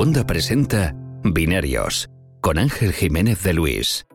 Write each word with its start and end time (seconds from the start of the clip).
Wanda 0.00 0.26
presenta 0.26 0.94
Binarios 1.24 2.08
con 2.40 2.56
Ángel 2.56 2.94
Jiménez 2.94 3.42
de 3.42 3.52
Luis. 3.52 4.06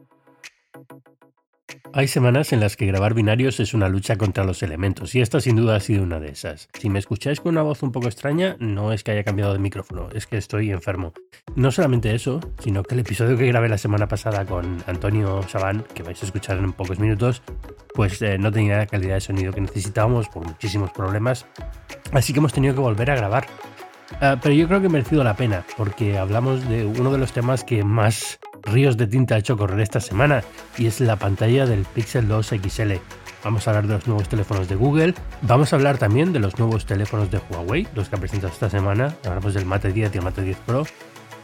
Hay 1.93 2.07
semanas 2.07 2.51
en 2.53 2.59
las 2.59 2.75
que 2.75 2.87
grabar 2.87 3.13
binarios 3.13 3.59
es 3.59 3.75
una 3.75 3.87
lucha 3.87 4.15
contra 4.15 4.43
los 4.45 4.63
elementos 4.63 5.13
y 5.13 5.21
esta 5.21 5.39
sin 5.39 5.57
duda 5.57 5.75
ha 5.75 5.79
sido 5.79 6.01
una 6.01 6.19
de 6.19 6.29
esas. 6.29 6.69
Si 6.73 6.89
me 6.89 6.97
escucháis 6.97 7.39
con 7.39 7.51
una 7.51 7.61
voz 7.61 7.83
un 7.83 7.91
poco 7.91 8.07
extraña, 8.07 8.57
no 8.59 8.93
es 8.93 9.03
que 9.03 9.11
haya 9.11 9.23
cambiado 9.23 9.53
de 9.53 9.59
micrófono, 9.59 10.09
es 10.15 10.25
que 10.25 10.37
estoy 10.37 10.71
enfermo. 10.71 11.13
No 11.55 11.71
solamente 11.71 12.15
eso, 12.15 12.39
sino 12.63 12.81
que 12.81 12.95
el 12.95 13.01
episodio 13.01 13.37
que 13.37 13.45
grabé 13.45 13.69
la 13.69 13.77
semana 13.77 14.07
pasada 14.07 14.43
con 14.43 14.83
Antonio 14.87 15.43
Sabán, 15.47 15.85
que 15.93 16.01
vais 16.01 16.19
a 16.19 16.25
escuchar 16.25 16.57
en 16.57 16.73
pocos 16.73 16.97
minutos, 16.97 17.43
pues 17.93 18.19
eh, 18.23 18.39
no 18.39 18.51
tenía 18.51 18.79
la 18.79 18.87
calidad 18.87 19.13
de 19.13 19.21
sonido 19.21 19.53
que 19.53 19.61
necesitábamos 19.61 20.29
por 20.29 20.47
muchísimos 20.47 20.89
problemas, 20.89 21.45
así 22.11 22.33
que 22.33 22.39
hemos 22.39 22.53
tenido 22.53 22.73
que 22.73 22.81
volver 22.81 23.11
a 23.11 23.15
grabar. 23.15 23.45
Ah, 24.21 24.37
pero 24.41 24.53
yo 24.53 24.67
creo 24.67 24.81
que 24.81 24.87
ha 24.87 24.89
merecido 24.89 25.23
la 25.23 25.35
pena, 25.35 25.65
porque 25.77 26.17
hablamos 26.17 26.67
de 26.69 26.85
uno 26.85 27.11
de 27.11 27.17
los 27.17 27.33
temas 27.33 27.63
que 27.63 27.83
más 27.83 28.39
ríos 28.63 28.97
de 28.97 29.07
tinta 29.07 29.35
ha 29.35 29.37
hecho 29.37 29.57
correr 29.57 29.79
esta 29.79 29.99
semana, 29.99 30.43
y 30.77 30.87
es 30.87 31.01
la 31.01 31.15
pantalla 31.15 31.65
del 31.65 31.85
Pixel 31.85 32.27
2 32.27 32.47
XL. 32.47 32.93
Vamos 33.43 33.67
a 33.67 33.71
hablar 33.71 33.87
de 33.87 33.93
los 33.93 34.07
nuevos 34.07 34.29
teléfonos 34.29 34.67
de 34.67 34.75
Google, 34.75 35.13
vamos 35.41 35.71
a 35.71 35.75
hablar 35.75 35.97
también 35.97 36.33
de 36.33 36.39
los 36.39 36.57
nuevos 36.57 36.85
teléfonos 36.85 37.29
de 37.29 37.39
Huawei, 37.49 37.87
los 37.93 38.09
que 38.09 38.15
ha 38.15 38.19
presentado 38.19 38.53
esta 38.53 38.69
semana, 38.69 39.15
hablamos 39.25 39.53
del 39.53 39.65
Mate 39.65 39.91
10 39.91 40.15
y 40.15 40.17
el 40.17 40.23
Mate 40.23 40.41
10 40.41 40.57
Pro, 40.65 40.85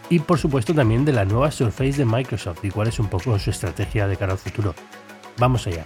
y 0.10 0.20
por 0.20 0.40
supuesto 0.40 0.74
también 0.74 1.06
de 1.06 1.14
la 1.14 1.26
nueva 1.26 1.52
Surface 1.52 1.94
de 1.94 2.06
Microsoft 2.06 2.64
y 2.64 2.70
cuál 2.70 2.88
es 2.88 3.00
un 3.00 3.08
poco 3.08 3.38
su 3.40 3.50
estrategia 3.50 4.08
de 4.08 4.18
cara 4.18 4.34
al 4.34 4.38
futuro. 4.38 4.74
Vamos 5.38 5.66
allá. 5.68 5.86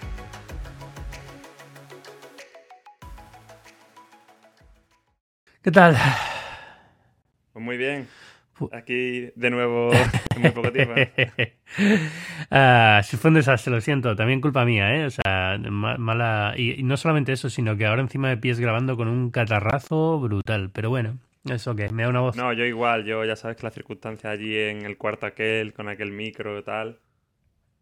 ¿Qué 5.62 5.72
tal? 5.72 5.98
Pues 7.56 7.64
muy 7.64 7.78
bien. 7.78 8.06
Aquí 8.74 9.32
de 9.34 9.50
nuevo 9.50 9.90
en 10.36 10.42
muy 10.42 10.52
poco 10.52 10.74
tiempo. 10.74 10.94
ah, 12.52 13.00
si 13.02 13.16
fue 13.16 13.30
un 13.30 13.36
desastre, 13.36 13.72
lo 13.72 13.80
siento. 13.80 14.14
También 14.14 14.42
culpa 14.42 14.66
mía, 14.66 14.94
¿eh? 14.94 15.06
O 15.06 15.10
sea, 15.10 15.58
mala. 15.70 16.54
Y, 16.58 16.84
no 16.84 16.98
solamente 16.98 17.32
eso, 17.32 17.50
sino 17.50 17.78
que 17.78 17.86
ahora 17.86 18.02
encima 18.02 18.28
de 18.28 18.36
pies 18.36 18.60
grabando 18.60 18.98
con 18.98 19.08
un 19.08 19.32
catarrazo 19.32 20.20
brutal. 20.20 20.70
Pero 20.74 20.90
bueno, 20.90 21.18
eso 21.50 21.78
que 21.78 21.88
me 21.92 22.04
da 22.04 22.10
una 22.10 22.20
voz. 22.20 22.36
No, 22.36 22.52
yo 22.52 22.66
igual. 22.66 23.06
Yo 23.06 23.24
ya 23.24 23.38
sabes 23.38 23.56
que 23.56 23.64
la 23.64 23.72
circunstancia 23.72 24.32
allí 24.32 24.58
en 24.58 24.82
el 24.82 24.98
cuarto 24.98 25.26
aquel, 25.26 25.74
con 25.74 25.88
aquel 25.88 26.12
micro 26.12 26.60
y 26.60 26.64
tal, 26.64 27.00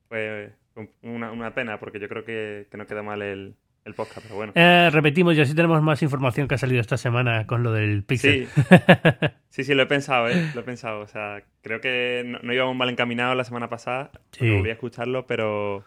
fue 0.08 0.54
una, 1.02 1.32
una 1.32 1.56
pena 1.56 1.80
porque 1.80 2.00
yo 2.00 2.08
creo 2.08 2.24
que, 2.24 2.68
que 2.70 2.78
no 2.78 2.86
queda 2.86 3.02
mal 3.02 3.24
el, 3.24 3.56
el 3.86 3.94
podcast, 3.94 4.22
pero 4.24 4.36
bueno. 4.36 4.54
Eh, 4.56 4.90
repetimos, 4.92 5.36
ya 5.36 5.46
sí 5.46 5.56
tenemos 5.56 5.82
más 5.82 6.02
información 6.02 6.48
que 6.48 6.56
ha 6.56 6.58
salido 6.58 6.82
esta 6.82 6.98
semana 6.98 7.46
con 7.48 7.64
lo 7.64 7.72
del 7.72 8.04
Pixel. 8.04 8.48
Sí, 8.48 8.64
sí, 9.50 9.64
sí 9.64 9.74
lo 9.74 9.84
he 9.84 9.88
pensado, 9.88 10.30
¿eh? 10.30 10.52
lo 10.54 10.62
he 10.62 10.64
pensado. 10.64 11.02
O 11.02 11.08
sea, 11.08 11.44
creo 11.62 11.82
que 11.82 12.24
no, 12.26 12.40
no 12.42 12.54
íbamos 12.54 12.76
mal 12.76 12.90
encaminados 12.90 13.36
la 13.36 13.44
semana 13.44 13.70
pasada. 13.70 14.12
Sí. 14.32 14.50
Volví 14.50 14.70
a 14.70 14.74
escucharlo, 14.74 15.28
pero 15.28 15.84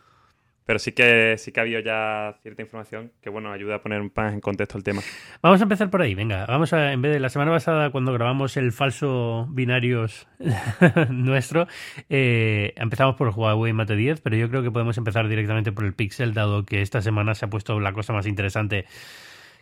pero 0.67 0.81
sí 0.81 0.92
que 0.92 1.39
sí 1.39 1.53
que 1.53 1.61
ha 1.61 1.62
habido 1.62 1.81
ya 1.81 2.36
cierta 2.42 2.61
información 2.61 3.12
que 3.22 3.31
bueno 3.31 3.53
ayuda 3.53 3.77
a 3.77 3.83
poner 3.83 4.00
un 4.00 4.11
pan 4.11 4.34
en 4.34 4.41
contexto 4.41 4.77
el 4.77 4.84
tema. 4.84 5.00
Vamos 5.41 5.61
a 5.61 5.62
empezar 5.62 5.89
por 5.89 6.03
ahí, 6.03 6.14
venga. 6.14 6.45
Vamos 6.47 6.72
a, 6.72 6.92
en 6.92 7.00
vez 7.00 7.12
de 7.12 7.20
la 7.20 7.28
semana 7.28 7.53
pasada 7.53 7.91
cuando 7.91 8.12
grabamos 8.12 8.56
el 8.56 8.72
falso 8.72 9.47
binarios 9.50 10.28
nuestro, 11.11 11.69
eh, 12.11 12.75
empezamos 12.77 13.14
por 13.14 13.28
Huawei 13.28 13.72
Mate 13.72 13.94
10, 13.94 14.20
pero 14.20 14.37
yo 14.37 14.50
creo 14.50 14.62
que 14.62 14.72
podemos 14.72 14.98
empezar 14.98 15.28
directamente 15.28 15.70
por 15.70 15.84
el 15.84 15.94
Pixel, 15.94 16.34
dado 16.34 16.64
que 16.64 16.83
esta 16.83 17.00
semana 17.00 17.34
se 17.34 17.44
ha 17.44 17.48
puesto 17.48 17.78
la 17.78 17.92
cosa 17.92 18.12
más 18.12 18.27
interesante. 18.27 18.87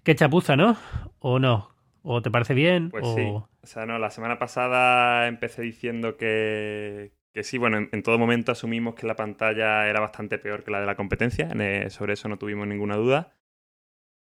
Qué 0.03 0.15
chapuza, 0.15 0.57
¿no? 0.57 0.77
¿O 1.19 1.39
no? 1.39 1.71
¿O 2.03 2.23
te 2.23 2.31
parece 2.31 2.55
bien? 2.55 2.91
Pues 2.91 3.07
sí. 3.15 3.23
O 3.23 3.49
sea, 3.63 3.87
no, 3.87 3.99
la 3.99 4.11
semana 4.11 4.39
pasada 4.39 5.27
empecé 5.27 5.63
diciendo 5.63 6.17
que, 6.17 7.13
que 7.35 7.43
sí, 7.43 7.59
bueno, 7.59 7.89
en, 7.91 8.03
todo 8.03 8.19
momento 8.19 8.53
asumimos 8.53 8.95
que 8.95 9.07
la 9.07 9.17
pantalla 9.17 9.89
era 9.89 10.01
bastante 10.01 10.39
peor 10.39 10.63
que 10.65 10.71
la 10.71 10.81
de 10.81 10.87
la 10.87 10.95
competencia, 10.95 11.49
sobre 11.91 12.15
eso 12.15 12.29
no 12.29 12.39
tuvimos 12.39 12.69
ninguna 12.69 12.97
duda. 12.97 13.37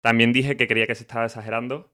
También 0.01 0.33
dije 0.33 0.57
que 0.57 0.67
creía 0.67 0.87
que 0.87 0.95
se 0.95 1.03
estaba 1.03 1.25
exagerando 1.25 1.93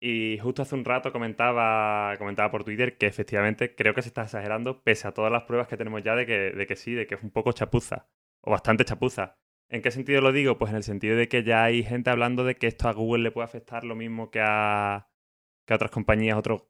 y 0.00 0.38
justo 0.38 0.62
hace 0.62 0.74
un 0.74 0.84
rato 0.84 1.12
comentaba, 1.12 2.16
comentaba 2.18 2.50
por 2.50 2.64
Twitter 2.64 2.98
que 2.98 3.06
efectivamente 3.06 3.74
creo 3.76 3.94
que 3.94 4.02
se 4.02 4.08
está 4.08 4.24
exagerando 4.24 4.82
pese 4.82 5.08
a 5.08 5.12
todas 5.12 5.32
las 5.32 5.44
pruebas 5.44 5.68
que 5.68 5.76
tenemos 5.76 6.02
ya 6.02 6.16
de 6.16 6.26
que, 6.26 6.50
de 6.52 6.66
que 6.66 6.76
sí, 6.76 6.94
de 6.94 7.06
que 7.06 7.14
es 7.14 7.22
un 7.22 7.30
poco 7.30 7.52
chapuza 7.52 8.08
o 8.40 8.50
bastante 8.50 8.84
chapuza. 8.84 9.38
¿En 9.68 9.82
qué 9.82 9.90
sentido 9.90 10.20
lo 10.20 10.32
digo? 10.32 10.58
Pues 10.58 10.70
en 10.70 10.76
el 10.76 10.82
sentido 10.82 11.16
de 11.16 11.28
que 11.28 11.44
ya 11.44 11.64
hay 11.64 11.82
gente 11.84 12.10
hablando 12.10 12.44
de 12.44 12.56
que 12.56 12.66
esto 12.66 12.88
a 12.88 12.92
Google 12.92 13.22
le 13.22 13.30
puede 13.30 13.46
afectar 13.46 13.84
lo 13.84 13.94
mismo 13.94 14.30
que 14.30 14.40
a, 14.42 15.08
que 15.66 15.74
a 15.74 15.76
otras 15.76 15.90
compañías, 15.90 16.36
otros 16.38 16.64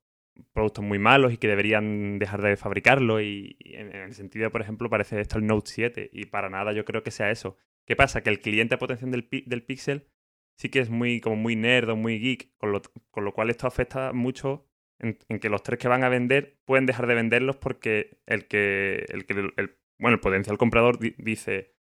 productos 0.53 0.85
muy 0.85 0.99
malos 0.99 1.33
y 1.33 1.39
que 1.39 1.49
deberían 1.49 2.19
dejar 2.19 2.43
de 2.43 2.57
fabricarlo. 2.57 3.21
Y, 3.21 3.57
en, 3.65 3.95
el 3.95 4.15
sentido, 4.15 4.51
por 4.51 4.61
ejemplo, 4.61 4.91
parece 4.91 5.21
esto 5.21 5.39
el 5.39 5.47
Note 5.47 5.71
7. 5.71 6.11
Y 6.13 6.27
para 6.27 6.51
nada 6.51 6.73
yo 6.73 6.85
creo 6.85 7.03
que 7.03 7.11
sea 7.11 7.31
eso. 7.31 7.57
¿Qué 7.87 7.97
pasa? 7.97 8.23
Que 8.23 8.31
el 8.31 8.41
cliente 8.41 8.75
de 8.75 8.79
potencia 8.79 9.07
del, 9.07 9.29
del 9.47 9.63
Pixel 9.63 10.09
sí 10.57 10.69
que 10.69 10.81
es 10.81 10.91
muy, 10.91 11.21
como 11.21 11.37
muy 11.37 11.57
nerd 11.57 11.91
o 11.91 11.97
muy 11.97 12.19
geek, 12.19 12.57
con 12.57 12.73
lo, 12.73 12.83
con 13.11 13.25
lo 13.25 13.33
cual 13.33 13.51
esto 13.51 13.67
afecta 13.67 14.13
mucho 14.13 14.69
en, 14.99 15.17
que 15.41 15.49
los 15.49 15.63
tres 15.63 15.79
que 15.79 15.89
van 15.89 16.05
a 16.05 16.09
vender 16.09 16.61
pueden 16.65 16.87
dejar 16.87 17.07
de 17.07 17.15
venderlos 17.15 17.57
porque 17.57 18.21
el 18.27 18.47
que, 18.47 19.05
el, 19.09 19.27
que 19.27 19.35
el, 19.35 19.79
bueno, 19.99 20.15
el 20.15 20.21
potencial 20.21 20.59
comprador 20.59 20.99
dice 20.99 21.75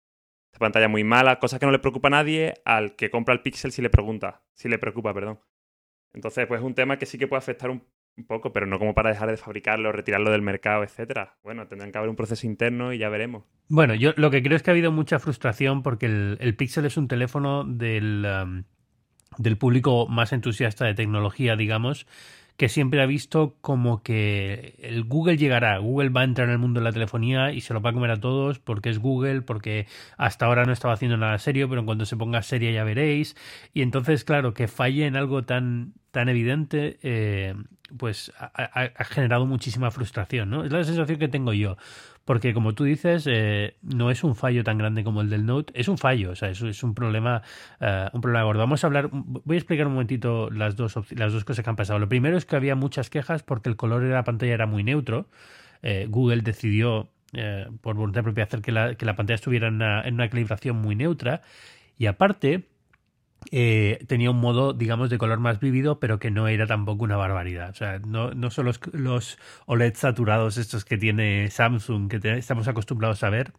esta 0.51 0.59
pantalla 0.59 0.87
muy 0.87 1.03
mala, 1.03 1.39
cosa 1.39 1.59
que 1.59 1.65
no 1.65 1.71
le 1.71 1.79
preocupa 1.79 2.09
a 2.09 2.11
nadie, 2.11 2.55
al 2.65 2.95
que 2.95 3.09
compra 3.09 3.33
el 3.33 3.41
Pixel 3.41 3.71
si 3.71 3.81
le 3.81 3.89
pregunta, 3.89 4.43
si 4.53 4.67
le 4.67 4.77
preocupa, 4.77 5.13
perdón. 5.13 5.39
Entonces, 6.13 6.45
pues 6.45 6.59
es 6.59 6.65
un 6.65 6.75
tema 6.75 6.99
que 6.99 7.05
sí 7.05 7.17
que 7.17 7.27
puede 7.27 7.37
afectar 7.37 7.69
un, 7.69 7.87
poco, 8.23 8.53
pero 8.53 8.65
no 8.65 8.79
como 8.79 8.93
para 8.93 9.09
dejar 9.09 9.29
de 9.29 9.37
fabricarlo, 9.37 9.91
retirarlo 9.91 10.31
del 10.31 10.41
mercado, 10.41 10.83
etcétera. 10.83 11.35
Bueno, 11.43 11.67
tendrán 11.67 11.91
que 11.91 11.97
haber 11.97 12.09
un 12.09 12.15
proceso 12.15 12.47
interno 12.47 12.93
y 12.93 12.97
ya 12.97 13.09
veremos. 13.09 13.43
Bueno, 13.67 13.95
yo 13.95 14.13
lo 14.17 14.31
que 14.31 14.43
creo 14.43 14.55
es 14.55 14.63
que 14.63 14.71
ha 14.71 14.73
habido 14.73 14.91
mucha 14.91 15.19
frustración 15.19 15.83
porque 15.83 16.05
el, 16.05 16.37
el 16.41 16.55
Pixel 16.55 16.85
es 16.85 16.97
un 16.97 17.07
teléfono 17.07 17.63
del, 17.63 18.25
del 19.37 19.57
público 19.57 20.07
más 20.07 20.33
entusiasta 20.33 20.85
de 20.85 20.93
tecnología, 20.93 21.55
digamos, 21.55 22.05
que 22.57 22.69
siempre 22.69 23.01
ha 23.01 23.05
visto 23.05 23.55
como 23.61 24.03
que 24.03 24.75
el 24.79 25.03
Google 25.03 25.37
llegará, 25.37 25.77
Google 25.79 26.09
va 26.09 26.21
a 26.21 26.25
entrar 26.25 26.47
en 26.47 26.53
el 26.53 26.59
mundo 26.59 26.79
de 26.79 26.83
la 26.83 26.91
telefonía 26.91 27.53
y 27.53 27.61
se 27.61 27.73
lo 27.73 27.81
va 27.81 27.89
a 27.89 27.93
comer 27.93 28.11
a 28.11 28.19
todos 28.19 28.59
porque 28.59 28.89
es 28.89 28.99
Google, 28.99 29.41
porque 29.41 29.87
hasta 30.17 30.45
ahora 30.45 30.65
no 30.65 30.71
estaba 30.73 30.93
haciendo 30.93 31.17
nada 31.17 31.39
serio, 31.39 31.67
pero 31.69 31.79
en 31.79 31.87
cuanto 31.87 32.05
se 32.05 32.17
ponga 32.17 32.41
seria 32.43 32.71
ya 32.71 32.83
veréis. 32.83 33.35
Y 33.73 33.81
entonces, 33.81 34.23
claro, 34.23 34.53
que 34.53 34.67
falle 34.67 35.07
en 35.07 35.15
algo 35.15 35.43
tan, 35.43 35.93
tan 36.11 36.29
evidente, 36.29 36.99
eh, 37.01 37.55
pues 37.97 38.31
ha, 38.37 39.03
generado 39.05 39.45
muchísima 39.45 39.91
frustración, 39.91 40.49
¿no? 40.49 40.63
Es 40.63 40.71
la 40.71 40.83
sensación 40.83 41.19
que 41.19 41.27
tengo 41.27 41.53
yo. 41.53 41.77
Porque 42.25 42.53
como 42.53 42.73
tú 42.73 42.83
dices, 42.83 43.25
eh, 43.27 43.77
no 43.81 44.11
es 44.11 44.23
un 44.23 44.35
fallo 44.35 44.63
tan 44.63 44.77
grande 44.77 45.03
como 45.03 45.21
el 45.21 45.29
del 45.29 45.45
Note, 45.45 45.73
es 45.75 45.87
un 45.87 45.97
fallo, 45.97 46.31
o 46.31 46.35
sea, 46.35 46.49
es, 46.49 46.61
es 46.61 46.83
un 46.83 46.93
problema, 46.93 47.41
uh, 47.81 48.15
un 48.15 48.21
problema 48.21 48.43
gordo. 48.43 48.59
Vamos 48.59 48.83
a 48.83 48.87
hablar, 48.87 49.09
voy 49.11 49.55
a 49.55 49.57
explicar 49.57 49.87
un 49.87 49.93
momentito 49.93 50.49
las 50.51 50.75
dos, 50.75 50.95
las 51.11 51.33
dos 51.33 51.43
cosas 51.43 51.63
que 51.63 51.69
han 51.69 51.75
pasado. 51.75 51.97
Lo 51.97 52.07
primero 52.07 52.37
es 52.37 52.45
que 52.45 52.55
había 52.55 52.75
muchas 52.75 53.09
quejas 53.09 53.41
porque 53.41 53.69
el 53.69 53.75
color 53.75 54.03
de 54.03 54.09
la 54.09 54.23
pantalla 54.23 54.53
era 54.53 54.67
muy 54.67 54.83
neutro. 54.83 55.27
Eh, 55.81 56.05
Google 56.09 56.41
decidió, 56.41 57.09
eh, 57.33 57.67
por 57.81 57.95
voluntad 57.95 58.23
propia, 58.23 58.43
hacer 58.43 58.61
que 58.61 58.71
la, 58.71 58.93
que 58.95 59.05
la 59.05 59.15
pantalla 59.15 59.35
estuviera 59.35 59.67
en 59.67 59.75
una, 59.75 60.01
en 60.03 60.13
una 60.13 60.29
calibración 60.29 60.77
muy 60.77 60.95
neutra. 60.95 61.41
Y 61.97 62.05
aparte, 62.05 62.70
eh, 63.49 64.03
tenía 64.07 64.29
un 64.29 64.39
modo, 64.39 64.73
digamos, 64.73 65.09
de 65.09 65.17
color 65.17 65.39
más 65.39 65.59
vívido, 65.59 65.99
pero 65.99 66.19
que 66.19 66.31
no 66.31 66.47
era 66.47 66.67
tampoco 66.67 67.03
una 67.03 67.17
barbaridad. 67.17 67.71
O 67.71 67.73
sea, 67.73 67.99
no, 67.99 68.31
no 68.31 68.51
son 68.51 68.65
los, 68.65 68.79
los 68.93 69.39
OLED 69.65 69.95
saturados 69.95 70.57
estos 70.57 70.85
que 70.85 70.97
tiene 70.97 71.49
Samsung, 71.49 72.09
que 72.09 72.37
estamos 72.37 72.67
acostumbrados 72.67 73.23
a 73.23 73.29
ver, 73.29 73.53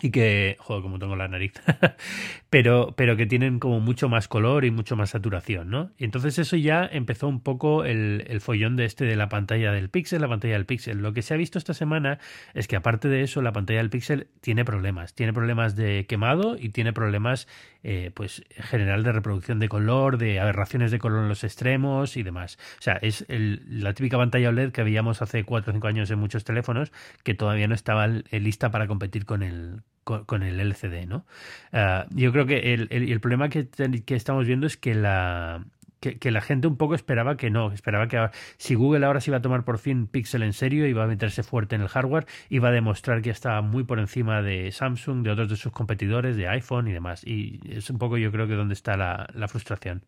y 0.00 0.10
que, 0.10 0.56
joder, 0.60 0.82
como 0.82 1.00
tengo 1.00 1.16
la 1.16 1.26
nariz, 1.26 1.52
pero, 2.50 2.94
pero 2.96 3.16
que 3.16 3.26
tienen 3.26 3.58
como 3.58 3.80
mucho 3.80 4.08
más 4.08 4.28
color 4.28 4.64
y 4.64 4.70
mucho 4.70 4.94
más 4.94 5.10
saturación, 5.10 5.70
¿no? 5.70 5.90
Y 5.98 6.04
entonces 6.04 6.38
eso 6.38 6.56
ya 6.56 6.88
empezó 6.90 7.26
un 7.26 7.40
poco 7.40 7.84
el, 7.84 8.24
el, 8.28 8.40
follón 8.40 8.76
de 8.76 8.84
este 8.84 9.04
de 9.04 9.16
la 9.16 9.28
pantalla 9.28 9.72
del 9.72 9.90
Pixel, 9.90 10.20
la 10.20 10.28
pantalla 10.28 10.54
del 10.54 10.66
Pixel. 10.66 10.98
Lo 10.98 11.12
que 11.12 11.22
se 11.22 11.34
ha 11.34 11.36
visto 11.36 11.58
esta 11.58 11.74
semana 11.74 12.20
es 12.54 12.68
que 12.68 12.76
aparte 12.76 13.08
de 13.08 13.22
eso, 13.22 13.42
la 13.42 13.52
pantalla 13.52 13.80
del 13.80 13.90
Pixel 13.90 14.28
tiene 14.40 14.64
problemas, 14.64 15.14
tiene 15.14 15.32
problemas 15.32 15.74
de 15.74 16.06
quemado 16.06 16.56
y 16.56 16.68
tiene 16.68 16.92
problemas, 16.92 17.48
eh, 17.82 18.12
pues, 18.14 18.44
en 18.56 18.62
general 18.62 19.02
de 19.02 19.10
reproducción 19.10 19.58
de 19.58 19.68
color, 19.68 20.16
de 20.16 20.38
aberraciones 20.38 20.92
de 20.92 21.00
color 21.00 21.24
en 21.24 21.28
los 21.28 21.42
extremos 21.42 22.16
y 22.16 22.22
demás. 22.22 22.56
O 22.78 22.82
sea, 22.82 22.94
es 23.02 23.24
el, 23.28 23.62
la 23.68 23.94
típica 23.94 24.16
pantalla 24.16 24.50
OLED 24.50 24.70
que 24.70 24.84
veíamos 24.84 25.22
hace 25.22 25.42
4 25.42 25.72
o 25.72 25.74
5 25.74 25.88
años 25.88 26.10
en 26.12 26.20
muchos 26.20 26.44
teléfonos 26.44 26.92
que 27.24 27.34
todavía 27.34 27.66
no 27.66 27.74
estaba 27.74 28.06
lista 28.06 28.70
para 28.70 28.86
competir 28.86 29.26
con 29.26 29.42
el 29.42 29.82
con, 30.04 30.42
el 30.42 30.58
LCD, 30.58 31.06
¿no? 31.06 31.26
Uh, 31.72 32.08
yo 32.10 32.32
creo 32.32 32.46
que 32.46 32.74
el, 32.74 32.88
el, 32.90 33.20
problema 33.20 33.48
que, 33.48 33.68
que, 33.68 34.14
estamos 34.14 34.46
viendo 34.46 34.66
es 34.66 34.78
que 34.78 34.94
la, 34.94 35.66
que, 36.00 36.30
la 36.30 36.40
gente 36.40 36.66
un 36.66 36.76
poco 36.76 36.94
esperaba 36.94 37.36
que 37.36 37.50
no, 37.50 37.72
esperaba 37.72 38.08
que 38.08 38.30
si 38.56 38.74
Google 38.74 39.04
ahora 39.04 39.20
se 39.20 39.30
iba 39.30 39.38
a 39.38 39.42
tomar 39.42 39.64
por 39.64 39.78
fin 39.78 40.06
Pixel 40.06 40.42
en 40.42 40.52
serio, 40.52 40.86
iba 40.86 41.04
a 41.04 41.06
meterse 41.06 41.42
fuerte 41.42 41.74
en 41.74 41.82
el 41.82 41.88
hardware, 41.88 42.26
iba 42.48 42.68
a 42.68 42.72
demostrar 42.72 43.20
que 43.22 43.30
estaba 43.30 43.60
muy 43.62 43.84
por 43.84 43.98
encima 43.98 44.42
de 44.42 44.72
Samsung, 44.72 45.22
de 45.22 45.30
otros 45.30 45.48
de 45.48 45.56
sus 45.56 45.72
competidores, 45.72 46.36
de 46.36 46.48
iPhone 46.48 46.88
y 46.88 46.92
demás. 46.92 47.22
Y 47.26 47.60
es 47.68 47.90
un 47.90 47.98
poco 47.98 48.16
yo 48.16 48.30
creo 48.32 48.46
que 48.46 48.54
donde 48.54 48.74
está 48.74 48.96
la, 48.96 49.28
la 49.34 49.48
frustración. 49.48 50.04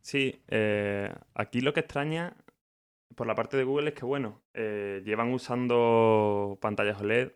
Sí, 0.00 0.40
eh, 0.48 1.12
aquí 1.34 1.60
lo 1.60 1.74
que 1.74 1.80
extraña 1.80 2.34
por 3.14 3.26
la 3.26 3.34
parte 3.34 3.56
de 3.56 3.64
Google 3.64 3.88
es 3.88 3.94
que, 3.94 4.04
bueno, 4.04 4.40
eh, 4.54 5.02
llevan 5.04 5.32
usando 5.32 6.56
pantallas 6.60 7.00
OLED 7.00 7.32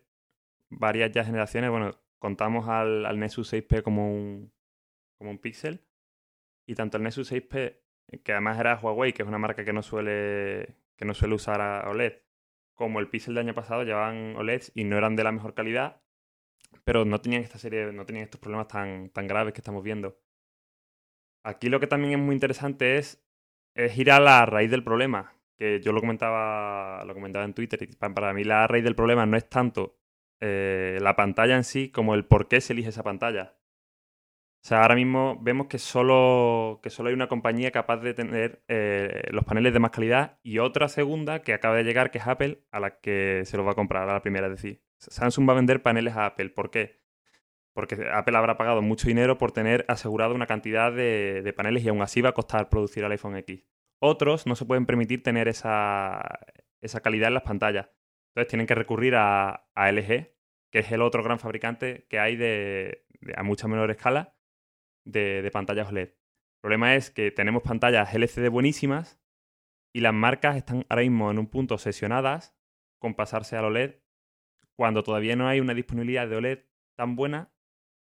varias 0.77 1.11
ya 1.11 1.23
generaciones. 1.23 1.69
Bueno, 1.69 1.91
contamos 2.19 2.67
al, 2.67 3.19
Nexus 3.19 3.53
6P 3.53 3.81
como 3.83 4.13
un, 4.13 4.53
como 5.17 5.31
un 5.31 5.39
Pixel. 5.39 5.85
Y 6.65 6.75
tanto 6.75 6.97
el 6.97 7.03
Nexus 7.03 7.31
6P, 7.31 7.77
que 8.23 8.31
además 8.31 8.59
era 8.59 8.79
Huawei, 8.79 9.13
que 9.13 9.23
es 9.23 9.27
una 9.27 9.37
marca 9.37 9.65
que 9.65 9.73
no 9.73 9.83
suele, 9.83 10.77
que 10.95 11.05
no 11.05 11.13
suele 11.13 11.35
usar 11.35 11.59
a 11.61 11.89
OLED, 11.89 12.13
como 12.73 12.99
el 12.99 13.09
Pixel 13.09 13.35
del 13.35 13.45
año 13.45 13.53
pasado 13.53 13.83
llevaban 13.83 14.35
OLEDs 14.37 14.71
y 14.75 14.83
no 14.85 14.97
eran 14.97 15.15
de 15.15 15.23
la 15.23 15.31
mejor 15.31 15.53
calidad, 15.53 16.01
pero 16.83 17.05
no 17.05 17.21
tenían 17.21 17.43
esta 17.43 17.59
serie, 17.59 17.91
no 17.91 18.05
tenían 18.05 18.23
estos 18.23 18.39
problemas 18.39 18.67
tan, 18.67 19.09
tan 19.09 19.27
graves 19.27 19.53
que 19.53 19.59
estamos 19.59 19.83
viendo. 19.83 20.17
Aquí 21.43 21.69
lo 21.69 21.79
que 21.79 21.87
también 21.87 22.13
es 22.13 22.19
muy 22.19 22.33
interesante 22.33 22.97
es, 22.97 23.21
es 23.75 23.97
ir 23.97 24.11
a 24.11 24.19
la 24.19 24.45
raíz 24.45 24.71
del 24.71 24.83
problema, 24.83 25.35
que 25.57 25.81
yo 25.81 25.91
lo 25.91 25.99
comentaba, 25.99 27.03
lo 27.05 27.13
comentaba 27.13 27.43
en 27.45 27.53
Twitter, 27.53 27.89
para 27.97 28.33
mí 28.33 28.45
la 28.45 28.65
raíz 28.67 28.83
del 28.83 28.95
problema 28.95 29.25
no 29.25 29.35
es 29.35 29.49
tanto 29.49 29.99
eh, 30.45 30.99
la 31.01 31.15
pantalla 31.15 31.55
en 31.55 31.63
sí 31.63 31.89
como 31.89 32.15
el 32.15 32.25
por 32.25 32.49
qué 32.49 32.59
se 32.59 32.73
elige 32.73 32.89
esa 32.89 33.01
pantalla. 33.01 33.55
O 34.61 34.67
sea, 34.67 34.81
ahora 34.81 34.95
mismo 34.95 35.37
vemos 35.41 35.67
que 35.67 35.77
solo, 35.77 36.81
que 36.83 36.89
solo 36.89 37.07
hay 37.07 37.15
una 37.15 37.29
compañía 37.29 37.71
capaz 37.71 37.97
de 37.97 38.13
tener 38.13 38.61
eh, 38.67 39.23
los 39.31 39.45
paneles 39.45 39.71
de 39.71 39.79
más 39.79 39.91
calidad 39.91 40.39
y 40.43 40.59
otra 40.59 40.89
segunda 40.89 41.43
que 41.43 41.53
acaba 41.53 41.77
de 41.77 41.85
llegar, 41.85 42.11
que 42.11 42.17
es 42.17 42.27
Apple, 42.27 42.61
a 42.71 42.81
la 42.81 42.99
que 42.99 43.43
se 43.45 43.55
los 43.55 43.65
va 43.65 43.71
a 43.71 43.75
comprar 43.75 44.09
a 44.09 44.13
la 44.13 44.21
primera. 44.21 44.47
Es 44.47 44.53
decir, 44.53 44.83
Samsung 44.97 45.47
va 45.47 45.53
a 45.53 45.57
vender 45.57 45.81
paneles 45.81 46.15
a 46.17 46.25
Apple. 46.25 46.49
¿Por 46.49 46.71
qué? 46.71 47.01
Porque 47.73 47.95
Apple 48.13 48.37
habrá 48.37 48.57
pagado 48.57 48.81
mucho 48.81 49.07
dinero 49.07 49.37
por 49.37 49.53
tener 49.53 49.85
asegurado 49.87 50.35
una 50.35 50.47
cantidad 50.47 50.91
de, 50.91 51.53
paneles 51.55 51.85
y 51.85 51.89
aún 51.89 52.01
así 52.01 52.21
va 52.21 52.29
a 52.29 52.33
costar 52.33 52.67
producir 52.67 53.05
el 53.05 53.11
iPhone 53.11 53.37
X. 53.37 53.63
Otros 53.99 54.45
no 54.45 54.55
se 54.55 54.65
pueden 54.65 54.85
permitir 54.85 55.23
tener 55.23 55.47
esa, 55.47 56.39
esa 56.81 56.99
calidad 57.01 57.29
en 57.29 57.35
las 57.35 57.43
pantallas. 57.43 57.87
Entonces 58.33 58.49
tienen 58.49 58.65
que 58.65 58.73
recurrir 58.73 59.13
a, 59.15 59.69
LG, 59.75 60.33
que 60.71 60.79
es 60.79 60.91
el 60.91 61.03
otro 61.03 61.21
gran 61.21 61.37
fabricante 61.37 62.07
que 62.09 62.19
hay 62.19 62.35
de, 62.35 63.05
a 63.35 63.43
mucha 63.43 63.67
menor 63.67 63.91
escala 63.91 64.35
de, 65.05 65.47
pantallas 65.53 65.89
OLED. 65.89 66.09
El 66.09 66.61
problema 66.61 66.95
es 66.95 67.11
que 67.11 67.29
tenemos 67.29 67.61
pantallas 67.61 68.11
LCD 68.11 68.49
buenísimas 68.49 69.21
y 69.93 69.99
las 69.99 70.15
marcas 70.15 70.55
están 70.55 70.83
ahora 70.89 71.03
mismo 71.03 71.29
en 71.29 71.37
un 71.37 71.47
punto 71.47 71.75
obsesionadas 71.75 72.57
con 72.97 73.13
pasarse 73.13 73.55
al 73.55 73.65
OLED 73.65 73.97
cuando 74.75 75.03
todavía 75.03 75.35
no 75.35 75.47
hay 75.47 75.59
una 75.59 75.75
disponibilidad 75.75 76.27
de 76.27 76.35
OLED 76.35 76.59
tan 76.95 77.15
buena 77.15 77.53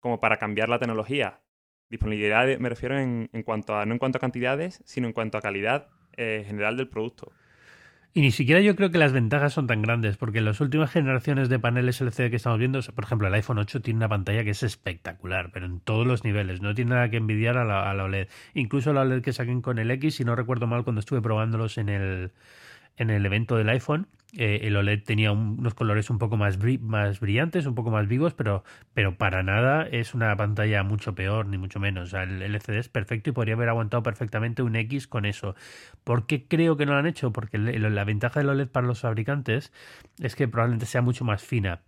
como 0.01 0.19
para 0.19 0.39
cambiar 0.39 0.69
la 0.69 0.81
tecnología. 0.81 1.45
Disponibilidad 1.91 2.59
me 2.59 2.69
refiero 2.69 2.99
en, 2.99 3.29
cuanto 3.45 3.77
a, 3.77 3.87
no 3.87 3.93
en 3.93 3.99
cuanto 4.01 4.19
a 4.19 4.21
cantidades, 4.21 4.83
sino 4.85 5.07
en 5.07 5.13
cuanto 5.13 5.39
a 5.39 5.43
calidad 5.43 5.91
eh, 6.17 6.43
general 6.45 6.77
del 6.77 6.89
producto. 6.89 7.31
Y 8.15 8.21
ni 8.23 8.33
siquiera 8.33 8.61
yo 8.61 8.75
creo 8.75 8.91
que 8.91 8.99
las 8.99 9.13
ventajas 9.13 9.53
son 9.53 9.67
tan 9.67 9.83
grandes, 9.83 10.17
porque 10.17 10.39
en 10.39 10.47
las 10.47 10.61
últimas 10.61 10.91
generaciones 10.91 11.49
de 11.49 11.59
paneles 11.59 12.01
LCD 12.01 12.31
que 12.31 12.37
estamos 12.37 12.59
viendo, 12.59 12.81
por 12.95 13.05
ejemplo, 13.05 13.29
el 13.29 13.35
iPhone 13.35 13.59
8 13.59 13.81
tiene 13.83 13.99
una 13.99 14.09
pantalla 14.09 14.43
que 14.45 14.51
es 14.51 14.63
espectacular, 14.63 15.51
pero 15.53 15.67
en 15.67 15.81
todos 15.81 16.07
los 16.07 16.25
niveles, 16.25 16.61
no 16.61 16.75
tiene 16.75 16.93
nada 16.93 17.11
que 17.11 17.19
envidiar 17.19 17.59
a 17.59 17.65
la, 17.65 17.89
a 17.89 17.95
la 17.95 18.05
OLED. 18.05 18.29
Incluso 18.55 18.93
la 18.93 19.03
OLED 19.03 19.23
que 19.23 19.33
saquen 19.33 19.63
con 19.63 19.79
el 19.79 19.91
X, 19.91 20.17
si 20.17 20.25
no 20.25 20.35
recuerdo 20.35 20.67
mal, 20.67 20.85
cuando 20.85 21.01
estuve 21.01 21.21
probándolos 21.21 21.79
en 21.79 21.91
el, 21.91 22.33
en 22.99 23.11
el 23.11 23.25
evento 23.25 23.57
del 23.57 23.69
iPhone, 23.71 24.09
eh, 24.37 24.61
el 24.65 24.77
OLED 24.77 25.05
tenía 25.05 25.33
unos 25.33 25.73
colores 25.73 26.11
un 26.11 26.19
poco 26.19 26.37
más, 26.37 26.59
más 26.81 27.21
brillantes, 27.21 27.65
un 27.65 27.75
poco 27.75 27.91
más 27.91 28.07
vivos, 28.09 28.35
pero, 28.35 28.63
pero 28.93 29.17
para 29.17 29.43
nada 29.43 29.89
es 29.91 30.13
una 30.13 30.37
pantalla 30.37 30.83
mucho 30.83 31.15
peor, 31.15 31.47
ni 31.47 31.57
mucho 31.57 31.81
menos. 31.81 32.13
el 32.13 32.43
LCD 32.43 32.77
es 32.77 32.89
perfecto 32.91 33.31
y 33.31 33.33
podría 33.33 33.55
haber 33.55 33.71
aguantado 33.71 34.03
perfectamente 34.03 34.63
un 34.63 34.77
X 34.77 35.07
con 35.09 35.25
eso. 35.25 35.55
¿Por 36.05 36.27
qué 36.27 36.47
creo 36.47 36.77
que 36.77 36.85
no 36.85 36.93
lo 36.93 36.99
han 36.99 37.07
hecho? 37.07 37.33
Porque 37.33 37.57
la 37.57 38.05
ventaja 38.05 38.41
del 38.41 38.51
OLED 38.51 38.69
para 38.69 38.87
los 38.87 39.01
fabricantes 39.01 39.73
es 40.21 40.37
que 40.37 40.47
probablemente 40.47 40.87
sea 40.87 41.01
mucho 41.01 41.25
más 41.25 41.43
fina 41.43 41.81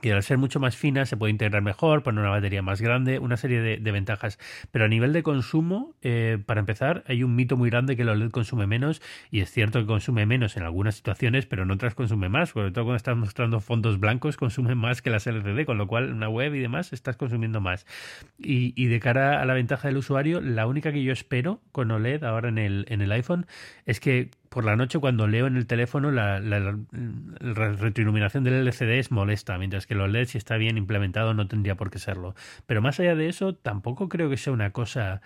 y 0.00 0.10
al 0.10 0.22
ser 0.22 0.38
mucho 0.38 0.60
más 0.60 0.76
fina 0.76 1.06
se 1.06 1.16
puede 1.16 1.32
integrar 1.32 1.62
mejor, 1.62 2.02
poner 2.02 2.20
una 2.20 2.30
batería 2.30 2.62
más 2.62 2.80
grande, 2.80 3.18
una 3.18 3.36
serie 3.36 3.60
de, 3.60 3.92
ventajas. 3.92 4.38
Pero 4.70 4.84
a 4.84 4.88
nivel 4.88 5.12
de 5.12 5.24
consumo, 5.24 5.94
eh, 6.02 6.38
para 6.46 6.60
empezar, 6.60 7.02
hay 7.08 7.24
un 7.24 7.34
mito 7.34 7.56
muy 7.56 7.68
grande 7.70 7.96
que 7.96 8.02
el 8.02 8.08
OLED 8.10 8.30
consume 8.30 8.66
menos 8.68 9.02
y 9.30 9.40
es 9.40 9.50
cierto 9.50 9.80
que 9.80 9.86
consume 9.86 10.24
menos 10.24 10.56
en 10.56 10.62
algunas 10.62 10.94
situaciones, 10.94 11.46
pero 11.46 11.64
en 11.64 11.70
otras 11.72 11.94
consume 11.94 12.28
más. 12.28 12.50
Sobre 12.50 12.70
todo 12.70 12.84
cuando 12.84 12.96
estás 12.96 13.16
mostrando 13.16 13.60
fondos 13.60 13.98
blancos, 13.98 14.36
consume 14.36 14.76
más 14.76 15.02
que 15.02 15.10
las 15.10 15.26
LCD, 15.26 15.64
con 15.64 15.78
lo 15.78 15.88
cual 15.88 16.12
una 16.12 16.28
web 16.28 16.54
y 16.54 16.60
demás 16.60 16.92
estás 16.92 17.16
consumiendo 17.16 17.60
más. 17.60 17.84
Y, 18.38 18.86
de 18.88 19.00
cara 19.00 19.42
a 19.42 19.44
la 19.44 19.54
ventaja 19.54 19.88
del 19.88 19.96
usuario, 19.96 20.40
la 20.40 20.66
única 20.66 20.92
que 20.92 21.02
yo 21.02 21.12
espero 21.12 21.60
con 21.72 21.90
OLED 21.90 22.22
ahora 22.24 22.48
en 22.48 22.58
el 22.58 23.12
iPhone 23.12 23.46
es 23.84 24.00
que 24.00 24.30
por 24.48 24.64
la 24.64 24.76
noche 24.76 24.98
cuando 24.98 25.26
leo 25.26 25.46
en 25.46 25.56
el 25.56 25.66
teléfono 25.66 26.10
la, 26.10 26.40
retroiluminación 27.40 28.44
del 28.44 28.54
LCD 28.66 28.98
es 28.98 29.10
molesta, 29.10 29.58
mientras 29.58 29.86
que 29.86 29.94
el 29.94 30.00
OLED 30.00 30.26
si 30.26 30.38
está 30.38 30.56
bien 30.56 30.78
implementado 30.78 31.34
no 31.34 31.48
tendría 31.48 31.76
por 31.76 31.90
qué 31.90 31.98
serlo. 31.98 32.34
Pero 32.66 32.82
más 32.82 32.98
allá 33.00 33.14
de 33.14 33.28
eso, 33.28 33.54
tampoco 33.54 34.08
creo 34.08 34.30
que 34.30 34.36
sea 34.36 34.52
una 34.52 34.70
cosa... 34.70 35.20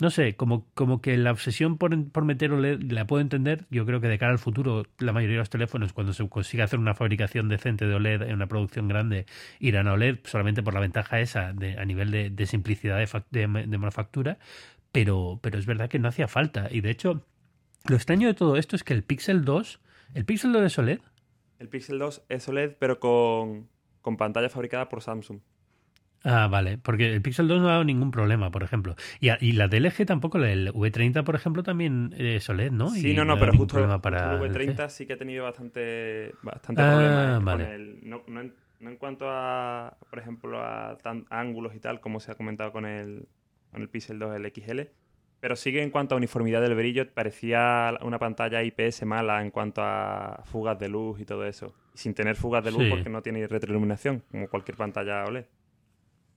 No 0.00 0.10
sé, 0.10 0.34
como, 0.34 0.66
como 0.74 1.00
que 1.00 1.16
la 1.16 1.30
obsesión 1.30 1.78
por, 1.78 2.10
por 2.10 2.24
meter 2.24 2.50
OLED 2.50 2.90
la 2.90 3.06
puedo 3.06 3.20
entender. 3.20 3.64
Yo 3.70 3.86
creo 3.86 4.00
que 4.00 4.08
de 4.08 4.18
cara 4.18 4.32
al 4.32 4.40
futuro, 4.40 4.86
la 4.98 5.12
mayoría 5.12 5.36
de 5.36 5.38
los 5.38 5.50
teléfonos, 5.50 5.92
cuando 5.92 6.12
se 6.12 6.28
consiga 6.28 6.64
hacer 6.64 6.80
una 6.80 6.94
fabricación 6.94 7.48
decente 7.48 7.86
de 7.86 7.94
OLED 7.94 8.22
en 8.22 8.34
una 8.34 8.48
producción 8.48 8.88
grande, 8.88 9.26
irán 9.60 9.86
a 9.86 9.92
OLED 9.92 10.18
solamente 10.24 10.64
por 10.64 10.74
la 10.74 10.80
ventaja 10.80 11.20
esa 11.20 11.52
de, 11.52 11.78
a 11.78 11.84
nivel 11.84 12.10
de, 12.10 12.46
simplicidad 12.46 12.98
de, 13.30 13.46
de 13.46 13.78
manufactura. 13.78 14.38
Pero, 14.90 15.38
pero 15.42 15.58
es 15.58 15.66
verdad 15.66 15.88
que 15.88 16.00
no 16.00 16.08
hacía 16.08 16.26
falta. 16.26 16.68
Y 16.72 16.80
de 16.80 16.90
hecho, 16.90 17.24
lo 17.88 17.96
extraño 17.96 18.28
de 18.28 18.34
todo 18.34 18.56
esto 18.56 18.76
es 18.76 18.84
que 18.84 18.94
el 18.94 19.02
Pixel 19.02 19.44
2, 19.44 19.80
¿el 20.14 20.24
Pixel 20.24 20.52
2 20.52 20.64
es 20.64 20.78
OLED? 20.78 21.00
El 21.58 21.68
Pixel 21.68 21.98
2 21.98 22.24
es 22.28 22.48
OLED, 22.48 22.76
pero 22.78 22.98
con, 22.98 23.68
con 24.00 24.16
pantalla 24.16 24.48
fabricada 24.48 24.88
por 24.88 25.02
Samsung. 25.02 25.40
Ah, 26.26 26.48
vale, 26.48 26.78
porque 26.78 27.12
el 27.12 27.20
Pixel 27.20 27.46
2 27.46 27.60
no 27.60 27.68
ha 27.68 27.72
dado 27.72 27.84
ningún 27.84 28.10
problema, 28.10 28.50
por 28.50 28.62
ejemplo. 28.62 28.96
Y, 29.20 29.28
y 29.44 29.52
la 29.52 29.68
DLG 29.68 30.06
tampoco, 30.06 30.38
el 30.38 30.72
V30, 30.72 31.22
por 31.22 31.34
ejemplo, 31.34 31.62
también 31.62 32.14
es 32.16 32.48
OLED, 32.48 32.72
¿no? 32.72 32.88
Sí, 32.88 33.12
no, 33.12 33.26
no, 33.26 33.38
pero 33.38 33.52
justo, 33.52 33.78
el 33.78 33.84
V30 33.90 34.88
sí 34.88 35.06
que 35.06 35.12
ha 35.12 35.18
tenido 35.18 35.44
bastante, 35.44 36.32
bastante 36.42 36.80
ah, 36.80 36.94
problemas. 36.94 37.44
Vale. 37.44 37.98
no, 38.02 38.22
en, 38.26 38.96
cuanto 38.96 39.26
a, 39.28 39.98
por 40.08 40.18
ejemplo, 40.18 40.60
a, 40.62 40.96
ángulos 41.28 41.74
y 41.74 41.80
tal, 41.80 42.00
como 42.00 42.20
se 42.20 42.32
ha 42.32 42.34
comentado 42.34 42.72
con 42.72 42.86
el, 42.86 43.28
con 43.70 43.82
el 43.82 43.90
Pixel 43.90 44.18
2, 44.18 44.36
el 44.36 44.50
XL, 44.50 44.80
pero 45.44 45.56
sigue 45.56 45.82
en 45.82 45.90
cuanto 45.90 46.14
a 46.14 46.16
uniformidad 46.16 46.62
del 46.62 46.74
brillo, 46.74 47.06
parecía 47.12 47.98
una 48.00 48.18
pantalla 48.18 48.62
IPS 48.62 49.04
mala 49.04 49.42
en 49.42 49.50
cuanto 49.50 49.82
a 49.84 50.40
fugas 50.46 50.78
de 50.78 50.88
luz 50.88 51.20
y 51.20 51.26
todo 51.26 51.44
eso. 51.44 51.74
sin 51.92 52.14
tener 52.14 52.34
fugas 52.34 52.64
de 52.64 52.70
luz 52.70 52.84
porque 52.88 53.10
no 53.10 53.20
tiene 53.20 53.46
retroiluminación, 53.46 54.22
como 54.30 54.48
cualquier 54.48 54.78
pantalla 54.78 55.22
OLED. 55.26 55.44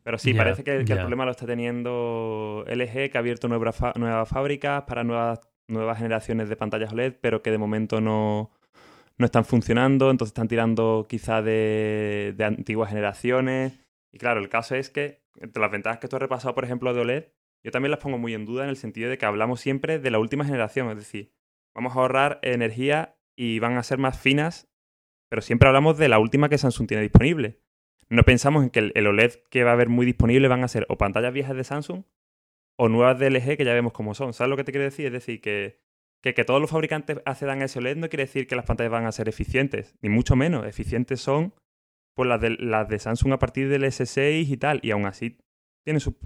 Pero 0.04 0.18
sí, 0.18 0.34
parece 0.34 0.66
que, 0.66 0.76
el 0.76 0.86
problema 0.86 1.24
lo 1.24 1.32
está 1.32 1.46
teniendo 1.46 2.66
LG, 2.68 3.10
que 3.10 3.12
ha 3.16 3.20
abierto 3.20 3.48
nuevas, 3.48 3.82
nuevas 3.96 4.28
fábricas 4.28 4.84
para 4.84 5.06
nuevas, 5.06 5.40
nuevas 5.70 5.98
generaciones 6.00 6.50
de 6.50 6.58
pantallas 6.58 6.92
OLED, 6.92 7.14
pero 7.22 7.42
que 7.42 7.52
de 7.52 7.58
momento 7.58 8.02
no, 8.02 8.52
no 9.18 9.26
están 9.26 9.46
funcionando, 9.46 10.12
entonces 10.12 10.32
están 10.32 10.50
tirando 10.50 11.06
quizá 11.08 11.42
de, 11.42 12.34
de 12.36 12.44
antiguas 12.44 12.90
generaciones. 12.90 13.72
Y 14.12 14.18
claro, 14.18 14.42
el 14.42 14.50
caso 14.50 14.76
es 14.76 14.90
que, 14.90 15.22
entre 15.40 15.62
las 15.62 15.72
ventajas 15.72 16.00
que 16.00 16.10
tú 16.10 16.18
has 16.18 16.22
repasado, 16.22 16.54
por 16.54 16.66
ejemplo, 16.66 16.94
de 16.94 17.00
OLED, 17.00 17.24
yo 17.64 17.72
también 17.72 17.92
las 17.92 18.00
pongo 18.00 18.18
muy 18.18 18.34
en 18.34 18.46
duda 18.46 18.64
en 18.64 18.70
el 18.70 18.78
sentido 18.78 19.10
de 19.10 19.18
que 19.18 19.26
hablamos 19.26 19.60
siempre 19.60 20.00
de 20.00 20.12
la 20.12 20.20
última 20.20 20.46
generación, 20.46 20.90
es 20.90 20.98
decir, 20.98 21.34
vamos 21.76 21.96
a 21.96 22.00
ahorrar 22.00 22.40
energía 22.42 23.18
y 23.36 23.60
van 23.60 23.78
a 23.78 23.84
ser 23.84 23.98
más 23.98 24.20
finas, 24.20 24.70
pero 25.30 25.42
siempre 25.42 25.68
hablamos 25.68 25.98
de 25.98 26.10
la 26.10 26.20
última 26.20 26.50
que 26.50 26.58
Samsung 26.58 26.88
tiene 26.88 27.04
disponible. 27.04 27.60
No 28.10 28.24
pensamos 28.24 28.64
en 28.64 28.70
que 28.70 28.92
el 28.94 29.08
OLED 29.08 29.34
que 29.50 29.64
va 29.64 29.72
a 29.72 29.74
haber 29.74 29.90
muy 29.90 30.06
disponible 30.06 30.48
van 30.48 30.64
a 30.64 30.68
ser 30.68 30.86
o 30.90 30.98
pantallas 30.98 31.34
viejas 31.34 31.56
de 31.56 31.64
Samsung 31.64 32.04
o 32.78 32.90
nuevas 32.90 33.20
de 33.20 33.30
LG 33.30 33.58
que 33.58 33.66
ya 33.66 33.74
vemos 33.74 33.92
cómo 33.92 34.14
son. 34.14 34.34
¿Sabes 34.34 34.50
lo 34.50 34.56
que 34.56 34.64
te 34.64 34.72
quiero 34.72 34.86
decir? 34.86 35.08
Es 35.08 35.12
decir, 35.12 35.42
que, 35.42 35.82
que, 36.22 36.46
todos 36.46 36.62
los 36.62 36.70
fabricantes 36.70 37.22
accedan 37.26 37.62
a 37.62 37.66
ese 37.66 37.80
OLED 37.80 37.98
no 37.98 38.08
quiere 38.08 38.24
decir 38.24 38.48
que 38.48 38.56
las 38.56 38.66
pantallas 38.66 38.92
van 38.92 39.06
a 39.06 39.12
ser 39.12 39.28
eficientes, 39.28 39.96
ni 40.02 40.10
mucho 40.10 40.36
menos. 40.36 40.66
Eficientes 40.66 41.20
son 41.20 41.54
pues 42.16 42.30
las 42.30 42.40
de, 42.42 42.52
las 42.52 42.88
de 42.88 42.98
Samsung 42.98 43.34
a 43.34 43.40
partir 43.40 43.70
del 43.70 43.84
S6 43.84 44.48
y 44.48 44.58
tal, 44.58 44.80
y 44.82 44.92
aún 44.92 45.06
así 45.06 45.38
tienen 45.84 46.00
su, 46.00 46.18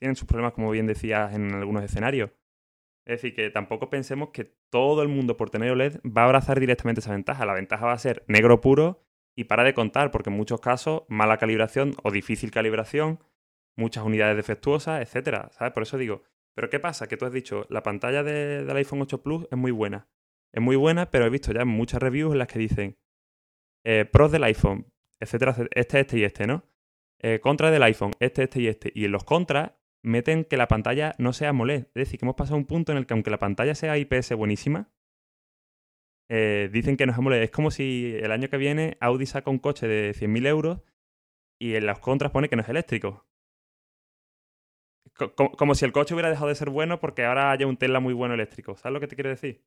tienen 0.00 0.16
sus 0.16 0.26
problemas, 0.26 0.54
como 0.54 0.70
bien 0.70 0.86
decías, 0.86 1.34
en 1.34 1.54
algunos 1.54 1.84
escenarios. 1.84 2.30
Es 3.06 3.22
decir, 3.22 3.34
que 3.34 3.50
tampoco 3.50 3.90
pensemos 3.90 4.30
que 4.30 4.44
todo 4.70 5.02
el 5.02 5.08
mundo 5.08 5.36
por 5.36 5.50
tener 5.50 5.70
OLED 5.70 6.00
va 6.04 6.22
a 6.22 6.24
abrazar 6.24 6.58
directamente 6.58 7.00
esa 7.00 7.12
ventaja. 7.12 7.44
La 7.44 7.54
ventaja 7.54 7.86
va 7.86 7.92
a 7.92 7.98
ser 7.98 8.24
negro 8.26 8.60
puro 8.60 9.04
y 9.36 9.44
para 9.44 9.62
de 9.64 9.74
contar, 9.74 10.10
porque 10.10 10.30
en 10.30 10.36
muchos 10.36 10.60
casos 10.60 11.02
mala 11.08 11.36
calibración 11.36 11.94
o 12.02 12.10
difícil 12.10 12.50
calibración, 12.50 13.20
muchas 13.76 14.04
unidades 14.04 14.36
defectuosas, 14.36 15.02
etcétera. 15.02 15.50
¿Sabes? 15.52 15.72
Por 15.72 15.82
eso 15.82 15.98
digo, 15.98 16.22
¿pero 16.54 16.70
qué 16.70 16.80
pasa? 16.80 17.08
Que 17.08 17.16
tú 17.16 17.26
has 17.26 17.32
dicho, 17.32 17.66
la 17.68 17.82
pantalla 17.82 18.22
del 18.22 18.76
iPhone 18.76 19.02
8 19.02 19.22
Plus 19.22 19.46
es 19.50 19.58
muy 19.58 19.70
buena. 19.70 20.08
Es 20.52 20.62
muy 20.62 20.76
buena, 20.76 21.10
pero 21.10 21.26
he 21.26 21.30
visto 21.30 21.52
ya 21.52 21.64
muchas 21.64 22.00
reviews 22.00 22.32
en 22.32 22.38
las 22.38 22.48
que 22.48 22.58
dicen 22.58 22.98
eh, 23.84 24.04
pros 24.04 24.32
del 24.32 24.44
iPhone, 24.44 24.92
etcétera, 25.20 25.54
este, 25.74 26.00
este 26.00 26.18
y 26.18 26.24
este, 26.24 26.46
¿no? 26.46 26.64
Eh, 27.18 27.38
contra 27.40 27.70
del 27.70 27.82
iPhone, 27.82 28.12
este, 28.18 28.44
este 28.44 28.60
y 28.60 28.66
este. 28.66 28.92
Y 28.94 29.04
en 29.04 29.12
los 29.12 29.24
contras 29.24 29.72
meten 30.02 30.44
que 30.44 30.56
la 30.56 30.68
pantalla 30.68 31.14
no 31.18 31.32
sea 31.32 31.50
AMOLED. 31.50 31.86
Es 31.88 31.94
decir, 31.94 32.18
que 32.18 32.24
hemos 32.24 32.36
pasado 32.36 32.56
un 32.56 32.66
punto 32.66 32.92
en 32.92 32.98
el 32.98 33.06
que 33.06 33.14
aunque 33.14 33.30
la 33.30 33.38
pantalla 33.38 33.74
sea 33.74 33.98
IPS 33.98 34.34
buenísima, 34.34 34.90
eh, 36.28 36.70
dicen 36.72 36.96
que 36.96 37.06
no 37.06 37.12
es 37.12 37.18
AMOLED. 37.18 37.42
Es 37.42 37.50
como 37.50 37.70
si 37.70 38.16
el 38.20 38.32
año 38.32 38.48
que 38.48 38.56
viene 38.56 38.96
Audi 39.00 39.26
saca 39.26 39.50
un 39.50 39.58
coche 39.58 39.88
de 39.88 40.14
100.000 40.14 40.46
euros 40.46 40.80
y 41.58 41.74
en 41.74 41.86
las 41.86 41.98
contras 41.98 42.32
pone 42.32 42.48
que 42.48 42.56
no 42.56 42.62
es 42.62 42.68
eléctrico. 42.68 43.26
como, 45.36 45.74
si 45.74 45.84
el 45.84 45.92
coche 45.92 46.14
hubiera 46.14 46.30
dejado 46.30 46.48
de 46.48 46.54
ser 46.54 46.70
bueno 46.70 47.00
porque 47.00 47.24
ahora 47.24 47.50
haya 47.50 47.66
un 47.66 47.76
Tesla 47.76 48.00
muy 48.00 48.14
bueno 48.14 48.34
eléctrico. 48.34 48.76
¿Sabes 48.76 48.94
lo 48.94 49.00
que 49.00 49.08
te 49.08 49.16
quiero 49.16 49.30
decir? 49.30 49.62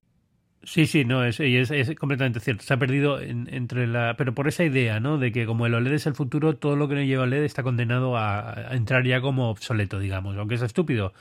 Sí, 0.63 0.88
sí, 0.88 1.03
no, 1.03 1.25
es, 1.25 1.39
es, 1.39 1.96
completamente 1.96 2.39
cierto. 2.39 2.63
Se 2.63 2.74
ha 2.74 2.77
perdido 2.77 3.20
entre 3.20 3.86
la. 3.86 4.15
Pero 4.17 4.34
por 4.34 4.48
esa 4.48 4.63
idea, 4.63 5.00
¿no? 5.01 5.17
De 5.17 5.32
que 5.32 5.46
como 5.46 5.65
el 5.65 5.74
OLED 5.74 5.93
es 5.93 6.08
el 6.08 6.15
futuro, 6.15 6.55
todo 6.55 6.75
lo 6.77 6.88
que 6.88 6.96
no 6.96 7.01
lleva 7.01 7.24
OLED 7.24 7.43
está 7.43 7.63
condenado 7.63 8.15
a, 8.17 8.70
a 8.70 8.75
entrar 8.75 9.05
ya 9.05 9.20
como 9.20 9.50
obsoleto, 9.50 10.00
digamos. 10.00 10.38
Aunque 10.38 10.55
es 10.55 10.62
estúpido 10.62 11.13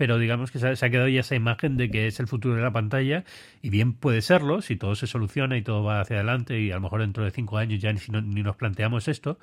pero 0.00 0.18
digamos 0.18 0.50
que 0.50 0.58
se 0.58 0.66
ha, 0.66 0.90
quedado 0.90 1.08
ya 1.08 1.20
esa 1.20 1.34
imagen 1.34 1.76
de 1.76 1.90
que 1.90 2.06
es 2.06 2.20
el 2.20 2.26
futuro 2.26 2.54
de 2.54 2.62
la 2.62 2.72
pantalla 2.72 3.22
y 3.60 3.68
bien 3.68 3.92
puede 3.92 4.22
serlo 4.22 4.62
si 4.62 4.76
todo 4.76 4.94
se 4.94 5.06
soluciona 5.06 5.58
y 5.58 5.62
todo 5.62 5.84
va 5.84 6.00
hacia 6.00 6.16
adelante 6.16 6.58
y 6.58 6.70
a 6.70 6.76
lo 6.76 6.80
mejor 6.80 7.02
dentro 7.02 7.22
de 7.22 7.30
cinco 7.30 7.58
años 7.58 7.82
ya 7.82 7.92
ni, 7.92 8.00
ni 8.08 8.42
nos 8.42 8.56
planteamos 8.56 9.08
esto, 9.08 9.38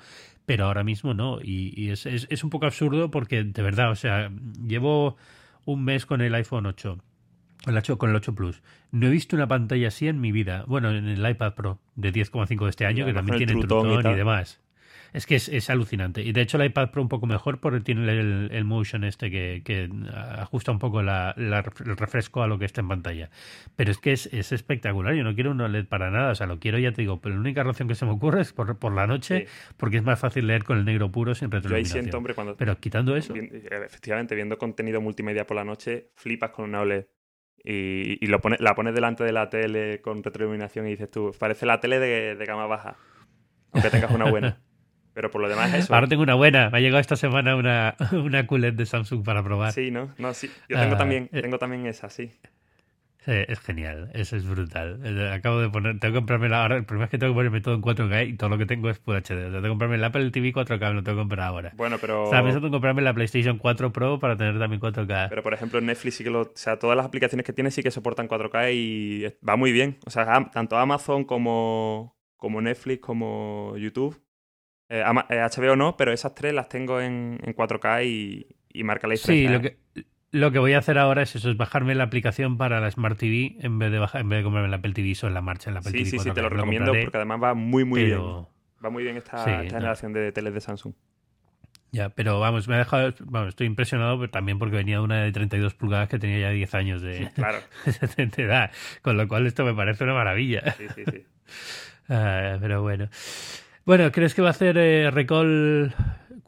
pero 0.46 0.64
ahora 0.64 0.82
mismo 0.82 1.14
no 1.14 1.38
y, 1.40 1.90
es, 1.90 2.06
es, 2.06 2.42
un 2.42 2.50
poco 2.50 2.66
absurdo 2.66 3.08
porque 3.08 3.44
de 3.44 3.62
verdad, 3.62 3.92
o 3.92 3.94
sea, 3.94 4.32
llevo 4.66 5.16
un 5.64 5.84
mes 5.84 6.06
con 6.06 6.22
el 6.22 6.34
iPhone 6.34 6.66
8. 6.66 6.98
El 7.66 7.76
8, 7.76 7.98
con 7.98 8.10
el 8.10 8.16
8 8.16 8.34
Plus. 8.34 8.62
No 8.92 9.06
he 9.06 9.10
visto 9.10 9.36
una 9.36 9.48
pantalla 9.48 9.88
así 9.88 10.08
en 10.08 10.20
mi 10.20 10.32
vida. 10.32 10.64
Bueno, 10.66 10.90
en 10.90 11.08
el 11.08 11.28
iPad 11.28 11.54
Pro 11.54 11.78
de 11.96 12.12
10,5 12.12 12.64
de 12.64 12.70
este 12.70 12.86
año, 12.86 13.04
que 13.04 13.12
también 13.12 13.38
tiene 13.38 13.52
trutón 13.52 13.90
y, 13.90 14.08
y 14.08 14.14
demás. 14.14 14.60
Es 15.12 15.26
que 15.26 15.36
es, 15.36 15.70
alucinante. 15.70 16.22
Y 16.22 16.32
de 16.32 16.42
hecho 16.42 16.60
el 16.60 16.66
iPad 16.66 16.90
Pro 16.90 17.02
un 17.02 17.08
poco 17.08 17.26
mejor 17.26 17.60
porque 17.60 17.80
tiene 17.80 18.10
el, 18.10 18.64
motion 18.64 19.04
este 19.04 19.30
que, 19.30 19.90
ajusta 20.38 20.70
un 20.70 20.78
poco 20.78 21.02
la, 21.02 21.34
el 21.36 21.96
refresco 21.96 22.42
a 22.42 22.46
lo 22.46 22.58
que 22.58 22.66
está 22.66 22.80
en 22.80 22.88
pantalla. 22.88 23.30
Pero 23.76 23.90
es 23.90 23.98
que 23.98 24.12
es, 24.12 24.26
espectacular. 24.32 25.14
Yo 25.14 25.24
no 25.24 25.34
quiero 25.34 25.50
un 25.50 25.60
OLED 25.60 25.86
para 25.86 26.10
nada. 26.10 26.32
O 26.32 26.34
sea, 26.34 26.46
lo 26.46 26.58
quiero, 26.58 26.78
ya 26.78 26.92
te 26.92 27.02
digo, 27.02 27.20
pero 27.20 27.34
la 27.34 27.40
única 27.40 27.62
razón 27.62 27.88
que 27.88 27.94
se 27.94 28.04
me 28.04 28.12
ocurre 28.12 28.42
es 28.42 28.52
por, 28.52 28.78
por 28.78 28.92
la 28.94 29.06
noche 29.06 29.46
porque 29.76 29.96
es 29.96 30.02
más 30.02 30.20
fácil 30.20 30.46
leer 30.46 30.64
con 30.64 30.78
el 30.78 30.84
negro 30.84 31.10
puro 31.10 31.34
sin 31.34 31.50
retroiluminación. 31.50 32.04
siento, 32.04 32.18
hombre, 32.18 32.34
cuando... 32.34 32.56
Pero 32.56 32.78
quitando 32.78 33.16
eso... 33.16 33.34
Efectivamente, 33.34 34.34
viendo 34.34 34.58
contenido 34.58 35.00
multimedia 35.00 35.46
por 35.46 35.56
la 35.56 35.64
noche, 35.64 36.10
flipas 36.16 36.50
con 36.50 36.66
una 36.66 36.80
OLED. 36.80 37.06
Y, 37.70 38.26
lo 38.28 38.40
la 38.60 38.74
pones 38.74 38.94
delante 38.94 39.24
de 39.24 39.32
la 39.32 39.50
tele 39.50 40.00
con 40.00 40.22
retroiluminación 40.22 40.86
y 40.86 40.90
dices 40.90 41.10
tú, 41.10 41.32
parece 41.38 41.66
la 41.66 41.80
tele 41.80 41.98
de, 41.98 42.34
de 42.34 42.44
gama 42.46 42.66
baja, 42.66 42.96
aunque 43.72 43.90
tengas 43.90 44.10
una 44.10 44.30
buena. 44.30 44.58
Pero 45.12 45.30
por 45.30 45.42
lo 45.42 45.48
demás 45.48 45.74
eso. 45.74 45.94
Ahora 45.94 46.06
tengo 46.06 46.22
una 46.22 46.34
buena. 46.34 46.70
Me 46.70 46.78
ha 46.78 46.80
llegado 46.80 47.00
esta 47.00 47.16
semana 47.16 47.56
una, 47.56 47.96
una 48.12 48.46
QLED 48.46 48.72
de 48.72 48.86
Samsung 48.86 49.22
para 49.24 49.42
probar. 49.42 49.72
Sí, 49.72 49.90
¿no? 49.90 50.14
No, 50.16 50.32
sí. 50.32 50.50
Yo 50.68 50.78
tengo, 50.78 50.94
ah, 50.94 50.98
también, 50.98 51.28
eh, 51.32 51.42
tengo 51.42 51.58
también 51.58 51.86
esa, 51.86 52.08
sí. 52.08 52.30
Es 53.48 53.60
genial, 53.60 54.10
eso 54.14 54.36
es 54.36 54.48
brutal. 54.48 55.00
Eh, 55.04 55.32
acabo 55.32 55.60
de 55.60 55.68
poner, 55.68 55.98
tengo 55.98 56.14
que 56.14 56.18
comprarme 56.18 56.48
la 56.48 56.62
ahora. 56.62 56.76
El 56.76 56.84
problema 56.84 57.04
es 57.04 57.10
que 57.10 57.18
tengo 57.18 57.32
que 57.32 57.36
ponerme 57.36 57.60
todo 57.60 57.74
en 57.74 57.82
4K 57.82 58.28
y 58.28 58.36
todo 58.36 58.50
lo 58.50 58.58
que 58.58 58.66
tengo 58.66 58.90
es 58.90 58.98
Full 58.98 59.16
HD. 59.16 59.26
Tengo 59.26 59.62
que 59.62 59.68
comprarme 59.68 59.96
el 59.96 60.04
Apple 60.04 60.30
TV 60.30 60.52
4K, 60.52 60.94
lo 60.94 61.02
tengo 61.02 61.16
que 61.16 61.22
comprar 61.22 61.46
ahora. 61.46 61.72
Bueno, 61.76 61.98
pero. 62.00 62.24
O 62.24 62.30
sea, 62.30 62.42
tengo 62.42 62.60
que 62.60 62.70
comprarme 62.70 63.02
la 63.02 63.14
PlayStation 63.14 63.58
4 63.58 63.92
Pro 63.92 64.18
para 64.18 64.36
tener 64.36 64.58
también 64.58 64.80
4K. 64.80 65.28
Pero 65.28 65.42
por 65.42 65.54
ejemplo, 65.54 65.80
Netflix 65.80 66.16
sí 66.16 66.24
que 66.24 66.30
lo. 66.30 66.42
O 66.42 66.52
sea, 66.54 66.78
todas 66.78 66.96
las 66.96 67.06
aplicaciones 67.06 67.44
que 67.44 67.52
tiene 67.52 67.70
sí 67.70 67.82
que 67.82 67.90
soportan 67.90 68.28
4K 68.28 68.74
y 68.74 69.34
va 69.46 69.56
muy 69.56 69.72
bien. 69.72 69.98
O 70.06 70.10
sea, 70.10 70.50
tanto 70.52 70.76
Amazon 70.76 71.24
como, 71.24 72.16
como 72.36 72.60
Netflix 72.60 73.00
como 73.00 73.76
YouTube 73.76 74.20
HBO 74.88 75.72
eh, 75.72 75.76
no, 75.76 75.96
pero 75.96 76.12
esas 76.12 76.34
tres 76.34 76.54
las 76.54 76.68
tengo 76.68 77.00
en, 77.00 77.38
4K 77.38 78.06
y, 78.06 78.84
marca 78.84 79.06
la 79.06 79.14
diferencia. 79.14 79.48
Sí, 79.48 79.52
lo 79.52 79.60
que, 79.60 79.78
lo 80.30 80.52
que 80.52 80.58
voy 80.58 80.74
a 80.74 80.78
hacer 80.78 80.98
ahora 80.98 81.22
es 81.22 81.34
eso, 81.36 81.50
es 81.50 81.56
bajarme 81.56 81.94
la 81.94 82.04
aplicación 82.04 82.58
para 82.58 82.80
la 82.80 82.90
Smart 82.90 83.18
TV 83.18 83.56
en 83.60 83.78
vez 83.78 83.90
de 83.90 83.98
bajar, 83.98 84.20
en 84.20 84.28
vez 84.28 84.40
de 84.40 84.44
comprarme 84.44 84.68
la 84.68 84.76
Apple 84.76 84.92
TV 84.92 85.14
en 85.22 85.34
la 85.34 85.40
marcha 85.40 85.70
en 85.70 85.74
la 85.74 85.80
Apple 85.80 85.92
sí, 85.92 85.98
TV. 85.98 86.10
Sí, 86.10 86.18
sí, 86.18 86.30
te 86.30 86.42
lo 86.42 86.48
recomiendo 86.48 86.92
porque 86.92 87.16
además 87.16 87.42
va 87.42 87.54
muy, 87.54 87.84
muy 87.84 88.04
bien. 88.04 88.20
Va 88.84 88.90
muy 88.90 89.02
bien 89.02 89.16
esta, 89.16 89.44
generación 89.44 90.12
de 90.12 90.30
teles 90.32 90.54
de 90.54 90.60
Samsung. 90.60 90.94
Ya, 91.90 92.10
pero 92.10 92.38
vamos, 92.38 92.68
me 92.68 92.74
ha 92.74 92.78
dejado, 92.78 93.14
vamos, 93.24 93.48
estoy 93.48 93.66
impresionado 93.66 94.18
pero 94.18 94.30
también 94.30 94.58
porque 94.58 94.76
venía 94.76 94.96
de 94.96 95.02
una 95.02 95.22
de 95.22 95.32
32 95.32 95.74
pulgadas 95.74 96.08
que 96.08 96.18
tenía 96.18 96.38
ya 96.38 96.50
10 96.50 96.74
años 96.74 97.00
de, 97.00 97.30
claro. 97.34 97.58
edad, 98.36 98.70
con 99.00 99.16
lo 99.16 99.26
cual 99.26 99.46
esto 99.46 99.64
me 99.64 99.72
parece 99.74 100.04
una 100.04 100.14
maravilla. 100.14 100.72
Sí, 100.72 100.86
sí, 100.94 101.04
sí. 101.10 101.24
Ah, 102.10 102.56
pero 102.58 102.80
bueno. 102.80 103.10
Bueno, 103.84 104.10
¿crees 104.12 104.34
que 104.34 104.40
va 104.40 104.48
a 104.48 104.52
hacer 104.52 104.78
eh, 104.78 105.10
recall? 105.10 105.94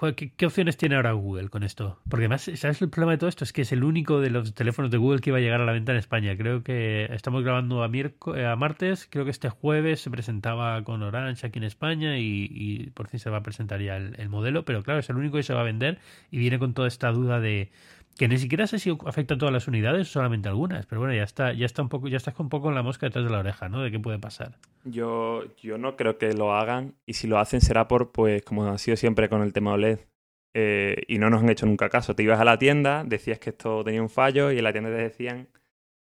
¿Qué, 0.00 0.46
opciones 0.46 0.78
tiene 0.78 0.96
ahora 0.96 1.12
Google 1.12 1.50
con 1.50 1.62
esto? 1.62 2.00
Porque 2.08 2.24
además, 2.24 2.50
¿sabes 2.54 2.80
el 2.80 2.88
problema 2.88 3.12
de 3.12 3.18
todo 3.18 3.28
esto? 3.28 3.44
Es 3.44 3.52
que 3.52 3.62
es 3.62 3.72
el 3.72 3.84
único 3.84 4.20
de 4.20 4.30
los 4.30 4.54
teléfonos 4.54 4.90
de 4.90 4.96
Google 4.96 5.20
que 5.20 5.28
iba 5.28 5.36
a 5.36 5.42
llegar 5.42 5.60
a 5.60 5.66
la 5.66 5.72
venta 5.72 5.92
en 5.92 5.98
España. 5.98 6.34
Creo 6.38 6.62
que 6.62 7.04
estamos 7.12 7.44
grabando 7.44 7.82
a, 7.82 7.90
eh, 7.92 8.46
a 8.46 8.56
martes, 8.56 9.06
creo 9.10 9.26
que 9.26 9.30
este 9.30 9.50
jueves 9.50 10.00
se 10.00 10.10
presentaba 10.10 10.82
con 10.84 11.02
Orange 11.02 11.46
aquí 11.46 11.58
en 11.58 11.64
España 11.64 12.18
y, 12.18 12.90
por 12.94 13.08
fin 13.08 13.20
se 13.20 13.28
va 13.28 13.38
a 13.38 13.42
presentar 13.42 13.82
ya 13.82 13.96
el, 13.96 14.28
modelo, 14.30 14.64
pero 14.64 14.82
claro, 14.82 15.00
es 15.00 15.10
el 15.10 15.16
único 15.16 15.36
que 15.36 15.42
se 15.42 15.52
va 15.52 15.60
a 15.60 15.64
vender 15.64 15.98
y 16.30 16.38
viene 16.38 16.58
con 16.58 16.72
toda 16.72 16.88
esta 16.88 17.12
duda 17.12 17.38
de 17.38 17.70
que 18.20 18.28
ni 18.28 18.36
siquiera 18.36 18.66
sé 18.66 18.78
si 18.78 18.94
afecta 19.06 19.32
a 19.32 19.38
todas 19.38 19.50
las 19.50 19.66
unidades 19.66 20.10
o 20.10 20.12
solamente 20.12 20.46
algunas, 20.46 20.84
pero 20.84 21.00
bueno, 21.00 21.14
ya 21.14 21.22
está, 21.22 21.54
ya 21.54 21.64
está 21.64 21.80
un 21.80 21.88
poco, 21.88 22.06
ya 22.06 22.18
estás 22.18 22.38
un 22.38 22.50
poco 22.50 22.64
con 22.64 22.74
la 22.74 22.82
mosca 22.82 23.06
detrás 23.06 23.24
de 23.24 23.30
la 23.30 23.38
oreja, 23.38 23.70
¿no? 23.70 23.82
De 23.82 23.90
qué 23.90 23.98
puede 23.98 24.18
pasar. 24.18 24.58
Yo, 24.84 25.44
yo 25.56 25.78
no 25.78 25.96
creo 25.96 26.18
que 26.18 26.34
lo 26.34 26.52
hagan, 26.52 26.96
y 27.06 27.14
si 27.14 27.26
lo 27.26 27.38
hacen 27.38 27.62
será 27.62 27.88
por, 27.88 28.12
pues, 28.12 28.42
como 28.42 28.66
ha 28.66 28.76
sido 28.76 28.98
siempre 28.98 29.30
con 29.30 29.40
el 29.40 29.54
tema 29.54 29.72
OLED. 29.72 30.00
Eh, 30.52 30.96
y 31.08 31.16
no 31.16 31.30
nos 31.30 31.42
han 31.42 31.48
hecho 31.48 31.64
nunca 31.64 31.88
caso. 31.88 32.14
Te 32.14 32.22
ibas 32.22 32.38
a 32.38 32.44
la 32.44 32.58
tienda, 32.58 33.04
decías 33.06 33.38
que 33.38 33.48
esto 33.50 33.82
tenía 33.84 34.02
un 34.02 34.10
fallo, 34.10 34.52
y 34.52 34.58
en 34.58 34.64
la 34.64 34.72
tienda 34.72 34.90
te 34.90 34.96
decían 34.96 35.48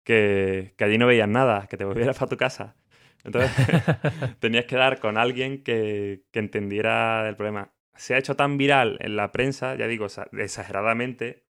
que, 0.04 0.74
que 0.78 0.84
allí 0.84 0.98
no 0.98 1.08
veías 1.08 1.28
nada, 1.28 1.66
que 1.66 1.76
te 1.76 1.84
volvieras 1.84 2.16
para 2.16 2.28
tu 2.28 2.36
casa. 2.36 2.76
Entonces 3.24 3.50
tenías 4.38 4.66
que 4.66 4.76
dar 4.76 5.00
con 5.00 5.18
alguien 5.18 5.64
que, 5.64 6.22
que 6.30 6.38
entendiera 6.38 7.28
el 7.28 7.34
problema. 7.34 7.72
Se 7.96 8.14
ha 8.14 8.18
hecho 8.18 8.36
tan 8.36 8.58
viral 8.58 8.96
en 9.00 9.16
la 9.16 9.32
prensa, 9.32 9.74
ya 9.74 9.88
digo, 9.88 10.06
exageradamente, 10.34 11.45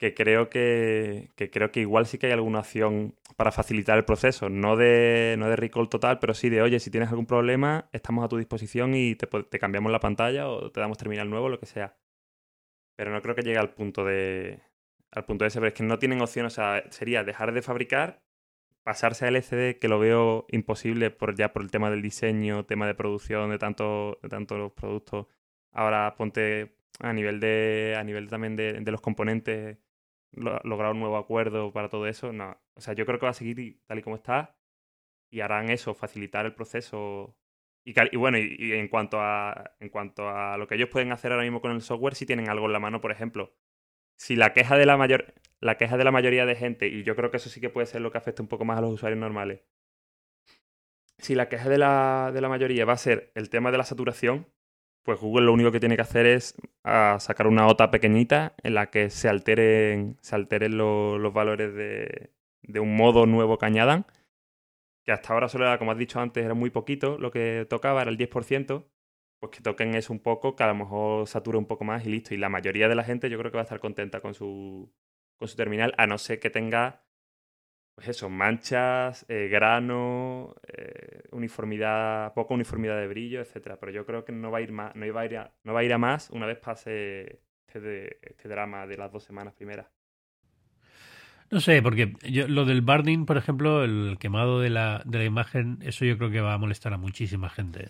que 0.00 0.14
creo 0.14 0.48
que, 0.48 1.30
creo 1.52 1.70
que 1.70 1.80
igual 1.80 2.06
sí 2.06 2.16
que 2.16 2.26
hay 2.26 2.32
alguna 2.32 2.60
acción 2.60 3.14
para 3.36 3.52
facilitar 3.52 3.98
el 3.98 4.06
proceso, 4.06 4.48
no 4.48 4.76
de, 4.76 5.36
no 5.38 5.50
de 5.50 5.56
recall 5.56 5.90
total, 5.90 6.18
pero 6.18 6.32
sí 6.32 6.48
de, 6.48 6.62
oye, 6.62 6.80
si 6.80 6.90
tienes 6.90 7.10
algún 7.10 7.26
problema, 7.26 7.90
estamos 7.92 8.24
a 8.24 8.28
tu 8.28 8.38
disposición 8.38 8.94
y 8.94 9.14
te, 9.16 9.28
cambiamos 9.58 9.92
la 9.92 10.00
pantalla 10.00 10.48
o 10.48 10.72
te 10.72 10.80
damos 10.80 10.96
terminal 10.96 11.28
nuevo, 11.28 11.50
lo 11.50 11.60
que 11.60 11.66
sea. 11.66 11.98
Pero 12.96 13.12
no 13.12 13.20
creo 13.20 13.34
que 13.34 13.42
llegue 13.42 13.58
al 13.58 13.74
punto 13.74 14.04
de 14.04 14.62
al 15.12 15.26
punto 15.26 15.44
de 15.44 15.48
ese, 15.48 15.58
pero 15.58 15.68
es 15.68 15.74
que 15.74 15.82
no 15.82 15.98
tienen 15.98 16.22
opción, 16.22 16.46
o 16.46 16.50
sea, 16.50 16.82
sería 16.90 17.24
dejar 17.24 17.52
de 17.52 17.62
fabricar, 17.62 18.22
pasarse 18.82 19.26
a 19.26 19.28
LCD, 19.28 19.78
que 19.80 19.88
lo 19.88 19.98
veo 19.98 20.46
imposible 20.50 21.10
por 21.10 21.34
ya 21.36 21.52
por 21.52 21.62
el 21.62 21.70
tema 21.70 21.90
del 21.90 22.02
diseño, 22.02 22.64
tema 22.66 22.86
de 22.86 22.94
producción 22.94 23.50
de 23.50 23.58
tanto 23.58 24.18
de 24.22 24.28
tantos 24.30 24.72
productos. 24.72 25.26
Ahora 25.72 26.14
ponte 26.16 26.76
a 27.00 27.12
nivel 27.12 27.40
de 27.40 27.96
a 27.98 28.04
nivel 28.04 28.28
también 28.28 28.56
de 28.56 28.90
los 28.90 29.00
componentes 29.02 29.78
lograr 30.32 30.92
un 30.92 31.00
nuevo 31.00 31.16
acuerdo 31.16 31.72
para 31.72 31.88
todo 31.88 32.06
eso. 32.06 32.32
No. 32.32 32.60
O 32.74 32.80
sea, 32.80 32.94
yo 32.94 33.06
creo 33.06 33.18
que 33.18 33.26
va 33.26 33.30
a 33.30 33.34
seguir 33.34 33.80
tal 33.86 33.98
y 33.98 34.02
como 34.02 34.16
está 34.16 34.56
y 35.30 35.40
harán 35.40 35.70
eso, 35.70 35.94
facilitar 35.94 36.46
el 36.46 36.54
proceso. 36.54 37.36
Y, 37.84 37.94
bueno, 38.16 38.38
y, 38.38 38.72
en, 38.72 38.88
cuanto 38.88 39.20
a, 39.20 39.74
en 39.80 39.88
cuanto 39.88 40.28
a 40.28 40.58
lo 40.58 40.66
que 40.66 40.74
ellos 40.74 40.90
pueden 40.90 41.12
hacer 41.12 41.32
ahora 41.32 41.44
mismo 41.44 41.60
con 41.60 41.72
el 41.72 41.82
software, 41.82 42.14
si 42.14 42.26
tienen 42.26 42.48
algo 42.50 42.66
en 42.66 42.72
la 42.72 42.80
mano, 42.80 43.00
por 43.00 43.12
ejemplo, 43.12 43.54
si 44.16 44.36
la 44.36 44.52
queja 44.52 44.76
de 44.76 44.86
la 44.86 44.96
mayor 44.96 45.34
la 45.60 45.76
queja 45.76 45.96
de 45.96 46.04
la 46.04 46.10
mayoría 46.10 46.46
de 46.46 46.56
gente, 46.56 46.88
y 46.88 47.02
yo 47.04 47.16
creo 47.16 47.30
que 47.30 47.36
eso 47.38 47.50
sí 47.50 47.60
que 47.60 47.70
puede 47.70 47.86
ser 47.86 48.00
lo 48.00 48.10
que 48.10 48.18
afecta 48.18 48.42
un 48.42 48.48
poco 48.48 48.64
más 48.64 48.78
a 48.78 48.80
los 48.82 48.92
usuarios 48.92 49.20
normales, 49.20 49.62
si 51.18 51.34
la 51.34 51.48
queja 51.48 51.68
de 51.68 51.78
la, 51.78 52.30
de 52.32 52.40
la 52.40 52.48
mayoría 52.48 52.84
va 52.86 52.94
a 52.94 52.98
ser 52.98 53.30
el 53.34 53.50
tema 53.50 53.70
de 53.70 53.78
la 53.78 53.84
saturación, 53.84 54.48
pues 55.02 55.20
Google 55.20 55.46
lo 55.46 55.52
único 55.52 55.72
que 55.72 55.80
tiene 55.80 55.96
que 55.96 56.02
hacer 56.02 56.26
es 56.26 56.54
ah, 56.84 57.16
sacar 57.20 57.46
una 57.46 57.66
OTA 57.66 57.90
pequeñita 57.90 58.54
en 58.62 58.74
la 58.74 58.90
que 58.90 59.10
se 59.10 59.28
alteren, 59.28 60.18
se 60.20 60.34
alteren 60.34 60.76
los 60.76 61.32
valores 61.32 61.74
de, 61.74 62.30
un 62.80 62.96
modo 62.96 63.26
nuevo 63.26 63.58
que 63.58 63.66
añadan, 63.66 64.06
que 65.04 65.12
hasta 65.12 65.32
ahora 65.32 65.48
solo 65.48 65.64
era, 65.66 65.78
como 65.78 65.92
has 65.92 65.98
dicho 65.98 66.20
antes, 66.20 66.44
era 66.44 66.54
muy 66.54 66.70
poquito, 66.70 67.18
lo 67.18 67.30
que 67.30 67.66
tocaba 67.68 68.02
era 68.02 68.10
el 68.10 68.18
10%, 68.18 68.86
pues 69.40 69.52
que 69.52 69.62
toquen 69.62 69.94
eso 69.94 70.12
un 70.12 70.20
poco, 70.20 70.54
que 70.54 70.62
a 70.62 70.68
lo 70.68 70.74
mejor 70.74 71.26
sature 71.26 71.56
un 71.58 71.66
poco 71.66 71.84
más 71.84 72.04
y 72.06 72.10
listo. 72.10 72.34
Y 72.34 72.36
la 72.36 72.50
mayoría 72.50 72.88
de 72.88 72.94
la 72.94 73.04
gente 73.04 73.30
yo 73.30 73.38
creo 73.38 73.50
que 73.50 73.56
va 73.56 73.62
a 73.62 73.64
estar 73.64 73.80
contenta 73.80 74.20
con 74.20 74.34
su, 74.34 74.92
con 75.36 75.48
su 75.48 75.56
terminal, 75.56 75.94
a 75.96 76.06
no 76.06 76.18
ser 76.18 76.40
que 76.40 76.50
tenga 76.50 77.02
pues 77.94 78.08
eso, 78.08 78.28
manchas, 78.28 79.26
eh, 79.28 79.48
grano, 79.50 80.54
eh, 80.66 81.22
uniformidad, 81.32 82.32
poca 82.34 82.54
uniformidad 82.54 82.98
de 82.98 83.08
brillo, 83.08 83.40
etcétera. 83.40 83.78
Pero 83.78 83.92
yo 83.92 84.06
creo 84.06 84.24
que 84.24 84.32
no 84.32 84.50
va 84.50 84.58
a 84.58 84.62
ir 84.62 84.72
más, 84.72 84.94
no 84.94 85.12
va 85.12 85.20
a 85.20 85.26
ir 85.26 85.36
a, 85.36 85.52
no 85.64 85.72
va 85.74 85.80
a 85.80 85.84
ir 85.84 85.92
a 85.92 85.98
más 85.98 86.30
una 86.30 86.46
vez 86.46 86.58
pase 86.58 87.40
este, 87.66 88.18
este 88.22 88.48
drama 88.48 88.86
de 88.86 88.96
las 88.96 89.12
dos 89.12 89.24
semanas 89.24 89.54
primeras. 89.54 89.86
No 91.50 91.60
sé, 91.60 91.82
porque 91.82 92.14
yo, 92.22 92.46
lo 92.46 92.64
del 92.64 92.80
barding, 92.80 93.26
por 93.26 93.36
ejemplo, 93.36 93.82
el 93.82 94.18
quemado 94.20 94.60
de 94.60 94.70
la, 94.70 95.02
de 95.04 95.18
la 95.18 95.24
imagen, 95.24 95.78
eso 95.82 96.04
yo 96.04 96.16
creo 96.16 96.30
que 96.30 96.40
va 96.40 96.54
a 96.54 96.58
molestar 96.58 96.92
a 96.92 96.96
muchísima 96.96 97.50
gente. 97.50 97.88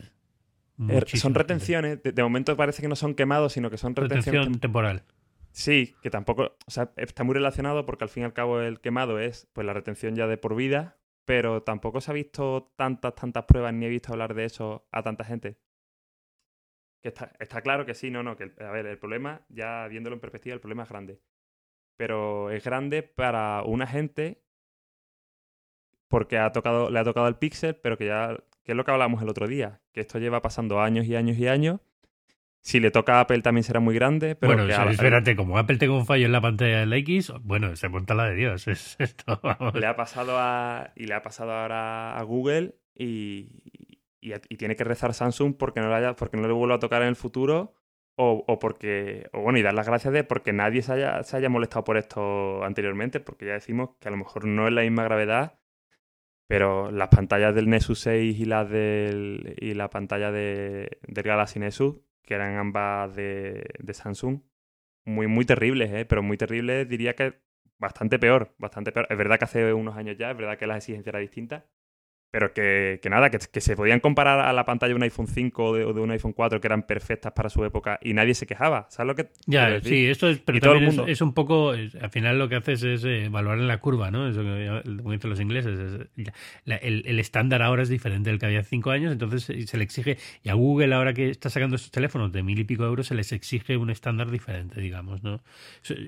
Er, 0.88 1.06
son 1.06 1.34
retenciones, 1.34 2.02
de, 2.02 2.22
momento 2.22 2.56
parece 2.56 2.80
que 2.80 2.88
no 2.88 2.96
son 2.96 3.14
quemados, 3.14 3.52
sino 3.52 3.70
que 3.70 3.76
son 3.76 3.94
retenciones. 3.94 4.40
Retención 4.40 4.60
temporal. 4.60 5.02
Sí, 5.52 5.96
que 6.02 6.10
tampoco, 6.10 6.56
o 6.66 6.70
sea, 6.70 6.92
está 6.96 7.24
muy 7.24 7.34
relacionado 7.34 7.84
porque 7.84 8.04
al 8.04 8.10
fin 8.10 8.22
y 8.22 8.26
al 8.26 8.32
cabo 8.32 8.60
el 8.60 8.80
quemado 8.80 9.18
es 9.18 9.48
pues 9.52 9.66
la 9.66 9.72
retención 9.72 10.14
ya 10.14 10.26
de 10.26 10.38
por 10.38 10.54
vida, 10.54 10.98
pero 11.24 11.62
tampoco 11.62 12.00
se 12.00 12.10
ha 12.10 12.14
visto 12.14 12.72
tantas, 12.76 13.14
tantas 13.14 13.44
pruebas 13.44 13.74
ni 13.74 13.86
he 13.86 13.88
visto 13.88 14.12
hablar 14.12 14.34
de 14.34 14.44
eso 14.44 14.88
a 14.92 15.02
tanta 15.02 15.24
gente. 15.24 15.58
Que 17.02 17.08
está, 17.08 17.62
claro 17.62 17.86
que 17.86 17.94
sí, 17.94 18.10
no, 18.10 18.22
no, 18.22 18.36
que 18.36 18.52
a 18.58 18.70
ver, 18.70 18.86
el 18.86 18.98
problema, 18.98 19.44
ya 19.48 19.88
viéndolo 19.88 20.14
en 20.14 20.20
perspectiva, 20.20 20.54
el 20.54 20.60
problema 20.60 20.82
es 20.82 20.88
grande. 20.90 21.20
Pero 21.96 22.50
es 22.50 22.62
grande 22.64 23.02
para 23.02 23.62
una 23.62 23.86
gente 23.86 24.42
porque 26.08 26.38
ha 26.38 26.52
tocado, 26.52 26.90
le 26.90 26.98
ha 26.98 27.04
tocado 27.04 27.28
el 27.28 27.36
Pixel, 27.36 27.76
pero 27.76 27.96
que 27.96 28.06
ya, 28.06 28.36
que 28.64 28.72
es 28.72 28.76
lo 28.76 28.84
que 28.84 28.90
hablábamos 28.90 29.22
el 29.22 29.28
otro 29.28 29.46
día, 29.46 29.80
que 29.92 30.00
esto 30.00 30.18
lleva 30.18 30.42
pasando 30.42 30.80
años 30.80 31.06
y 31.06 31.16
años 31.16 31.38
y 31.38 31.48
años. 31.48 31.80
Si 32.62 32.78
le 32.78 32.90
toca 32.90 33.16
a 33.16 33.20
Apple 33.20 33.40
también 33.40 33.64
será 33.64 33.80
muy 33.80 33.94
grande. 33.94 34.34
Pero 34.34 34.54
bueno, 34.54 34.90
espérate, 34.90 35.34
como 35.34 35.56
Apple 35.56 35.78
tenga 35.78 35.94
un 35.94 36.06
fallo 36.06 36.26
en 36.26 36.32
la 36.32 36.40
pantalla 36.40 36.80
del 36.80 36.92
X, 36.92 37.32
bueno, 37.42 37.74
se 37.76 37.88
monta 37.88 38.14
la 38.14 38.26
de 38.26 38.34
Dios. 38.34 38.66
Es 38.68 38.96
esto, 38.98 39.40
Le 39.74 39.86
ha 39.86 39.96
pasado 39.96 40.36
a. 40.38 40.92
Y 40.94 41.06
le 41.06 41.14
ha 41.14 41.22
pasado 41.22 41.52
ahora 41.52 42.18
a 42.18 42.22
Google 42.22 42.74
y, 42.94 43.62
y, 44.20 44.56
tiene 44.56 44.76
que 44.76 44.84
rezar 44.84 45.14
Samsung 45.14 45.56
porque 45.56 45.80
no, 45.80 45.94
haya, 45.94 46.14
porque 46.14 46.36
no 46.36 46.46
le 46.46 46.52
vuelva 46.52 46.76
a 46.76 46.80
tocar 46.80 47.02
en 47.02 47.08
el 47.08 47.16
futuro. 47.16 47.74
O, 48.16 48.44
o, 48.46 48.58
porque. 48.58 49.28
O 49.32 49.40
bueno, 49.40 49.58
y 49.58 49.62
dar 49.62 49.72
las 49.72 49.86
gracias 49.86 50.12
de 50.12 50.24
porque 50.24 50.52
nadie 50.52 50.82
se 50.82 50.92
haya, 50.92 51.22
se 51.22 51.38
haya 51.38 51.48
molestado 51.48 51.84
por 51.84 51.96
esto 51.96 52.62
anteriormente, 52.62 53.20
porque 53.20 53.46
ya 53.46 53.54
decimos 53.54 53.90
que 53.98 54.08
a 54.08 54.10
lo 54.10 54.18
mejor 54.18 54.44
no 54.44 54.68
es 54.68 54.74
la 54.74 54.82
misma 54.82 55.04
gravedad 55.04 55.60
pero 56.50 56.90
las 56.90 57.10
pantallas 57.10 57.54
del 57.54 57.68
Nexus 57.68 58.00
6 58.00 58.40
y, 58.40 58.44
las 58.44 58.68
del, 58.68 59.54
y 59.60 59.72
la 59.74 59.88
pantalla 59.88 60.32
de, 60.32 60.98
del 61.06 61.22
Galaxy 61.22 61.60
Nexus, 61.60 62.00
que 62.22 62.34
eran 62.34 62.56
ambas 62.56 63.14
de, 63.14 63.66
de 63.78 63.94
Samsung, 63.94 64.40
muy, 65.04 65.26
muy 65.26 65.44
terribles, 65.44 65.90
¿eh? 65.92 66.04
pero 66.04 66.22
muy 66.22 66.36
terribles 66.36 66.88
diría 66.88 67.14
que 67.14 67.40
bastante 67.78 68.18
peor, 68.18 68.54
bastante 68.58 68.92
peor. 68.92 69.06
Es 69.10 69.18
verdad 69.18 69.38
que 69.38 69.44
hace 69.44 69.72
unos 69.72 69.96
años 69.96 70.16
ya, 70.18 70.30
es 70.30 70.36
verdad 70.36 70.58
que 70.58 70.66
las 70.66 70.78
exigencias 70.78 71.12
eran 71.12 71.22
distintas, 71.22 71.64
pero 72.30 72.52
que, 72.52 73.00
que 73.02 73.10
nada, 73.10 73.30
que, 73.30 73.38
que, 73.38 73.60
se 73.60 73.74
podían 73.74 74.00
comparar 74.00 74.40
a 74.40 74.52
la 74.52 74.64
pantalla 74.64 74.90
de 74.90 74.94
un 74.94 75.02
iPhone 75.02 75.26
5 75.26 75.64
o 75.64 75.92
de, 75.92 76.00
un 76.00 76.10
iPhone 76.10 76.32
4 76.32 76.60
que 76.60 76.66
eran 76.66 76.84
perfectas 76.84 77.32
para 77.32 77.50
su 77.50 77.64
época 77.64 77.98
y 78.02 78.14
nadie 78.14 78.34
se 78.34 78.46
quejaba. 78.46 78.86
¿Sabes 78.90 79.08
lo 79.08 79.14
que.? 79.16 79.30
Ya, 79.46 79.80
sí, 79.80 80.06
esto 80.06 80.28
es. 80.28 80.38
Pero 80.38 80.60
también 80.60 80.88
es, 80.88 80.98
es, 81.08 81.20
un 81.20 81.34
poco. 81.34 81.70
Al 81.70 82.10
final 82.10 82.38
lo 82.38 82.48
que 82.48 82.56
haces 82.56 82.82
es 82.82 83.04
eh, 83.04 83.24
evaluar 83.24 83.58
en 83.58 83.66
la 83.66 83.78
curva, 83.78 84.10
¿no? 84.10 84.28
Eso 84.28 84.42
que 84.42 84.82
como 84.98 85.12
dicen 85.12 85.30
los 85.30 85.40
ingleses. 85.40 85.78
Es, 86.16 86.32
la, 86.64 86.76
el, 86.76 87.02
el, 87.06 87.18
estándar 87.18 87.62
ahora 87.62 87.82
es 87.82 87.88
diferente 87.88 88.30
del 88.30 88.38
que 88.38 88.46
había 88.46 88.62
cinco 88.62 88.90
años, 88.90 89.12
entonces 89.12 89.50
eh, 89.50 89.66
se 89.66 89.76
le 89.76 89.84
exige. 89.84 90.18
Y 90.44 90.50
a 90.50 90.54
Google, 90.54 90.94
ahora 90.94 91.12
que 91.12 91.30
está 91.30 91.50
sacando 91.50 91.76
estos 91.76 91.90
teléfonos 91.90 92.32
de 92.32 92.42
mil 92.42 92.58
y 92.58 92.64
pico 92.64 92.84
euros, 92.84 93.08
se 93.08 93.14
les 93.14 93.32
exige 93.32 93.76
un 93.76 93.90
estándar 93.90 94.30
diferente, 94.30 94.80
digamos, 94.80 95.22
¿no? 95.24 95.42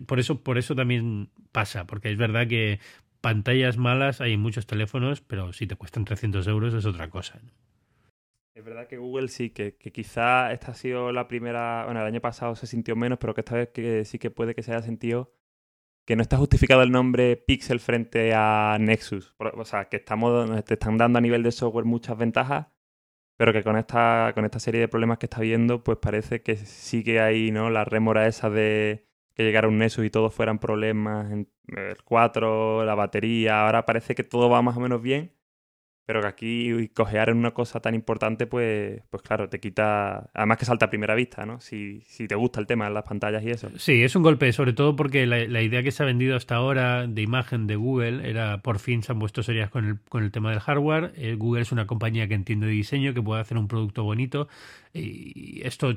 Por 0.07 0.21
eso, 0.21 0.41
por 0.41 0.59
eso 0.59 0.77
también 0.77 1.31
pasa, 1.51 1.87
porque 1.87 2.11
es 2.11 2.17
verdad 2.17 2.47
que 2.47 2.79
pantallas 3.23 3.79
malas 3.79 4.21
hay 4.21 4.37
muchos 4.37 4.67
teléfonos, 4.67 5.23
pero 5.23 5.55
si 5.55 5.67
te 5.67 5.77
cuestan 5.77 6.05
300 6.05 6.47
euros 6.49 6.75
es 6.75 6.85
otra 6.85 7.09
cosa. 7.09 7.41
¿no? 7.43 7.51
Es 8.55 8.63
verdad 8.63 8.87
que 8.87 8.99
Google 8.99 9.29
sí, 9.29 9.49
que, 9.49 9.77
que, 9.77 9.93
quizá 9.93 10.53
esta 10.53 10.73
ha 10.73 10.75
sido 10.75 11.11
la 11.11 11.27
primera, 11.27 11.85
bueno, 11.87 12.01
el 12.01 12.07
año 12.07 12.21
pasado 12.21 12.55
se 12.55 12.67
sintió 12.67 12.95
menos, 12.97 13.19
pero 13.19 13.33
que 13.33 13.41
esta 13.41 13.57
vez 13.57 13.71
que 13.71 14.05
sí 14.05 14.19
que 14.19 14.31
puede 14.31 14.55
que 14.55 14.63
se 14.63 14.73
haya 14.73 14.83
sentido 14.83 15.33
que 16.05 16.17
no 16.17 16.23
está 16.23 16.37
justificado 16.37 16.83
el 16.83 16.91
nombre 16.91 17.37
Pixel 17.37 17.81
frente 17.81 18.35
a 18.35 18.77
Nexus. 18.81 19.35
O 19.39 19.65
sea, 19.65 19.89
que 19.89 19.99
estamos, 19.99 20.65
te 20.65 20.75
están 20.75 20.99
dando 20.99 21.19
a 21.19 21.23
nivel 21.23 21.43
de 21.43 21.53
software 21.53 21.85
muchas 21.85 22.19
ventajas, 22.19 22.69
pero 23.37 23.53
que 23.53 23.63
con 23.63 23.77
esta, 23.77 24.33
con 24.35 24.45
esta 24.45 24.59
serie 24.59 24.81
de 24.81 24.89
problemas 24.89 25.19
que 25.19 25.27
está 25.27 25.41
viendo, 25.41 25.83
pues 25.85 25.99
parece 25.99 26.43
que 26.43 26.57
sí 26.57 27.05
que 27.05 27.21
hay, 27.21 27.51
¿no? 27.53 27.71
La 27.71 27.85
rémora 27.85 28.27
esa 28.27 28.51
de 28.51 29.09
que 29.35 29.43
llegara 29.45 29.69
un 29.69 29.79
Nexus 29.79 30.05
y 30.05 30.11
todos 30.11 30.35
fueran 30.35 30.59
problemas 30.59 31.31
en 31.33 31.49
el 31.69 32.03
4, 32.05 32.85
la 32.85 32.95
batería, 32.95 33.63
ahora 33.63 33.85
parece 33.87 34.15
que 34.15 34.25
todo 34.25 34.51
va 34.51 34.63
más 34.63 34.77
o 34.77 34.81
menos 34.81 35.03
bien, 35.03 35.33
pero 36.05 36.21
que 36.21 36.27
aquí 36.27 36.89
cojear 36.95 37.29
en 37.29 37.37
una 37.37 37.53
cosa 37.53 37.81
tan 37.81 37.95
importante, 37.95 38.47
pues, 38.47 39.03
pues 39.09 39.23
claro, 39.23 39.49
te 39.49 39.61
quita. 39.61 40.31
Además 40.35 40.59
que 40.59 40.65
salta 40.65 40.87
a 40.87 40.91
primera 40.91 41.15
vista, 41.15 41.47
¿no? 41.47 41.61
Si, 41.61 42.03
si 42.07 42.27
te 42.27 42.35
gusta 42.35 42.61
el 42.61 42.67
tema 42.67 42.87
de 42.87 42.91
las 42.95 43.05
pantallas 43.05 43.43
y 43.45 43.51
eso. 43.51 43.71
Sí, 43.77 44.03
es 44.03 44.17
un 44.17 44.23
golpe, 44.23 44.53
sobre 44.53 44.73
todo 44.73 44.97
porque 44.97 45.27
la, 45.27 45.45
la, 45.47 45.63
idea 45.63 45.83
que 45.83 45.93
se 45.93 46.03
ha 46.03 46.07
vendido 46.07 46.37
hasta 46.37 46.57
ahora 46.57 47.07
de 47.07 47.23
imagen 47.23 47.67
de 47.67 47.77
Google 47.77 48.29
era 48.29 48.63
por 48.63 48.79
fin 48.81 49.03
se 49.03 49.13
han 49.13 49.19
puesto 49.21 49.43
serias 49.43 49.71
con 49.71 49.85
el, 49.85 50.01
con 50.09 50.25
el 50.25 50.33
tema 50.33 50.51
del 50.51 50.61
hardware. 50.61 51.13
Eh, 51.17 51.37
Google 51.37 51.63
es 51.63 51.73
una 51.73 51.87
compañía 51.87 52.27
que 52.27 52.35
entiende 52.35 52.67
de 52.67 52.73
diseño, 52.73 53.15
que 53.15 53.23
puede 53.23 53.41
hacer 53.41 53.57
un 53.57 53.69
producto 53.69 54.03
bonito. 54.03 54.49
Y 54.95 55.63
esto 55.65 55.95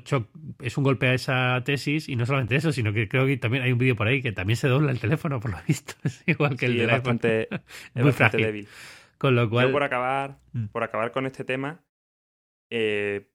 es 0.62 0.78
un 0.78 0.84
golpe 0.84 1.08
a 1.08 1.14
esa 1.14 1.62
tesis, 1.66 2.08
y 2.08 2.16
no 2.16 2.26
solamente 2.26 2.56
eso, 2.56 2.72
sino 2.72 2.94
que 2.94 3.10
creo 3.10 3.26
que 3.26 3.36
también 3.38 3.64
hay 3.64 3.74
un 3.74 3.78
vídeo 3.78 3.96
por 3.96 4.08
ahí 4.08 4.22
que 4.22 4.32
también 4.32 4.56
se 4.56 4.70
dobla 4.70 4.92
el 4.92 5.00
teléfono, 5.00 5.40
por 5.40 5.52
lo 5.52 5.58
visto. 5.68 5.94
Es 6.04 6.24
igual 6.28 6.56
que 6.56 6.68
sí, 6.68 6.74
el 6.74 6.78
de 6.78 6.84
es 6.84 6.92
bastante, 6.92 7.42
es 7.52 7.60
Muy 7.96 8.04
bastante 8.04 8.38
frágil. 8.38 8.46
débil. 8.46 8.68
Con 9.18 9.36
lo 9.36 9.50
cual. 9.50 9.68
Yo 9.68 9.72
por 9.72 9.84
acabar, 9.84 10.40
Mm. 10.54 10.68
por 10.68 10.84
acabar 10.84 11.12
con 11.12 11.26
este 11.26 11.44
tema, 11.44 11.84
eh, 12.70 13.30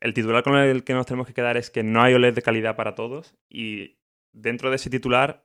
el 0.00 0.14
titular 0.14 0.42
con 0.42 0.56
el 0.56 0.84
que 0.84 0.94
nos 0.94 1.06
tenemos 1.06 1.26
que 1.26 1.34
quedar 1.34 1.56
es 1.56 1.70
que 1.70 1.82
no 1.82 2.02
hay 2.02 2.14
OLED 2.14 2.34
de 2.34 2.42
calidad 2.42 2.76
para 2.76 2.94
todos 2.94 3.34
y 3.48 3.98
dentro 4.32 4.70
de 4.70 4.76
ese 4.76 4.90
titular 4.90 5.44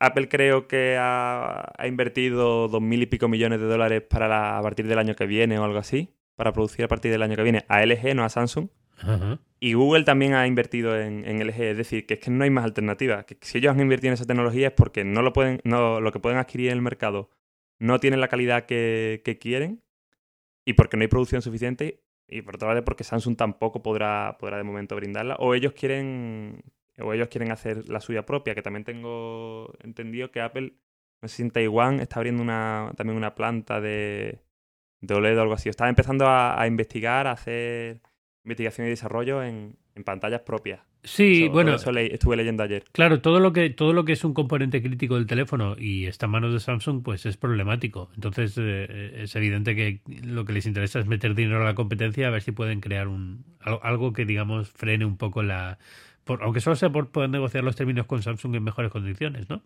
Apple 0.00 0.28
creo 0.28 0.68
que 0.68 0.96
ha, 0.98 1.72
ha 1.76 1.86
invertido 1.86 2.68
dos 2.68 2.80
mil 2.80 3.02
y 3.02 3.06
pico 3.06 3.28
millones 3.28 3.60
de 3.60 3.66
dólares 3.66 4.02
para 4.02 4.28
la, 4.28 4.58
a 4.58 4.62
partir 4.62 4.86
del 4.86 4.98
año 4.98 5.14
que 5.16 5.26
viene 5.26 5.58
o 5.58 5.64
algo 5.64 5.78
así, 5.78 6.14
para 6.36 6.52
producir 6.52 6.84
a 6.84 6.88
partir 6.88 7.10
del 7.10 7.22
año 7.22 7.34
que 7.36 7.42
viene 7.42 7.64
a 7.68 7.84
LG, 7.84 8.14
no 8.14 8.24
a 8.24 8.28
Samsung. 8.28 8.68
Ajá. 9.00 9.38
Y 9.60 9.72
Google 9.74 10.04
también 10.04 10.34
ha 10.34 10.46
invertido 10.46 10.96
en, 10.96 11.24
en, 11.24 11.44
LG, 11.44 11.60
es 11.62 11.76
decir, 11.76 12.06
que 12.06 12.14
es 12.14 12.20
que 12.20 12.30
no 12.30 12.44
hay 12.44 12.50
más 12.50 12.64
alternativa. 12.64 13.24
Que 13.24 13.36
si 13.40 13.58
ellos 13.58 13.72
han 13.72 13.80
invertido 13.80 14.10
en 14.10 14.14
esa 14.14 14.24
tecnología 14.24 14.68
es 14.68 14.72
porque 14.72 15.02
no 15.04 15.22
lo 15.22 15.32
pueden, 15.32 15.60
no, 15.64 16.00
lo 16.00 16.12
que 16.12 16.20
pueden 16.20 16.38
adquirir 16.38 16.68
en 16.68 16.74
el 16.74 16.82
mercado 16.82 17.30
no 17.78 18.00
tienen 18.00 18.20
la 18.20 18.28
calidad 18.28 18.66
que, 18.66 19.38
quieren 19.40 19.82
y 20.64 20.74
porque 20.74 20.96
no 20.96 21.02
hay 21.02 21.08
producción 21.08 21.42
suficiente 21.42 22.02
y 22.26 22.42
por 22.42 22.56
otra 22.56 22.68
parte 22.68 22.82
porque 22.82 23.04
Samsung 23.04 23.36
tampoco 23.36 23.82
podrá, 23.82 24.36
podrá 24.38 24.58
de 24.58 24.64
momento 24.64 24.96
brindarla 24.96 25.36
o 25.36 25.54
ellos 25.54 25.72
quieren 25.72 26.62
o 26.98 27.12
ellos 27.12 27.28
quieren 27.28 27.52
hacer 27.52 27.88
la 27.88 28.00
suya 28.00 28.26
propia 28.26 28.54
que 28.54 28.62
también 28.62 28.84
tengo 28.84 29.72
entendido 29.82 30.30
que 30.30 30.40
Apple 30.40 30.74
no 31.20 31.28
sé 31.28 31.36
si 31.36 31.42
en 31.42 31.50
Taiwán 31.50 32.00
está 32.00 32.16
abriendo 32.16 32.42
una 32.42 32.92
también 32.96 33.16
una 33.16 33.34
planta 33.34 33.80
de, 33.80 34.40
de 35.00 35.14
OLED 35.14 35.38
o 35.38 35.42
algo 35.42 35.54
así. 35.54 35.68
Estaba 35.68 35.90
empezando 35.90 36.26
a, 36.26 36.60
a 36.60 36.66
investigar 36.66 37.26
a 37.26 37.32
hacer 37.32 38.02
investigación 38.44 38.86
y 38.86 38.90
desarrollo 38.90 39.42
en, 39.42 39.76
en 39.94 40.04
pantallas 40.04 40.42
propias 40.42 40.87
Sí, 41.04 41.48
bueno, 41.48 41.74
eso 41.74 41.92
le, 41.92 42.12
estuve 42.12 42.36
leyendo 42.36 42.62
ayer. 42.62 42.84
Claro, 42.92 43.20
todo 43.20 43.40
lo 43.40 43.52
que 43.52 43.70
todo 43.70 43.92
lo 43.92 44.04
que 44.04 44.12
es 44.12 44.24
un 44.24 44.34
componente 44.34 44.82
crítico 44.82 45.14
del 45.14 45.26
teléfono 45.26 45.76
y 45.78 46.06
está 46.06 46.26
en 46.26 46.32
manos 46.32 46.52
de 46.52 46.60
Samsung, 46.60 47.02
pues 47.02 47.24
es 47.24 47.36
problemático. 47.36 48.10
Entonces 48.14 48.54
eh, 48.58 49.22
es 49.22 49.34
evidente 49.36 49.76
que 49.76 50.00
lo 50.24 50.44
que 50.44 50.52
les 50.52 50.66
interesa 50.66 50.98
es 50.98 51.06
meter 51.06 51.34
dinero 51.34 51.62
a 51.62 51.64
la 51.64 51.74
competencia 51.74 52.26
a 52.26 52.30
ver 52.30 52.42
si 52.42 52.52
pueden 52.52 52.80
crear 52.80 53.08
un 53.08 53.44
algo 53.60 54.12
que 54.12 54.24
digamos 54.24 54.68
frene 54.68 55.04
un 55.04 55.16
poco 55.16 55.42
la, 55.42 55.78
por, 56.24 56.42
aunque 56.42 56.60
solo 56.60 56.76
sea 56.76 56.90
por 56.90 57.10
poder 57.10 57.30
negociar 57.30 57.64
los 57.64 57.76
términos 57.76 58.06
con 58.06 58.22
Samsung 58.22 58.56
en 58.56 58.64
mejores 58.64 58.90
condiciones, 58.90 59.48
¿no? 59.48 59.62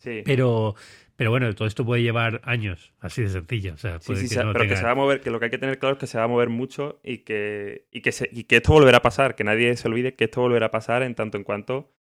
Sí. 0.00 0.22
Pero, 0.24 0.74
pero 1.16 1.30
bueno, 1.30 1.54
todo 1.54 1.68
esto 1.68 1.84
puede 1.84 2.02
llevar 2.02 2.40
años, 2.44 2.92
así 3.00 3.22
de 3.22 3.28
sencillo. 3.28 3.74
O 3.74 3.76
sea, 3.76 4.00
Sí, 4.00 4.06
puede 4.08 4.20
sí, 4.22 4.28
que 4.28 4.34
se- 4.34 4.44
no 4.44 4.52
pero 4.52 4.64
tenga- 4.64 4.74
que 4.74 4.76
se 4.80 4.84
va 4.84 4.90
a 4.90 4.94
mover, 4.94 5.20
que 5.20 5.30
lo 5.30 5.38
que 5.38 5.44
hay 5.44 5.50
que 5.50 5.58
tener 5.58 5.78
claro 5.78 5.94
es 5.94 6.00
que 6.00 6.06
se 6.08 6.18
va 6.18 6.24
a 6.24 6.28
mover 6.28 6.48
mucho 6.48 7.00
y 7.04 7.18
que, 7.18 7.86
y 7.92 8.00
que, 8.00 8.10
se- 8.12 8.28
y 8.32 8.44
que 8.44 8.56
esto 8.56 8.72
volverá 8.72 8.96
a 8.98 9.02
pasar, 9.02 9.34
que 9.36 9.44
nadie 9.44 9.76
se 9.76 9.86
olvide 9.88 10.14
que 10.16 10.24
esto 10.24 10.40
volverá 10.40 10.66
a 10.66 10.70
pasar 10.70 11.02
en 11.04 11.14
tanto 11.14 11.36
en 11.38 11.44
cuanto 11.44 11.92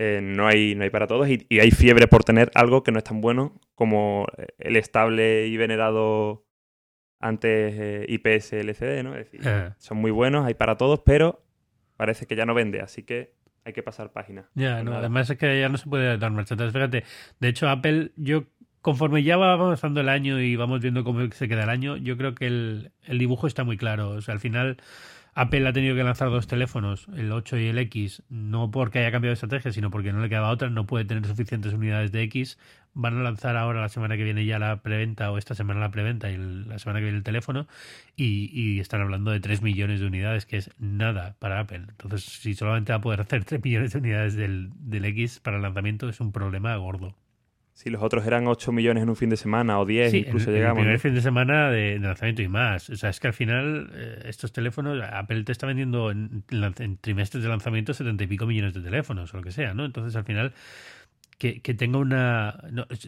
eh, 0.00 0.20
no, 0.22 0.46
hay, 0.46 0.76
no 0.76 0.84
hay 0.84 0.90
para 0.90 1.06
todos 1.08 1.28
y, 1.28 1.44
y 1.48 1.58
hay 1.58 1.72
fiebre 1.72 2.06
por 2.06 2.22
tener 2.22 2.50
algo 2.54 2.84
que 2.84 2.92
no 2.92 2.98
es 2.98 3.04
tan 3.04 3.20
bueno 3.20 3.60
como 3.74 4.26
el 4.58 4.76
estable 4.76 5.46
y 5.48 5.56
venerado 5.56 6.44
antes 7.20 7.74
eh, 7.76 8.06
IPS 8.08 8.52
LCD, 8.60 9.02
¿no? 9.02 9.16
Es 9.16 9.30
decir, 9.30 9.40
Ah. 9.48 9.74
son 9.78 9.98
muy 9.98 10.10
buenos, 10.12 10.46
hay 10.46 10.54
para 10.54 10.76
todos, 10.76 11.00
pero 11.04 11.44
parece 11.96 12.26
que 12.26 12.36
ya 12.36 12.46
no 12.46 12.54
vende, 12.54 12.80
así 12.80 13.02
que 13.02 13.34
hay 13.68 13.74
que 13.74 13.82
pasar 13.82 14.12
página. 14.12 14.48
Ya, 14.54 14.82
no, 14.82 14.94
además 14.94 15.30
es 15.30 15.38
que 15.38 15.60
ya 15.60 15.68
no 15.68 15.76
se 15.78 15.88
puede 15.88 16.18
dar 16.18 16.30
marcha 16.32 16.54
atrás. 16.54 16.72
Fíjate, 16.72 17.04
de 17.38 17.48
hecho, 17.48 17.68
Apple, 17.68 18.12
yo 18.16 18.44
conforme 18.80 19.22
ya 19.22 19.36
va 19.36 19.52
avanzando 19.52 20.00
el 20.00 20.08
año 20.08 20.40
y 20.40 20.56
vamos 20.56 20.80
viendo 20.80 21.04
cómo 21.04 21.30
se 21.30 21.48
queda 21.48 21.64
el 21.64 21.70
año, 21.70 21.96
yo 21.96 22.16
creo 22.16 22.34
que 22.34 22.46
el, 22.46 22.92
el 23.04 23.18
dibujo 23.18 23.46
está 23.46 23.64
muy 23.64 23.76
claro. 23.76 24.10
O 24.10 24.20
sea, 24.22 24.34
al 24.34 24.40
final, 24.40 24.78
Apple 25.40 25.68
ha 25.68 25.72
tenido 25.72 25.94
que 25.94 26.02
lanzar 26.02 26.30
dos 26.30 26.48
teléfonos, 26.48 27.06
el 27.16 27.30
8 27.30 27.58
y 27.58 27.66
el 27.66 27.78
X, 27.78 28.24
no 28.28 28.72
porque 28.72 28.98
haya 28.98 29.12
cambiado 29.12 29.30
de 29.30 29.34
estrategia, 29.34 29.70
sino 29.70 29.88
porque 29.88 30.12
no 30.12 30.20
le 30.20 30.28
quedaba 30.28 30.50
otra, 30.50 30.68
no 30.68 30.84
puede 30.84 31.04
tener 31.04 31.24
suficientes 31.26 31.72
unidades 31.72 32.10
de 32.10 32.22
X. 32.22 32.58
Van 32.92 33.16
a 33.16 33.22
lanzar 33.22 33.56
ahora 33.56 33.80
la 33.80 33.88
semana 33.88 34.16
que 34.16 34.24
viene 34.24 34.44
ya 34.44 34.58
la 34.58 34.82
preventa, 34.82 35.30
o 35.30 35.38
esta 35.38 35.54
semana 35.54 35.78
la 35.78 35.92
preventa 35.92 36.28
y 36.28 36.36
la 36.36 36.80
semana 36.80 36.98
que 36.98 37.04
viene 37.04 37.18
el 37.18 37.22
teléfono, 37.22 37.68
y, 38.16 38.50
y 38.52 38.80
están 38.80 39.00
hablando 39.00 39.30
de 39.30 39.38
3 39.38 39.62
millones 39.62 40.00
de 40.00 40.06
unidades, 40.08 40.44
que 40.44 40.56
es 40.56 40.72
nada 40.80 41.36
para 41.38 41.60
Apple. 41.60 41.84
Entonces, 41.88 42.24
si 42.24 42.54
solamente 42.54 42.90
va 42.90 42.96
a 42.96 43.00
poder 43.00 43.20
hacer 43.20 43.44
3 43.44 43.62
millones 43.62 43.92
de 43.92 43.98
unidades 44.00 44.34
del, 44.34 44.70
del 44.74 45.04
X 45.04 45.38
para 45.38 45.58
el 45.58 45.62
lanzamiento, 45.62 46.08
es 46.08 46.18
un 46.18 46.32
problema 46.32 46.74
gordo. 46.78 47.14
Si 47.78 47.90
los 47.90 48.02
otros 48.02 48.26
eran 48.26 48.48
8 48.48 48.72
millones 48.72 49.04
en 49.04 49.08
un 49.08 49.14
fin 49.14 49.30
de 49.30 49.36
semana 49.36 49.78
o 49.78 49.86
10, 49.86 50.10
Sí, 50.10 50.24
incluso 50.26 50.50
en, 50.50 50.56
llegamos. 50.56 50.78
el 50.78 50.82
primer 50.82 50.94
¿no? 50.94 51.00
fin 51.00 51.14
de 51.14 51.20
semana 51.20 51.70
de, 51.70 51.96
lanzamiento 52.00 52.42
y 52.42 52.48
más. 52.48 52.90
O 52.90 52.96
sea, 52.96 53.10
es 53.10 53.20
que 53.20 53.28
al 53.28 53.34
final 53.34 53.92
eh, 53.94 54.22
estos 54.24 54.50
teléfonos, 54.50 55.00
Apple 55.00 55.44
te 55.44 55.52
está 55.52 55.68
vendiendo 55.68 56.10
en, 56.10 56.42
trimestres 57.00 57.40
de 57.40 57.48
lanzamiento 57.48 57.94
setenta 57.94 58.24
y 58.24 58.26
pico 58.26 58.46
millones 58.46 58.74
de 58.74 58.80
teléfonos 58.80 59.32
o 59.32 59.36
lo 59.36 59.44
que 59.44 59.52
sea, 59.52 59.74
¿no? 59.74 59.84
Entonces 59.84 60.16
al 60.16 60.24
final 60.24 60.54
que, 61.38 61.60
tenga 61.60 61.98
una... 61.98 62.58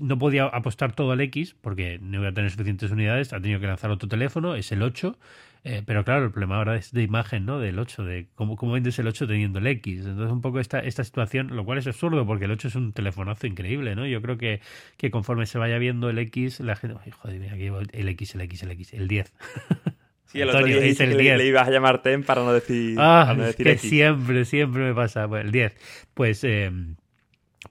No, 0.00 0.18
podía 0.20 0.44
apostar 0.44 0.92
todo 0.92 1.10
al 1.10 1.20
X 1.20 1.56
porque 1.60 1.98
no 2.00 2.20
iba 2.20 2.28
a 2.28 2.32
tener 2.32 2.52
suficientes 2.52 2.92
unidades, 2.92 3.32
ha 3.32 3.40
tenido 3.40 3.58
que 3.58 3.66
lanzar 3.66 3.90
otro 3.90 4.08
teléfono, 4.08 4.54
es 4.54 4.70
el 4.70 4.84
8, 4.84 5.18
eh, 5.62 5.82
pero 5.84 6.04
claro, 6.04 6.24
el 6.24 6.30
problema 6.30 6.56
ahora 6.56 6.76
es 6.76 6.92
de 6.92 7.02
imagen, 7.02 7.44
¿no? 7.44 7.58
Del 7.58 7.78
8, 7.78 8.04
de 8.04 8.28
cómo, 8.34 8.56
cómo 8.56 8.72
vendes 8.72 8.98
el 8.98 9.06
8 9.06 9.26
teniendo 9.26 9.58
el 9.58 9.66
X. 9.66 10.06
Entonces 10.06 10.32
un 10.32 10.40
poco 10.40 10.58
esta, 10.58 10.80
esta 10.80 11.04
situación, 11.04 11.54
lo 11.54 11.64
cual 11.64 11.78
es 11.78 11.86
absurdo 11.86 12.26
porque 12.26 12.46
el 12.46 12.52
8 12.52 12.68
es 12.68 12.74
un 12.76 12.92
telefonazo 12.92 13.46
increíble, 13.46 13.94
¿no? 13.94 14.06
Yo 14.06 14.22
creo 14.22 14.38
que, 14.38 14.60
que 14.96 15.10
conforme 15.10 15.44
se 15.46 15.58
vaya 15.58 15.78
viendo 15.78 16.08
el 16.08 16.18
X, 16.18 16.60
la 16.60 16.76
gente... 16.76 16.96
Ay, 17.04 17.10
joder, 17.10 17.38
mira, 17.38 17.54
aquí 17.54 17.66
el 17.92 18.08
X, 18.08 18.34
el 18.34 18.40
X, 18.42 18.62
el 18.62 18.70
X, 18.70 18.94
el 18.94 19.08
10. 19.08 19.32
Sí, 20.26 20.40
el 20.40 20.48
otro 20.48 20.64
día 20.64 20.78
dice 20.78 21.08
que 21.08 21.16
le, 21.16 21.44
ibas 21.44 21.66
a 21.66 21.72
llamar 21.72 22.02
TEN 22.02 22.22
para 22.22 22.44
no 22.44 22.52
decir, 22.52 22.94
ah, 23.00 23.34
no 23.36 23.46
decir 23.46 23.66
que 23.66 23.78
siempre, 23.78 24.44
siempre 24.44 24.84
me 24.84 24.94
pasa. 24.94 25.26
Bueno, 25.26 25.46
el 25.46 25.50
10. 25.50 25.76
Pues... 26.14 26.44
Eh, 26.44 26.70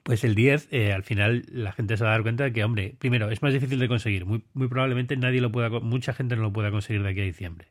pues 0.02 0.24
el 0.24 0.34
10, 0.34 0.68
eh, 0.70 0.92
al 0.92 1.02
final 1.02 1.44
la 1.50 1.72
gente 1.72 1.96
se 1.96 2.04
va 2.04 2.10
a 2.10 2.12
dar 2.12 2.22
cuenta 2.22 2.44
de 2.44 2.52
que, 2.52 2.62
hombre, 2.62 2.94
primero, 2.98 3.30
es 3.30 3.42
más 3.42 3.52
difícil 3.52 3.78
de 3.78 3.88
conseguir. 3.88 4.24
Muy, 4.24 4.44
muy 4.54 4.68
probablemente 4.68 5.16
nadie 5.16 5.40
lo 5.40 5.50
pueda, 5.50 5.68
mucha 5.68 6.12
gente 6.12 6.36
no 6.36 6.42
lo 6.42 6.52
pueda 6.52 6.70
conseguir 6.70 7.02
de 7.02 7.10
aquí 7.10 7.20
a 7.20 7.24
diciembre. 7.24 7.68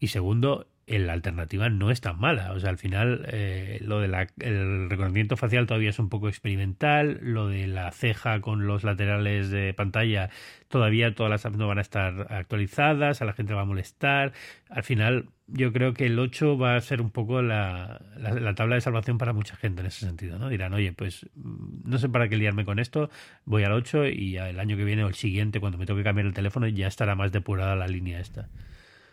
Y 0.00 0.08
segundo, 0.08 0.66
la 0.86 1.12
alternativa 1.12 1.68
no 1.68 1.90
es 1.90 2.00
tan 2.00 2.18
mala. 2.18 2.52
O 2.52 2.60
sea, 2.60 2.70
al 2.70 2.78
final 2.78 3.26
eh, 3.28 3.78
lo 3.82 4.00
del 4.00 4.88
reconocimiento 4.88 5.36
facial 5.36 5.66
todavía 5.66 5.90
es 5.90 5.98
un 5.98 6.08
poco 6.08 6.28
experimental, 6.28 7.18
lo 7.20 7.48
de 7.48 7.66
la 7.66 7.90
ceja 7.92 8.40
con 8.40 8.66
los 8.66 8.84
laterales 8.84 9.50
de 9.50 9.74
pantalla 9.74 10.30
todavía 10.68 11.14
todas 11.14 11.30
las 11.30 11.52
no 11.56 11.66
van 11.66 11.78
a 11.78 11.82
estar 11.82 12.32
actualizadas, 12.32 13.20
a 13.20 13.24
la 13.24 13.32
gente 13.32 13.52
va 13.54 13.62
a 13.62 13.66
molestar. 13.66 14.32
Al 14.70 14.82
final 14.82 15.28
yo 15.46 15.72
creo 15.72 15.94
que 15.94 16.06
el 16.06 16.18
8 16.18 16.56
va 16.56 16.76
a 16.76 16.80
ser 16.80 17.00
un 17.00 17.10
poco 17.10 17.42
la, 17.42 18.00
la, 18.16 18.54
tabla 18.54 18.74
de 18.74 18.80
salvación 18.80 19.18
para 19.18 19.32
mucha 19.32 19.56
gente 19.56 19.80
en 19.80 19.86
ese 19.86 20.06
sentido, 20.06 20.38
¿no? 20.38 20.48
Dirán, 20.48 20.74
oye, 20.74 20.92
pues 20.92 21.26
mm, 21.34 21.88
no 21.88 21.98
sé 21.98 22.08
para 22.08 22.28
qué 22.28 22.36
liarme 22.36 22.64
con 22.64 22.78
esto, 22.78 23.10
voy 23.44 23.64
al 23.64 23.72
8 23.72 24.08
y 24.08 24.36
el 24.36 24.60
año 24.60 24.76
que 24.76 24.84
viene 24.84 25.04
o 25.04 25.08
el 25.08 25.14
siguiente, 25.14 25.60
cuando 25.60 25.78
me 25.78 25.86
toque 25.86 26.02
cambiar 26.02 26.26
el 26.26 26.34
teléfono, 26.34 26.68
ya 26.68 26.86
estará 26.86 27.14
más 27.14 27.32
depurada 27.32 27.76
la 27.76 27.86
línea 27.86 28.20
esta. 28.20 28.48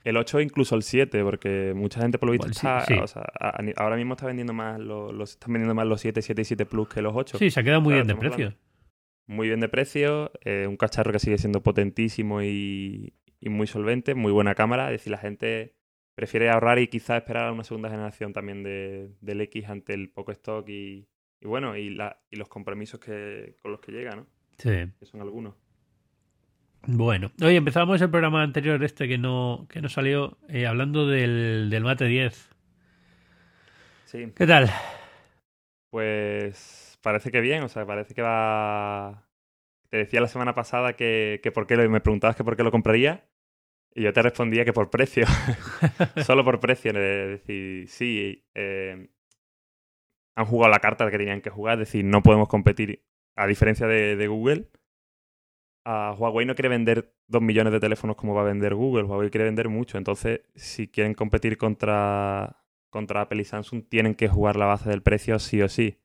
El 0.06 0.18
8 0.18 0.40
incluso 0.40 0.76
el 0.76 0.84
7, 0.84 1.24
porque 1.24 1.74
mucha 1.76 2.00
gente 2.00 2.20
por 2.20 2.28
lo 2.28 2.34
visto 2.34 2.48
está, 2.48 2.86
O 3.02 3.08
sea, 3.08 3.24
ahora 3.76 3.96
mismo 3.96 4.14
está 4.14 4.28
vendiendo 4.28 4.54
más 4.54 4.80
los, 4.80 5.32
están 5.32 5.52
vendiendo 5.52 5.74
más 5.74 5.88
los 5.88 6.00
7, 6.00 6.22
7 6.22 6.44
y 6.44 6.46
7 6.46 6.66
Plus 6.68 6.88
que 6.88 7.02
los 7.02 7.14
8. 7.16 7.40
Sí, 7.40 7.50
se 7.50 7.60
ha 7.60 7.64
quedado 7.64 7.82
muy 7.82 7.96
bien 7.96 8.06
de 8.06 8.16
precio. 8.16 8.54
Muy 9.26 9.48
bien 9.48 9.60
de 9.60 9.68
precio, 9.68 10.32
eh, 10.42 10.68
un 10.68 10.78
cacharro 10.78 11.12
que 11.12 11.18
sigue 11.18 11.40
siendo 11.40 11.64
potentísimo 11.64 12.44
y, 12.44 13.16
muy 13.42 13.66
solvente, 13.66 14.14
muy 14.14 14.32
buena 14.32 14.54
cámara. 14.54 14.92
Es 14.92 15.02
decir, 15.02 15.10
la 15.10 15.18
gente 15.18 15.74
prefiere 16.14 16.52
ahorrar 16.52 16.78
y 16.78 16.88
quizás 16.88 17.18
esperar 17.18 17.48
a 17.48 17.52
una 17.52 17.64
segunda 17.64 17.90
generación 17.90 18.32
también 18.32 18.62
de, 18.62 19.10
del 19.22 19.42
X 19.42 19.68
ante 19.70 19.96
el 19.96 20.12
poco 20.12 20.32
stock 20.34 20.70
y, 20.70 21.08
bueno, 21.42 21.76
y, 21.76 21.90
la, 21.90 22.22
y 22.30 22.36
los 22.36 22.48
compromisos 22.48 23.00
que, 23.00 23.56
con 23.60 23.72
los 23.72 23.82
que 23.82 23.92
llega, 23.92 24.16
¿no? 24.16 24.28
Sí. 24.60 24.70
Que 25.00 25.06
son 25.08 25.22
algunos. 25.22 25.56
Bueno, 26.88 27.32
hoy 27.42 27.56
empezamos 27.56 28.00
el 28.02 28.12
programa 28.12 28.44
anterior 28.44 28.84
este 28.84 29.08
que 29.08 29.18
no, 29.18 29.66
que 29.70 29.82
no 29.82 29.90
salió 29.90 30.38
eh, 30.48 30.68
hablando 30.68 31.08
del, 31.08 31.70
del 31.72 31.84
Mate 31.84 32.06
10. 32.06 32.50
Sí. 34.06 34.32
¿Qué 34.36 34.46
tal? 34.46 34.70
Pues 35.90 37.00
parece 37.02 37.32
que 37.32 37.42
bien, 37.42 37.64
o 37.64 37.70
sea, 37.70 37.86
parece 37.86 38.14
que 38.14 38.22
va... 38.22 39.28
Te 39.90 39.98
decía 39.98 40.22
la 40.22 40.28
semana 40.28 40.54
pasada 40.54 40.94
que, 40.94 41.40
que 41.42 41.52
por 41.52 41.66
qué 41.66 41.76
lo, 41.76 41.90
me 41.90 42.02
preguntabas 42.02 42.36
que 42.36 42.44
por 42.44 42.56
qué 42.56 42.64
lo 42.64 42.72
compraría 42.72 43.26
y 43.96 44.04
yo 44.04 44.14
te 44.14 44.22
respondía 44.22 44.64
que 44.64 44.74
por 44.74 44.92
precio. 44.92 45.26
Solo 46.24 46.44
por 46.44 46.60
precio. 46.60 46.92
Es 46.92 47.30
decir, 47.40 47.88
sí, 47.88 48.46
eh, 48.54 49.10
han 50.36 50.46
jugado 50.46 50.72
la 50.72 50.80
carta 50.80 51.10
que 51.10 51.18
tenían 51.18 51.42
que 51.42 51.50
jugar, 51.50 51.76
es 51.76 51.88
decir, 51.88 52.06
no 52.06 52.22
podemos 52.22 52.48
competir, 52.48 53.04
a 53.36 53.48
diferencia 53.48 53.88
de, 53.88 54.16
de 54.16 54.28
Google 54.28 54.70
Huawei 55.86 56.46
no 56.46 56.56
quiere 56.56 56.70
vender 56.70 57.14
dos 57.28 57.42
millones 57.42 57.72
de 57.72 57.80
teléfonos 57.80 58.16
como 58.16 58.34
va 58.34 58.42
a 58.42 58.46
vender 58.46 58.74
Google. 58.74 59.04
Huawei 59.04 59.30
quiere 59.30 59.46
vender 59.46 59.70
mucho. 59.70 59.98
Entonces, 59.98 60.42
si 60.56 60.88
quieren 60.88 61.14
competir 61.14 61.58
contra, 61.58 62.64
contra 62.90 63.22
Apple 63.22 63.42
y 63.42 63.46
Samsung, 63.46 63.84
tienen 63.88 64.16
que 64.16 64.28
jugar 64.28 64.56
la 64.56 64.66
base 64.66 64.90
del 64.90 65.04
precio 65.04 65.38
sí 65.40 65.62
o 65.62 65.70
sí. 65.70 66.00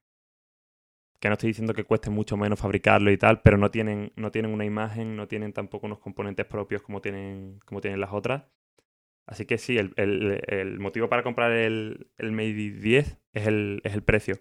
Que 1.19 1.29
no 1.29 1.35
estoy 1.35 1.49
diciendo 1.49 1.75
que 1.75 1.85
cueste 1.85 2.11
mucho 2.11 2.37
menos 2.37 2.61
fabricarlo 2.61 3.11
y 3.11 3.19
tal, 3.19 3.43
pero 3.43 3.57
no 3.57 3.71
tienen, 3.71 4.13
no 4.17 4.31
tienen 4.31 4.53
una 4.53 4.65
imagen, 4.65 5.17
no 5.17 5.29
tienen 5.29 5.53
tampoco 5.53 5.87
unos 5.87 5.99
componentes 5.99 6.47
propios 6.47 6.83
como 6.83 7.01
tienen, 7.01 7.61
como 7.65 7.81
tienen 7.81 8.01
las 8.01 8.13
otras. 8.13 8.45
Así 9.27 9.47
que 9.47 9.59
sí, 9.59 9.79
el, 9.79 9.95
el, 9.97 10.79
motivo 10.81 11.09
para 11.09 11.23
comprar 11.23 11.53
el, 11.53 12.11
el 12.19 12.33
Mate 12.33 12.53
10 12.53 13.19
es 13.33 13.47
el, 13.47 13.81
es 13.85 13.95
el 13.95 14.03
precio. 14.03 14.37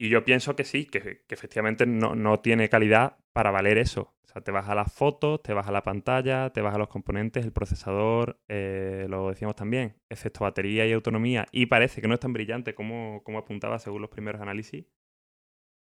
Y 0.00 0.08
yo 0.08 0.24
pienso 0.24 0.56
que 0.56 0.64
sí, 0.64 0.86
que, 0.86 1.20
que 1.26 1.34
efectivamente 1.34 1.84
no, 1.84 2.14
no, 2.14 2.40
tiene 2.40 2.70
calidad 2.70 3.18
para 3.34 3.50
valer 3.50 3.76
eso. 3.76 4.14
O 4.24 4.28
sea, 4.28 4.40
te 4.40 4.50
vas 4.50 4.66
a 4.70 4.74
las 4.74 4.90
fotos, 4.90 5.42
te 5.42 5.52
vas 5.52 5.68
a 5.68 5.72
la 5.72 5.82
pantalla, 5.82 6.48
te 6.54 6.62
vas 6.62 6.74
a 6.74 6.78
los 6.78 6.88
componentes, 6.88 7.44
el 7.44 7.52
procesador, 7.52 8.40
eh, 8.48 9.04
lo 9.10 9.28
decíamos 9.28 9.56
también, 9.56 9.96
excepto 10.08 10.44
batería 10.44 10.86
y 10.86 10.92
autonomía, 10.92 11.46
y 11.52 11.66
parece 11.66 12.00
que 12.00 12.08
no 12.08 12.14
es 12.14 12.20
tan 12.20 12.32
brillante 12.32 12.74
como, 12.74 13.22
como 13.24 13.40
apuntaba 13.40 13.78
según 13.78 14.00
los 14.00 14.08
primeros 14.08 14.40
análisis. 14.40 14.86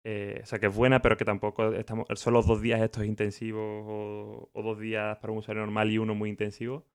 Eh, 0.02 0.40
o 0.42 0.46
sea, 0.46 0.58
que 0.58 0.66
es 0.66 0.74
buena, 0.74 1.00
pero 1.00 1.16
que 1.16 1.24
tampoco 1.24 1.72
estamos. 1.74 2.06
Son 2.14 2.32
los 2.32 2.44
dos 2.46 2.60
días 2.60 2.80
estos 2.80 3.04
intensivos 3.04 3.84
o, 3.86 4.50
o, 4.52 4.62
dos 4.62 4.80
días 4.80 5.16
para 5.18 5.32
un 5.32 5.38
usuario 5.38 5.62
normal 5.62 5.92
y 5.92 5.98
uno 5.98 6.16
muy 6.16 6.30
intensivo. 6.30 6.88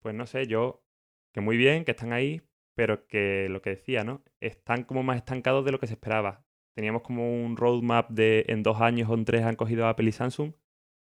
Pues 0.00 0.14
no 0.14 0.26
sé, 0.26 0.46
yo. 0.46 0.84
Que 1.32 1.40
muy 1.40 1.56
bien, 1.56 1.84
que 1.84 1.92
están 1.92 2.12
ahí, 2.12 2.42
pero 2.74 3.06
que 3.06 3.48
lo 3.50 3.62
que 3.62 3.70
decía, 3.70 4.04
¿no? 4.04 4.22
Están 4.40 4.84
como 4.84 5.02
más 5.02 5.16
estancados 5.16 5.64
de 5.64 5.72
lo 5.72 5.80
que 5.80 5.86
se 5.86 5.94
esperaba. 5.94 6.44
Teníamos 6.74 7.02
como 7.02 7.44
un 7.44 7.56
roadmap 7.56 8.10
de 8.10 8.44
en 8.48 8.62
dos 8.62 8.80
años 8.80 9.08
o 9.10 9.14
en 9.14 9.24
tres 9.24 9.44
han 9.44 9.56
cogido 9.56 9.86
Apple 9.86 10.08
y 10.08 10.12
Samsung 10.12 10.52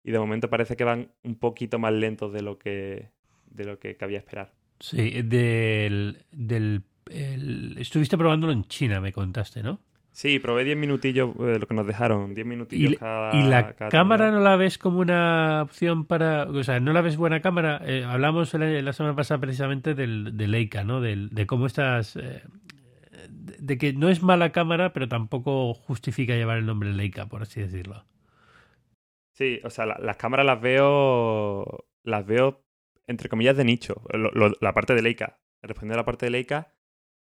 y 0.03 0.11
de 0.11 0.19
momento 0.19 0.49
parece 0.49 0.77
que 0.77 0.83
van 0.83 1.11
un 1.23 1.35
poquito 1.35 1.79
más 1.79 1.93
lentos 1.93 2.31
de 2.31 2.41
lo 2.41 2.57
que, 2.57 3.11
de 3.49 3.65
lo 3.65 3.79
que 3.79 3.97
cabía 3.97 4.19
esperar. 4.19 4.53
Sí, 4.79 5.21
del, 5.23 6.25
del 6.31 6.83
estuviste 7.77 8.17
probándolo 8.17 8.53
en 8.53 8.63
China, 8.65 9.01
me 9.01 9.11
contaste, 9.11 9.63
¿no? 9.63 9.81
Sí, 10.17 10.39
probé 10.39 10.63
10 10.63 10.77
minutillos, 10.77 11.29
eh, 11.41 11.59
lo 11.59 11.67
que 11.67 11.75
nos 11.75 11.85
dejaron, 11.85 12.33
10 12.33 12.47
minutillos 12.47 12.93
¿Y, 12.93 12.95
cada. 12.95 13.35
¿Y 13.35 13.43
la 13.43 13.73
cámara 13.75 14.31
no 14.31 14.39
la 14.39 14.55
ves 14.55 14.79
como 14.79 14.97
una 14.97 15.61
opción 15.61 16.05
para.? 16.05 16.45
O 16.45 16.63
sea, 16.63 16.79
¿no 16.79 16.91
la 16.91 17.01
ves 17.01 17.17
buena 17.17 17.39
cámara? 17.39 17.79
Eh, 17.85 18.03
hablamos 18.03 18.51
la, 18.55 18.93
semana 18.93 19.15
pasada 19.15 19.39
precisamente 19.39 19.93
del, 19.93 20.35
de 20.35 20.47
Leica, 20.47 20.83
¿no? 20.83 21.01
Del, 21.01 21.29
de 21.29 21.45
cómo 21.45 21.67
estás. 21.67 22.15
Eh, 22.15 22.41
de 23.59 23.77
que 23.77 23.93
no 23.93 24.09
es 24.09 24.23
mala 24.23 24.51
cámara, 24.51 24.91
pero 24.91 25.07
tampoco 25.07 25.75
justifica 25.75 26.33
llevar 26.33 26.57
el 26.57 26.65
nombre 26.65 26.91
Leica, 26.93 27.27
por 27.27 27.43
así 27.43 27.61
decirlo. 27.61 28.03
Sí, 29.33 29.59
o 29.63 29.69
sea, 29.69 29.85
las 29.85 30.17
cámaras 30.17 30.47
las 30.47 30.59
veo, 30.59 31.85
las 32.01 32.25
veo 32.25 32.65
entre 33.05 33.29
comillas 33.29 33.55
de 33.55 33.65
nicho. 33.65 34.01
la 34.61 34.73
parte 34.73 34.95
de 34.95 35.03
Leica. 35.03 35.37
Respondiendo 35.61 35.93
a 35.93 36.01
la 36.01 36.05
parte 36.05 36.25
de 36.25 36.31
Leica, 36.31 36.73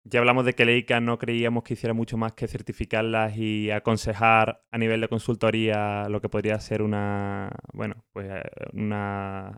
ya 0.09 0.19
hablamos 0.19 0.45
de 0.45 0.53
que 0.53 0.65
Leica 0.65 0.99
no 0.99 1.17
creíamos 1.17 1.63
que 1.63 1.73
hiciera 1.73 1.93
mucho 1.93 2.17
más 2.17 2.33
que 2.33 2.47
certificarlas 2.47 3.37
y 3.37 3.71
aconsejar 3.71 4.63
a 4.71 4.77
nivel 4.77 5.01
de 5.01 5.07
consultoría 5.07 6.07
lo 6.09 6.21
que 6.21 6.29
podría 6.29 6.59
ser 6.59 6.81
una, 6.81 7.49
bueno, 7.73 8.05
pues 8.13 8.27
eh, 8.29 8.43
una 8.73 9.57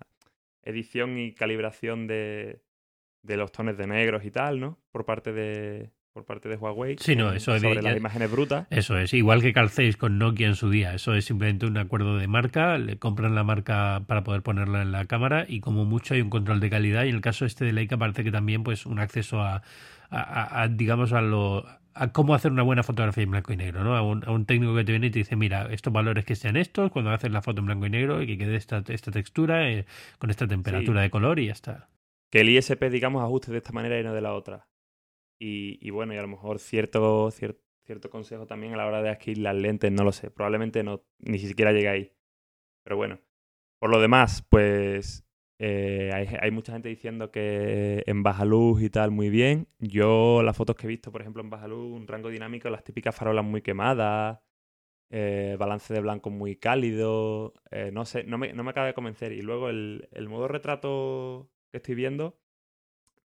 edición 0.64 1.18
y 1.18 1.34
calibración 1.34 2.08
de, 2.08 2.62
de 3.22 3.38
los 3.38 3.52
tones 3.52 3.78
de 3.78 3.88
negros 3.88 4.26
y 4.26 4.32
tal, 4.32 4.60
¿no? 4.60 4.80
Por 4.92 5.06
parte 5.06 5.34
de, 5.34 5.92
por 6.14 6.26
parte 6.26 6.50
de 6.50 6.56
Huawei. 6.56 6.98
Sí, 7.00 7.16
no, 7.16 7.32
eso 7.32 7.56
es 7.56 7.62
sobre 7.62 7.82
las 7.82 7.98
imágenes 7.98 8.32
brutas. 8.32 8.68
Eso 8.72 8.98
es, 8.98 9.14
igual 9.14 9.42
que 9.42 9.54
Calcéis 9.54 9.98
con 9.98 10.18
Nokia 10.18 10.48
en 10.48 10.56
su 10.56 10.70
día. 10.70 10.94
Eso 10.94 11.14
es 11.14 11.26
simplemente 11.26 11.66
un 11.66 11.78
acuerdo 11.78 12.18
de 12.18 12.28
marca, 12.28 12.78
le 12.78 12.98
compran 12.98 13.36
la 13.36 13.44
marca 13.44 14.04
para 14.08 14.24
poder 14.24 14.42
ponerla 14.42 14.82
en 14.82 14.92
la 14.92 15.06
cámara 15.06 15.46
y 15.48 15.60
como 15.60 15.86
mucho 15.86 16.16
hay 16.16 16.22
un 16.22 16.30
control 16.30 16.60
de 16.60 16.70
calidad 16.70 17.04
y 17.04 17.10
en 17.10 17.16
el 17.16 17.22
caso 17.22 17.46
este 17.46 17.66
de 17.66 17.74
Leica 17.74 17.98
parece 17.98 18.24
que 18.24 18.32
también 18.32 18.64
pues 18.64 18.86
un 18.86 19.00
acceso 19.00 19.42
a, 19.42 19.62
a, 20.10 20.68
digamos 20.70 21.14
a 21.14 21.22
lo 21.22 21.66
a 21.94 22.14
cómo 22.14 22.34
hacer 22.34 22.52
una 22.52 22.64
buena 22.64 22.84
fotografía 22.84 23.24
en 23.24 23.32
blanco 23.32 23.52
y 23.52 23.58
negro, 23.58 23.84
¿no? 23.84 23.96
A 23.96 24.02
un, 24.02 24.46
técnico 24.46 24.74
que 24.76 24.86
te 24.86 24.92
viene 24.92 25.08
y 25.08 25.12
te 25.12 25.20
dice, 25.20 25.36
mira, 25.36 25.68
estos 25.72 25.92
valores 25.92 26.24
que 26.24 26.36
sean 26.36 26.56
estos, 26.56 26.92
cuando 26.92 27.12
haces 27.12 27.32
la 27.32 27.42
foto 27.42 27.60
en 27.60 27.66
blanco 27.66 27.88
y 27.88 27.90
negro 27.90 28.22
y 28.22 28.28
que 28.28 28.38
quede 28.38 28.56
esta, 28.56 28.84
esta 28.88 29.12
textura 29.12 29.70
eh, 29.70 29.86
con 30.18 30.30
esta 30.30 30.48
temperatura 30.48 31.02
de 31.02 31.10
color 31.10 31.40
y 31.40 31.48
ya 31.48 31.52
está. 31.52 31.90
Que 32.32 32.42
el 32.42 32.50
ISP, 32.50 32.90
digamos, 32.90 33.24
ajuste 33.24 33.52
de 33.52 33.58
esta 33.58 33.74
manera 33.74 34.00
y 34.00 34.04
no 34.04 34.14
de 34.14 34.22
la 34.22 34.34
otra. 34.34 34.70
Y, 35.42 35.90
bueno, 35.90 36.14
y 36.14 36.18
a 36.18 36.22
lo 36.22 36.28
mejor 36.28 36.60
cierto, 36.60 37.32
cierto, 37.32 37.62
cierto 37.86 38.10
consejo 38.10 38.46
también 38.46 38.74
a 38.74 38.78
la 38.78 38.86
hora 38.86 39.02
de 39.02 39.10
adquirir 39.10 39.40
las 39.40 39.56
lentes, 39.56 39.92
no 39.92 40.04
lo 40.04 40.12
sé. 40.12 40.30
Probablemente 40.32 40.84
no, 40.84 41.04
ni 41.20 41.40
siquiera 41.40 41.72
llegue 41.72 41.90
ahí. 41.90 42.12
Pero 42.84 42.98
bueno. 42.98 43.20
Por 43.80 43.90
lo 43.90 44.02
demás, 44.02 44.46
pues 44.50 45.26
eh, 45.62 46.38
hay, 46.42 46.52
mucha 46.52 46.72
gente 46.72 46.88
diciendo 46.88 47.32
que 47.32 48.04
en 48.08 48.24
baja 48.24 48.46
luz 48.46 48.82
y 48.82 48.90
tal, 48.90 49.12
muy 49.12 49.30
bien. 49.30 49.68
Yo, 49.80 50.42
las 50.42 50.56
fotos 50.56 50.78
que 50.78 50.88
he 50.88 50.90
visto, 50.90 51.12
por 51.12 51.22
ejemplo, 51.22 51.44
en 51.44 51.50
baja 51.50 51.68
luz, 51.68 51.92
un 51.92 52.08
rango 52.08 52.30
dinámico, 52.30 52.70
las 52.70 52.84
típicas 52.86 53.14
farolas 53.14 53.44
muy 53.44 53.62
quemadas, 53.62 54.40
eh, 55.12 55.58
balance 55.60 55.94
de 55.94 56.02
blanco 56.02 56.30
muy 56.30 56.56
cálido, 56.56 57.54
eh, 57.72 57.92
no 57.92 58.06
sé, 58.06 58.24
no 58.24 58.38
me, 58.38 58.54
no 58.54 58.64
me 58.64 58.72
acaba 58.72 58.88
de 58.88 58.94
convencer. 58.94 59.34
Y 59.34 59.42
luego 59.42 59.70
el, 59.70 60.08
el 60.14 60.30
modo 60.30 60.48
retrato 60.48 61.52
que 61.72 61.78
estoy 61.78 61.96
viendo 61.96 62.40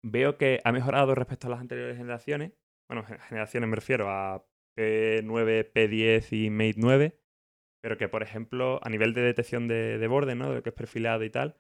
veo 0.03 0.37
que 0.39 0.61
ha 0.65 0.73
mejorado 0.73 1.15
respecto 1.15 1.47
a 1.49 1.51
las 1.51 1.61
anteriores 1.61 1.97
generaciones. 1.97 2.53
Bueno, 2.89 3.05
generaciones 3.29 3.69
me 3.69 3.77
refiero 3.77 4.11
a 4.11 4.45
P9, 4.77 5.73
P10 5.73 6.33
y 6.33 6.51
Mate 6.51 6.75
9, 6.79 7.21
pero 7.83 7.99
que, 7.99 8.09
por 8.09 8.23
ejemplo, 8.23 8.81
a 8.83 8.91
nivel 8.91 9.15
de 9.15 9.23
detección 9.23 9.69
de, 9.69 9.99
de 9.99 10.09
borde, 10.09 10.35
¿no? 10.35 10.51
De 10.51 10.57
lo 10.57 10.63
que 10.63 10.71
es 10.71 10.75
perfilado 10.75 11.25
y 11.25 11.31
tal, 11.31 11.57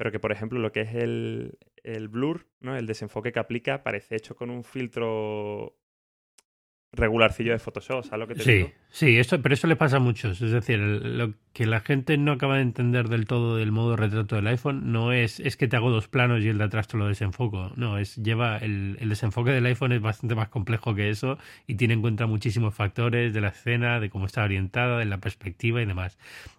pero 0.00 0.10
que, 0.10 0.18
por 0.18 0.32
ejemplo, 0.32 0.58
lo 0.58 0.72
que 0.72 0.80
es 0.80 0.94
el, 0.94 1.58
el 1.82 2.08
blur, 2.08 2.46
¿no? 2.60 2.74
El 2.74 2.86
desenfoque 2.86 3.32
que 3.32 3.38
aplica 3.38 3.82
parece 3.82 4.16
hecho 4.16 4.34
con 4.34 4.48
un 4.48 4.64
filtro 4.64 5.76
regularcillo 6.92 7.52
de 7.52 7.58
Photoshop, 7.58 8.04
¿sabes 8.04 8.18
lo 8.18 8.26
que 8.26 8.34
te 8.34 8.42
sí, 8.42 8.52
digo? 8.52 8.70
Sí, 8.88 9.18
eso, 9.18 9.40
pero 9.40 9.54
eso 9.54 9.66
le 9.68 9.76
pasa 9.76 9.98
a 9.98 10.00
muchos. 10.00 10.42
Es 10.42 10.50
decir, 10.50 10.78
lo 10.80 11.34
que 11.52 11.66
la 11.66 11.80
gente 11.80 12.18
no 12.18 12.32
acaba 12.32 12.56
de 12.56 12.62
entender 12.62 13.08
del 13.08 13.26
todo 13.26 13.56
del 13.56 13.70
modo 13.70 13.96
retrato 13.96 14.34
del 14.34 14.48
iPhone 14.48 14.90
no 14.90 15.12
es, 15.12 15.38
es 15.38 15.56
que 15.56 15.68
te 15.68 15.76
hago 15.76 15.90
dos 15.90 16.08
planos 16.08 16.42
y 16.42 16.48
el 16.48 16.58
de 16.58 16.64
atrás 16.64 16.88
te 16.88 16.96
lo 16.96 17.06
desenfoco. 17.06 17.72
No, 17.76 17.98
es 17.98 18.16
lleva 18.16 18.58
el, 18.58 18.96
el 19.00 19.08
desenfoque 19.08 19.50
del 19.50 19.66
iPhone 19.66 19.92
es 19.92 20.00
bastante 20.00 20.34
más 20.34 20.48
complejo 20.48 20.94
que 20.94 21.10
eso 21.10 21.38
y 21.66 21.76
tiene 21.76 21.94
en 21.94 22.00
cuenta 22.00 22.26
muchísimos 22.26 22.74
factores 22.74 23.32
de 23.32 23.40
la 23.40 23.48
escena, 23.48 24.00
de 24.00 24.10
cómo 24.10 24.26
está 24.26 24.42
orientada, 24.42 24.98
de 24.98 25.04
la 25.04 25.18
perspectiva 25.18 25.80
y 25.80 25.86
demás. 25.86 26.18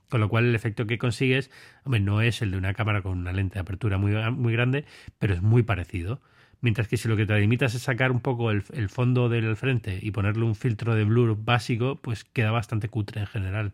Con 0.09 0.21
lo 0.21 0.29
cual 0.29 0.45
el 0.45 0.55
efecto 0.55 0.87
que 0.87 0.97
consigues, 0.97 1.51
hombre, 1.83 1.99
no 1.99 2.21
es 2.21 2.41
el 2.41 2.51
de 2.51 2.57
una 2.57 2.73
cámara 2.73 3.01
con 3.01 3.17
una 3.17 3.33
lente 3.33 3.55
de 3.55 3.61
apertura 3.61 3.97
muy, 3.97 4.13
muy 4.31 4.53
grande, 4.53 4.85
pero 5.19 5.33
es 5.33 5.41
muy 5.41 5.63
parecido. 5.63 6.21
Mientras 6.61 6.87
que 6.87 6.97
si 6.97 7.07
lo 7.07 7.17
que 7.17 7.25
te 7.25 7.37
limitas 7.39 7.73
es 7.73 7.81
sacar 7.81 8.11
un 8.11 8.21
poco 8.21 8.51
el, 8.51 8.63
el, 8.73 8.89
fondo 8.89 9.29
del 9.29 9.55
frente 9.55 9.99
y 10.01 10.11
ponerle 10.11 10.45
un 10.45 10.55
filtro 10.55 10.93
de 10.95 11.03
blur 11.03 11.35
básico, 11.43 11.95
pues 11.95 12.23
queda 12.23 12.51
bastante 12.51 12.87
cutre 12.87 13.21
en 13.21 13.27
general. 13.27 13.73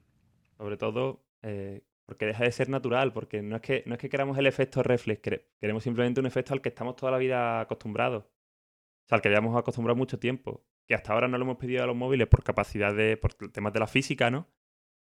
Sobre 0.57 0.77
todo 0.77 1.21
eh, 1.43 1.81
porque 2.05 2.25
deja 2.25 2.45
de 2.45 2.51
ser 2.51 2.69
natural, 2.69 3.11
porque 3.11 3.41
no 3.41 3.57
es 3.57 3.61
que, 3.61 3.83
no 3.85 3.95
es 3.95 3.99
que 3.99 4.09
queramos 4.09 4.37
el 4.37 4.47
efecto 4.47 4.81
reflex, 4.81 5.21
queremos 5.59 5.83
simplemente 5.83 6.21
un 6.21 6.25
efecto 6.25 6.53
al 6.53 6.61
que 6.61 6.69
estamos 6.69 6.95
toda 6.95 7.11
la 7.11 7.17
vida 7.17 7.59
acostumbrados. 7.59 8.23
O 8.23 9.07
sea, 9.07 9.17
al 9.17 9.21
que 9.21 9.29
hayamos 9.29 9.57
acostumbrado 9.57 9.95
mucho 9.95 10.17
tiempo. 10.17 10.65
Que 10.87 10.95
hasta 10.95 11.11
ahora 11.11 11.27
no 11.27 11.37
lo 11.37 11.43
hemos 11.43 11.57
pedido 11.57 11.83
a 11.83 11.85
los 11.85 11.95
móviles 11.95 12.27
por 12.27 12.43
capacidad 12.43 12.95
de. 12.95 13.17
por 13.17 13.33
temas 13.33 13.73
de 13.73 13.79
la 13.79 13.87
física, 13.87 14.31
¿no? 14.31 14.47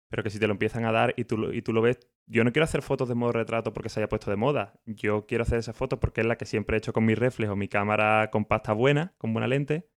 Pero 0.08 0.22
que 0.22 0.30
si 0.30 0.38
te 0.38 0.46
lo 0.46 0.52
empiezan 0.52 0.84
a 0.84 0.92
dar 0.92 1.14
y 1.16 1.24
tú, 1.24 1.52
y 1.52 1.62
tú 1.62 1.72
lo 1.72 1.82
ves, 1.82 1.98
yo 2.26 2.44
no 2.44 2.52
quiero 2.52 2.64
hacer 2.64 2.82
fotos 2.82 3.08
de 3.08 3.14
modo 3.14 3.32
retrato 3.32 3.72
porque 3.72 3.88
se 3.88 4.00
haya 4.00 4.08
puesto 4.08 4.30
de 4.30 4.36
moda. 4.36 4.74
Yo 4.84 5.26
quiero 5.26 5.42
hacer 5.42 5.58
esas 5.58 5.76
fotos 5.76 5.98
porque 5.98 6.20
es 6.20 6.26
la 6.26 6.36
que 6.36 6.44
siempre 6.44 6.76
he 6.76 6.78
hecho 6.78 6.92
con 6.92 7.04
mi 7.04 7.14
reflejo, 7.14 7.56
mi 7.56 7.68
cámara 7.68 8.30
compacta 8.30 8.72
buena, 8.72 9.14
con 9.18 9.32
buena 9.32 9.48
lente. 9.48 9.88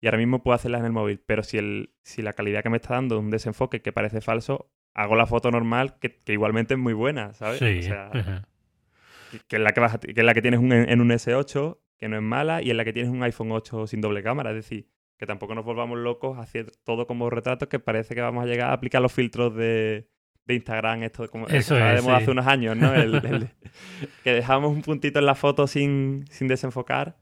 Y 0.00 0.06
ahora 0.06 0.18
mismo 0.18 0.42
puedo 0.42 0.54
hacerlas 0.54 0.80
en 0.80 0.86
el 0.86 0.92
móvil. 0.92 1.20
Pero 1.24 1.44
si, 1.44 1.58
el, 1.58 1.94
si 2.02 2.22
la 2.22 2.32
calidad 2.32 2.62
que 2.62 2.70
me 2.70 2.76
está 2.76 2.94
dando 2.94 3.16
es 3.16 3.20
un 3.20 3.30
desenfoque 3.30 3.82
que 3.82 3.92
parece 3.92 4.20
falso, 4.20 4.72
hago 4.94 5.14
la 5.14 5.26
foto 5.26 5.50
normal 5.50 5.98
que, 6.00 6.16
que 6.16 6.32
igualmente 6.32 6.74
es 6.74 6.80
muy 6.80 6.92
buena, 6.92 7.34
¿sabes? 7.34 7.58
Sí. 7.58 7.78
O 7.78 7.82
sea, 7.82 8.10
que, 9.48 9.56
es 9.56 9.62
la 9.62 9.70
que, 9.70 9.80
vas 9.80 9.94
a, 9.94 10.00
que 10.00 10.12
es 10.14 10.24
la 10.24 10.34
que 10.34 10.42
tienes 10.42 10.60
un, 10.60 10.72
en 10.72 11.00
un 11.00 11.10
S8, 11.10 11.78
que 11.98 12.08
no 12.08 12.16
es 12.16 12.22
mala, 12.22 12.62
y 12.62 12.70
en 12.70 12.76
la 12.76 12.84
que 12.84 12.92
tienes 12.92 13.12
un 13.12 13.22
iPhone 13.22 13.52
8 13.52 13.86
sin 13.86 14.00
doble 14.00 14.22
cámara. 14.22 14.50
Es 14.50 14.56
decir, 14.56 14.88
que 15.22 15.26
tampoco 15.26 15.54
nos 15.54 15.64
volvamos 15.64 16.00
locos 16.00 16.36
hacer 16.40 16.72
todo 16.82 17.06
como 17.06 17.30
retratos 17.30 17.68
que 17.68 17.78
parece 17.78 18.12
que 18.16 18.20
vamos 18.20 18.42
a 18.42 18.46
llegar 18.48 18.70
a 18.70 18.72
aplicar 18.72 19.00
los 19.00 19.12
filtros 19.12 19.54
de, 19.54 20.08
de 20.46 20.54
Instagram, 20.54 21.04
esto 21.04 21.30
como 21.30 21.46
Eso 21.46 21.78
es, 21.78 22.02
sí. 22.02 22.10
hace 22.10 22.28
unos 22.32 22.44
años, 22.48 22.76
¿no? 22.76 22.92
El, 22.92 23.14
el, 23.24 23.48
que 24.24 24.32
dejábamos 24.32 24.72
un 24.72 24.82
puntito 24.82 25.20
en 25.20 25.26
la 25.26 25.36
foto 25.36 25.68
sin, 25.68 26.24
sin 26.28 26.48
desenfocar 26.48 27.20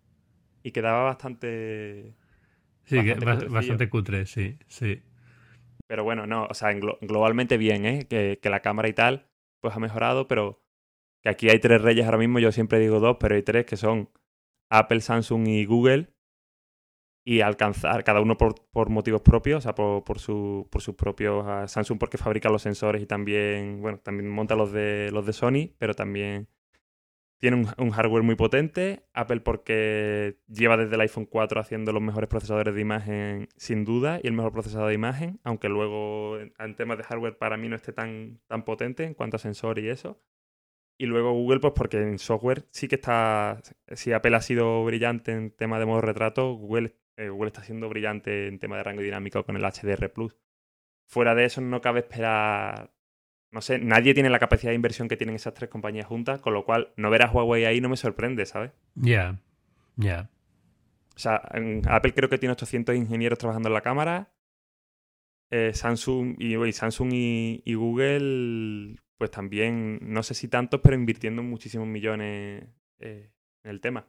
y 0.63 0.71
quedaba 0.71 1.03
bastante. 1.03 2.15
Sí, 2.85 2.97
bastante, 2.97 3.45
que, 3.45 3.53
bastante 3.53 3.91
cutre, 3.91 4.25
sí, 4.25 4.57
sí. 4.67 5.03
Pero 5.87 6.03
bueno, 6.03 6.27
no, 6.27 6.47
o 6.47 6.55
sea, 6.55 6.73
glo 6.73 6.97
globalmente 7.03 7.59
bien, 7.59 7.85
¿eh? 7.85 8.07
Que, 8.09 8.39
que, 8.41 8.49
la 8.49 8.61
cámara 8.61 8.89
y 8.89 8.95
tal, 8.95 9.27
pues 9.61 9.77
ha 9.77 9.79
mejorado, 9.79 10.27
pero 10.27 10.65
que 11.21 11.29
aquí 11.29 11.51
hay 11.51 11.59
tres 11.59 11.83
reyes 11.83 12.07
ahora 12.07 12.17
mismo, 12.17 12.39
yo 12.39 12.51
siempre 12.51 12.79
digo 12.79 12.99
dos, 12.99 13.19
pero 13.21 13.35
hay 13.35 13.43
tres 13.43 13.67
que 13.67 13.77
son 13.77 14.09
Apple, 14.71 15.03
Samsung 15.03 15.49
y 15.49 15.67
Google, 15.67 16.15
y 17.25 17.43
alcanzar, 17.43 18.03
cada 18.05 18.21
uno 18.21 18.37
por, 18.37 18.55
por 18.71 18.89
motivos 18.91 19.21
propios, 19.23 19.59
o 19.59 19.61
sea, 19.61 19.75
por, 19.75 20.05
por, 20.05 20.19
su, 20.19 20.69
por 20.71 20.83
sus 20.83 20.95
propios. 20.95 21.45
Uh, 21.45 21.69
Samsung 21.69 21.99
porque 21.99 22.19
fabrica 22.19 22.49
los 22.49 22.63
sensores 22.63 23.03
y 23.03 23.07
también, 23.07 23.81
bueno, 23.83 23.99
también 23.99 24.31
monta 24.31 24.55
los 24.57 24.73
de, 24.73 25.11
los 25.13 25.27
de 25.27 25.33
Sony, 25.33 25.71
pero 25.79 25.95
también 25.95 26.49
tiene 27.39 27.65
un, 27.79 27.91
hardware 27.91 28.23
muy 28.23 28.37
potente. 28.37 29.05
Apple 29.15 29.41
porque 29.41 30.39
lleva 30.49 30.77
desde 30.77 30.95
el 30.95 31.01
iPhone 31.03 31.27
4 31.27 31.61
haciendo 31.61 31.93
los 31.93 32.03
mejores 32.03 32.29
procesadores 32.29 32.75
de 32.75 32.81
imagen, 32.81 33.49
sin 33.57 33.85
duda, 33.85 34.21
y 34.23 34.27
el 34.27 34.35
mejor 34.35 34.53
procesador 34.53 34.89
de 34.89 34.95
imagen, 34.95 35.41
aunque 35.45 35.69
luego 35.69 36.39
en, 36.39 36.53
en 36.59 36.77
temas 36.77 36.99
de 36.99 37.05
hardware 37.05 37.39
para 37.39 37.57
mí 37.57 37.69
no 37.69 37.77
esté 37.77 37.93
tan, 37.93 38.41
tan 38.47 38.65
potente 38.65 39.05
en 39.05 39.15
cuanto 39.15 39.37
a 39.37 39.41
sensor 39.41 39.79
y 39.79 39.89
eso. 39.89 40.21
Y 41.01 41.07
luego 41.07 41.33
Google, 41.33 41.61
pues 41.61 41.73
porque 41.75 41.97
en 41.97 42.19
software 42.19 42.67
sí 42.71 42.87
que 42.87 42.97
está. 42.97 43.63
Si 43.95 44.13
Apple 44.13 44.37
ha 44.37 44.43
sido 44.43 44.85
brillante 44.85 45.33
en 45.33 45.51
tema 45.51 45.79
de 45.79 45.87
modo 45.87 46.03
retrato, 46.03 46.53
Google 46.53 46.95
eh, 47.21 47.29
Google 47.29 47.49
está 47.49 47.63
siendo 47.63 47.89
brillante 47.91 48.49
en 48.49 48.59
tema 48.59 48.79
de 48.79 48.83
rango 48.83 49.03
dinámico 49.03 49.45
con 49.45 49.55
el 49.55 49.63
HDR 49.63 50.11
Plus. 50.11 50.35
Fuera 51.07 51.35
de 51.35 51.45
eso, 51.45 51.61
no 51.61 51.83
cabe 51.83 52.01
esperar. 52.01 52.95
No 53.51 53.61
sé, 53.61 53.79
nadie 53.79 54.15
tiene 54.15 54.31
la 54.31 54.39
capacidad 54.39 54.71
de 54.71 54.77
inversión 54.77 55.07
que 55.07 55.19
tienen 55.19 55.37
esas 55.37 55.53
tres 55.53 55.69
compañías 55.69 56.07
juntas, 56.07 56.41
con 56.41 56.55
lo 56.55 56.65
cual 56.65 56.93
no 56.97 57.11
ver 57.11 57.23
a 57.23 57.31
Huawei 57.31 57.67
ahí 57.67 57.81
no 57.81 57.91
me 57.91 57.97
sorprende, 57.97 58.47
¿sabes? 58.47 58.71
Ya, 58.95 59.05
yeah. 59.05 59.41
ya. 59.97 60.05
Yeah. 60.05 60.31
O 61.15 61.19
sea, 61.19 61.43
en 61.53 61.83
Apple 61.87 62.15
creo 62.15 62.31
que 62.31 62.39
tiene 62.39 62.53
800 62.53 62.97
ingenieros 62.97 63.39
trabajando 63.39 63.69
en 63.69 63.75
la 63.75 63.83
cámara. 63.83 64.33
Eh, 65.51 65.75
Samsung 65.75 66.37
y, 66.39 66.57
y 66.57 66.73
Samsung 66.73 67.13
y, 67.13 67.63
y, 67.67 67.75
Google, 67.75 68.97
pues 69.19 69.31
también, 69.31 69.99
no 70.01 70.23
sé 70.23 70.33
si 70.33 70.49
tantos, 70.49 70.81
pero 70.81 70.95
invirtiendo 70.95 71.43
muchísimos 71.43 71.87
millones 71.87 72.65
eh, 73.01 73.31
en 73.65 73.71
el 73.71 73.81
tema 73.83 74.09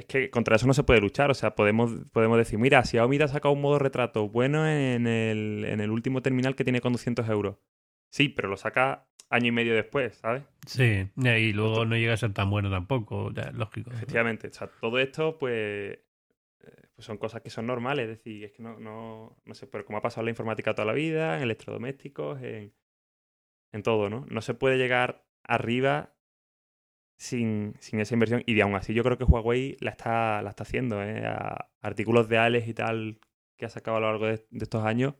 es 0.00 0.06
que 0.06 0.30
contra 0.30 0.56
eso 0.56 0.66
no 0.66 0.74
se 0.74 0.82
puede 0.82 1.00
luchar. 1.00 1.30
O 1.30 1.34
sea, 1.34 1.54
podemos, 1.54 1.92
podemos 2.12 2.38
decir, 2.38 2.58
mira, 2.58 2.84
si 2.84 2.92
Xiaomi 2.92 3.18
ha 3.20 3.28
sacado 3.28 3.54
un 3.54 3.60
modo 3.60 3.78
retrato 3.78 4.28
bueno 4.28 4.66
en 4.68 5.06
el, 5.06 5.64
en 5.66 5.80
el 5.80 5.90
último 5.90 6.22
terminal 6.22 6.54
que 6.54 6.64
tiene 6.64 6.80
con 6.80 6.92
200 6.92 7.28
euros. 7.28 7.56
Sí, 8.10 8.28
pero 8.28 8.48
lo 8.48 8.56
saca 8.56 9.06
año 9.28 9.46
y 9.46 9.52
medio 9.52 9.74
después, 9.74 10.16
¿sabes? 10.16 10.42
Sí, 10.66 11.08
y 11.16 11.52
luego 11.52 11.84
no 11.84 11.96
llega 11.96 12.14
a 12.14 12.16
ser 12.16 12.32
tan 12.32 12.50
bueno 12.50 12.70
tampoco, 12.70 13.32
ya, 13.32 13.52
lógico. 13.52 13.90
Efectivamente. 13.92 14.48
O 14.48 14.52
sea, 14.52 14.68
todo 14.80 14.98
esto, 14.98 15.38
pues, 15.38 15.98
pues 16.94 17.06
son 17.06 17.16
cosas 17.18 17.40
que 17.40 17.50
son 17.50 17.66
normales. 17.66 18.08
Es 18.08 18.18
decir, 18.18 18.44
es 18.44 18.52
que 18.52 18.62
no, 18.62 18.78
no, 18.80 19.40
no 19.44 19.54
sé, 19.54 19.66
pero 19.66 19.84
como 19.84 19.98
ha 19.98 20.02
pasado 20.02 20.22
en 20.22 20.26
la 20.26 20.30
informática 20.30 20.74
toda 20.74 20.86
la 20.86 20.92
vida, 20.92 21.36
en 21.36 21.44
electrodomésticos, 21.44 22.42
en, 22.42 22.74
en 23.72 23.82
todo, 23.82 24.10
¿no? 24.10 24.26
No 24.28 24.40
se 24.40 24.54
puede 24.54 24.76
llegar 24.76 25.24
arriba 25.44 26.14
sin, 27.20 27.74
sin, 27.80 28.00
esa 28.00 28.14
inversión. 28.14 28.42
Y 28.46 28.58
aún 28.62 28.74
así 28.74 28.94
yo 28.94 29.04
creo 29.04 29.18
que 29.18 29.24
Huawei 29.24 29.76
la 29.80 29.90
está, 29.90 30.40
la 30.40 30.50
está 30.50 30.62
haciendo. 30.62 31.02
¿eh? 31.02 31.22
Artículos 31.82 32.30
de 32.30 32.38
Alex 32.38 32.66
y 32.66 32.74
tal 32.74 33.20
que 33.58 33.66
ha 33.66 33.68
sacado 33.68 33.98
a 33.98 34.00
lo 34.00 34.06
largo 34.06 34.24
de, 34.24 34.46
de, 34.50 34.64
estos 34.64 34.86
años 34.86 35.16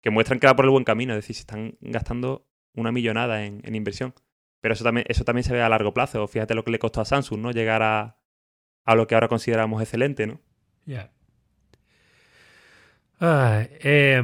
que 0.00 0.10
muestran 0.10 0.38
que 0.38 0.46
va 0.46 0.54
por 0.54 0.66
el 0.66 0.70
buen 0.70 0.84
camino. 0.84 1.14
Es 1.14 1.18
decir, 1.18 1.34
se 1.34 1.40
están 1.40 1.76
gastando 1.80 2.46
una 2.74 2.92
millonada 2.92 3.44
en, 3.44 3.74
inversión. 3.74 4.14
Pero 4.60 4.74
eso 4.74 4.84
también, 4.84 5.04
eso 5.08 5.24
también 5.24 5.42
se 5.42 5.52
ve 5.52 5.60
a 5.60 5.68
largo 5.68 5.92
plazo. 5.92 6.28
Fíjate 6.28 6.54
lo 6.54 6.62
que 6.62 6.70
le 6.70 6.78
costó 6.78 7.00
a 7.00 7.04
Samsung, 7.04 7.40
¿no? 7.40 7.50
Llegar 7.50 7.82
a, 7.82 8.20
a 8.84 8.94
lo 8.94 9.08
que 9.08 9.16
ahora 9.16 9.26
consideramos 9.26 9.82
excelente, 9.82 10.28
¿no? 10.28 10.40
Ya. 10.86 11.10
Yeah. 13.20 13.68
eh, 13.80 14.22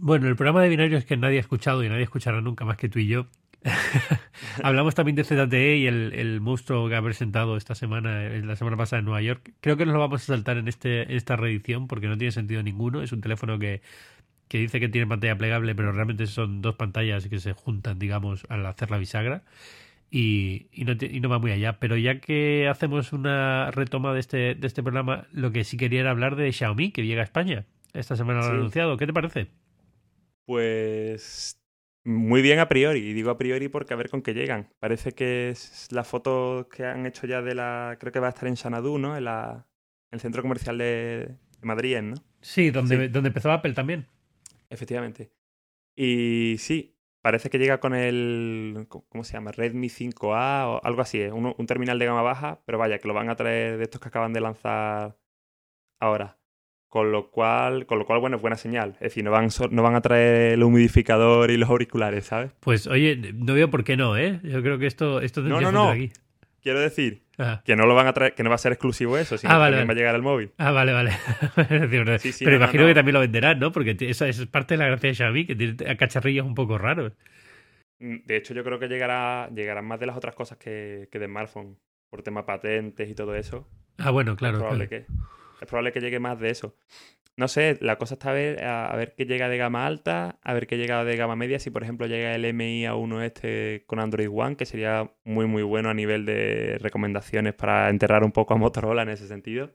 bueno, 0.00 0.26
el 0.26 0.34
programa 0.34 0.60
de 0.60 0.70
binario 0.70 0.98
es 0.98 1.04
que 1.04 1.16
nadie 1.16 1.36
ha 1.36 1.40
escuchado 1.40 1.84
y 1.84 1.88
nadie 1.88 2.02
escuchará 2.02 2.40
nunca 2.40 2.64
más 2.64 2.76
que 2.76 2.88
tú 2.88 2.98
y 2.98 3.06
yo. 3.06 3.28
Hablamos 4.62 4.94
también 4.94 5.16
de 5.16 5.24
ZTE 5.24 5.76
y 5.78 5.86
el, 5.86 6.12
el, 6.14 6.40
monstruo 6.40 6.88
que 6.88 6.96
ha 6.96 7.02
presentado 7.02 7.56
esta 7.56 7.74
semana, 7.74 8.28
la 8.28 8.56
semana 8.56 8.76
pasada 8.76 9.00
en 9.00 9.04
Nueva 9.04 9.22
York. 9.22 9.52
Creo 9.60 9.76
que 9.76 9.84
nos 9.84 9.94
lo 9.94 10.00
vamos 10.00 10.22
a 10.22 10.26
saltar 10.26 10.58
en, 10.58 10.68
este, 10.68 11.02
en 11.02 11.16
esta 11.16 11.36
reedición 11.36 11.88
porque 11.88 12.06
no 12.06 12.16
tiene 12.16 12.32
sentido 12.32 12.62
ninguno. 12.62 13.02
Es 13.02 13.12
un 13.12 13.20
teléfono 13.20 13.58
que, 13.58 13.82
que 14.48 14.58
dice 14.58 14.80
que 14.80 14.88
tiene 14.88 15.06
pantalla 15.06 15.36
plegable, 15.36 15.74
pero 15.74 15.92
realmente 15.92 16.26
son 16.26 16.62
dos 16.62 16.76
pantallas 16.76 17.26
que 17.28 17.40
se 17.40 17.52
juntan, 17.52 17.98
digamos, 17.98 18.44
al 18.48 18.64
hacer 18.66 18.90
la 18.90 18.98
bisagra. 18.98 19.42
Y, 20.10 20.68
y, 20.72 20.84
no, 20.84 20.92
y, 20.98 21.20
no, 21.20 21.28
va 21.28 21.38
muy 21.38 21.52
allá. 21.52 21.78
Pero 21.78 21.96
ya 21.96 22.20
que 22.20 22.68
hacemos 22.68 23.12
una 23.12 23.70
retoma 23.72 24.14
de 24.14 24.20
este, 24.20 24.54
de 24.54 24.66
este 24.66 24.82
programa, 24.82 25.26
lo 25.32 25.52
que 25.52 25.64
sí 25.64 25.76
quería 25.76 26.00
era 26.00 26.10
hablar 26.10 26.36
de 26.36 26.50
Xiaomi, 26.52 26.92
que 26.92 27.04
llega 27.04 27.20
a 27.20 27.24
España. 27.24 27.66
Esta 27.92 28.16
semana 28.16 28.38
lo 28.38 28.44
sí. 28.44 28.50
han 28.50 28.56
anunciado. 28.56 28.96
¿Qué 28.96 29.06
te 29.06 29.12
parece? 29.12 29.48
Pues 30.46 31.57
muy 32.08 32.40
bien 32.40 32.58
a 32.58 32.68
priori, 32.68 33.00
y 33.00 33.12
digo 33.12 33.30
a 33.30 33.36
priori 33.36 33.68
porque 33.68 33.92
a 33.92 33.96
ver 33.96 34.08
con 34.08 34.22
qué 34.22 34.32
llegan. 34.32 34.72
Parece 34.80 35.12
que 35.12 35.50
es 35.50 35.88
la 35.90 36.04
foto 36.04 36.66
que 36.74 36.86
han 36.86 37.04
hecho 37.04 37.26
ya 37.26 37.42
de 37.42 37.54
la. 37.54 37.98
Creo 38.00 38.12
que 38.12 38.18
va 38.18 38.28
a 38.28 38.30
estar 38.30 38.48
en 38.48 38.56
Xanadu, 38.56 38.98
¿no? 38.98 39.14
En, 39.14 39.24
la, 39.24 39.66
en 40.10 40.16
el 40.16 40.20
centro 40.20 40.40
comercial 40.40 40.78
de, 40.78 41.36
Madrid, 41.60 42.00
¿no? 42.00 42.14
Sí 42.40 42.70
donde, 42.70 42.96
sí, 42.96 43.08
donde 43.08 43.28
empezó 43.28 43.52
Apple 43.52 43.74
también. 43.74 44.06
Efectivamente. 44.70 45.30
Y 45.94 46.56
sí, 46.58 46.96
parece 47.20 47.50
que 47.50 47.58
llega 47.58 47.78
con 47.78 47.94
el. 47.94 48.86
¿Cómo 48.88 49.22
se 49.22 49.34
llama? 49.34 49.52
Redmi 49.52 49.88
5A 49.88 50.66
o 50.66 50.80
algo 50.82 51.02
así. 51.02 51.20
¿eh? 51.20 51.30
Un, 51.30 51.54
un 51.58 51.66
terminal 51.66 51.98
de 51.98 52.06
gama 52.06 52.22
baja, 52.22 52.62
pero 52.64 52.78
vaya, 52.78 52.98
que 52.98 53.08
lo 53.08 53.12
van 53.12 53.28
a 53.28 53.36
traer 53.36 53.76
de 53.76 53.84
estos 53.84 54.00
que 54.00 54.08
acaban 54.08 54.32
de 54.32 54.40
lanzar 54.40 55.18
ahora. 56.00 56.37
Con 56.88 57.12
lo 57.12 57.30
cual, 57.30 57.84
con 57.84 57.98
lo 57.98 58.06
cual, 58.06 58.18
bueno, 58.20 58.36
es 58.36 58.42
buena 58.42 58.56
señal. 58.56 58.92
Es 58.94 59.00
decir, 59.00 59.22
no 59.22 59.30
van, 59.30 59.48
no 59.70 59.82
van 59.82 59.94
a 59.94 60.00
traer 60.00 60.54
el 60.54 60.62
humidificador 60.62 61.50
y 61.50 61.58
los 61.58 61.68
auriculares, 61.68 62.24
¿sabes? 62.26 62.50
Pues 62.60 62.86
oye, 62.86 63.32
no 63.34 63.52
veo 63.52 63.68
por 63.70 63.84
qué 63.84 63.96
no, 63.98 64.16
¿eh? 64.16 64.40
Yo 64.42 64.62
creo 64.62 64.78
que 64.78 64.86
esto, 64.86 65.20
esto 65.20 65.42
no, 65.42 65.60
no, 65.60 65.70
no. 65.70 65.90
aquí. 65.90 66.10
quiero 66.62 66.80
decir 66.80 67.22
que 67.64 67.76
no 67.76 67.86
lo 67.86 67.94
van 67.94 68.06
a 68.06 68.14
traer, 68.14 68.34
que 68.34 68.42
no 68.42 68.48
va 68.48 68.54
a 68.56 68.58
ser 68.58 68.72
exclusivo 68.72 69.16
eso, 69.18 69.36
sino 69.38 69.52
Ah, 69.52 69.56
que 69.56 69.60
vale, 69.60 69.76
también 69.76 69.86
vale. 69.86 69.86
va 69.86 69.92
a 69.92 69.96
llegar 70.00 70.14
al 70.14 70.22
móvil. 70.22 70.50
Ah, 70.58 70.72
vale, 70.72 70.92
vale. 70.92 71.12
Sí, 72.20 72.32
sí, 72.32 72.44
Pero 72.44 72.56
no, 72.56 72.58
no, 72.58 72.64
imagino 72.64 72.82
no. 72.84 72.88
que 72.88 72.94
también 72.94 73.14
lo 73.14 73.20
venderán, 73.20 73.58
¿no? 73.60 73.70
Porque 73.70 73.96
esa 74.00 74.26
es 74.26 74.46
parte 74.46 74.74
de 74.74 74.78
la 74.78 74.86
gracia 74.86 75.08
de 75.10 75.14
Xiaomi, 75.14 75.46
que 75.46 75.54
tiene 75.54 75.96
cacharrillos 75.98 76.46
un 76.46 76.54
poco 76.54 76.78
raros. 76.78 77.12
Mm, 78.00 78.16
De 78.24 78.36
hecho, 78.36 78.54
yo 78.54 78.64
creo 78.64 78.78
que 78.78 78.88
llegará, 78.88 79.50
llegarán 79.54 79.84
más 79.86 80.00
de 80.00 80.06
las 80.06 80.16
otras 80.16 80.34
cosas 80.34 80.56
que, 80.58 81.08
que 81.12 81.18
de 81.18 81.26
smartphone, 81.26 81.76
por 82.10 82.22
tema 82.22 82.46
patentes 82.46 83.08
y 83.10 83.14
todo 83.14 83.34
eso. 83.36 83.68
Ah, 83.98 84.10
bueno, 84.10 84.36
claro. 84.36 84.58
claro. 84.60 84.88
que, 84.88 85.04
es 85.64 85.68
probable 85.68 85.92
que 85.92 86.00
llegue 86.00 86.20
más 86.20 86.38
de 86.38 86.50
eso. 86.50 86.76
No 87.36 87.46
sé, 87.46 87.78
la 87.80 87.98
cosa 87.98 88.14
está 88.14 88.30
a 88.30 88.32
ver, 88.32 88.64
a, 88.64 88.96
ver 88.96 89.14
qué 89.16 89.24
llega 89.24 89.48
de 89.48 89.56
gama 89.58 89.86
alta, 89.86 90.40
a 90.42 90.54
ver 90.54 90.66
qué 90.66 90.76
llega 90.76 91.04
de 91.04 91.16
gama 91.16 91.36
media. 91.36 91.60
Si, 91.60 91.70
por 91.70 91.84
ejemplo, 91.84 92.08
llega 92.08 92.34
el 92.34 92.44
MI 92.52 92.82
A1 92.84 93.22
este 93.22 93.84
con 93.86 94.00
Android 94.00 94.28
One, 94.28 94.56
que 94.56 94.66
sería 94.66 95.12
muy, 95.24 95.46
muy 95.46 95.62
bueno 95.62 95.88
a 95.88 95.94
nivel 95.94 96.24
de 96.26 96.78
recomendaciones 96.80 97.54
para 97.54 97.90
enterrar 97.90 98.24
un 98.24 98.32
poco 98.32 98.54
a 98.54 98.56
Motorola 98.56 99.02
en 99.02 99.10
ese 99.10 99.28
sentido. 99.28 99.72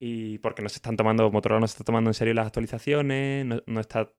Y 0.00 0.38
porque 0.38 0.62
no 0.62 0.68
se 0.70 0.76
están 0.76 0.96
tomando, 0.96 1.30
Motorola 1.30 1.60
no 1.60 1.66
se 1.68 1.72
está 1.72 1.84
tomando 1.84 2.10
en 2.10 2.14
serio 2.14 2.34
las 2.34 2.46
actualizaciones, 2.46 3.44
no, 3.44 3.62
no 3.66 3.80
está 3.80 4.12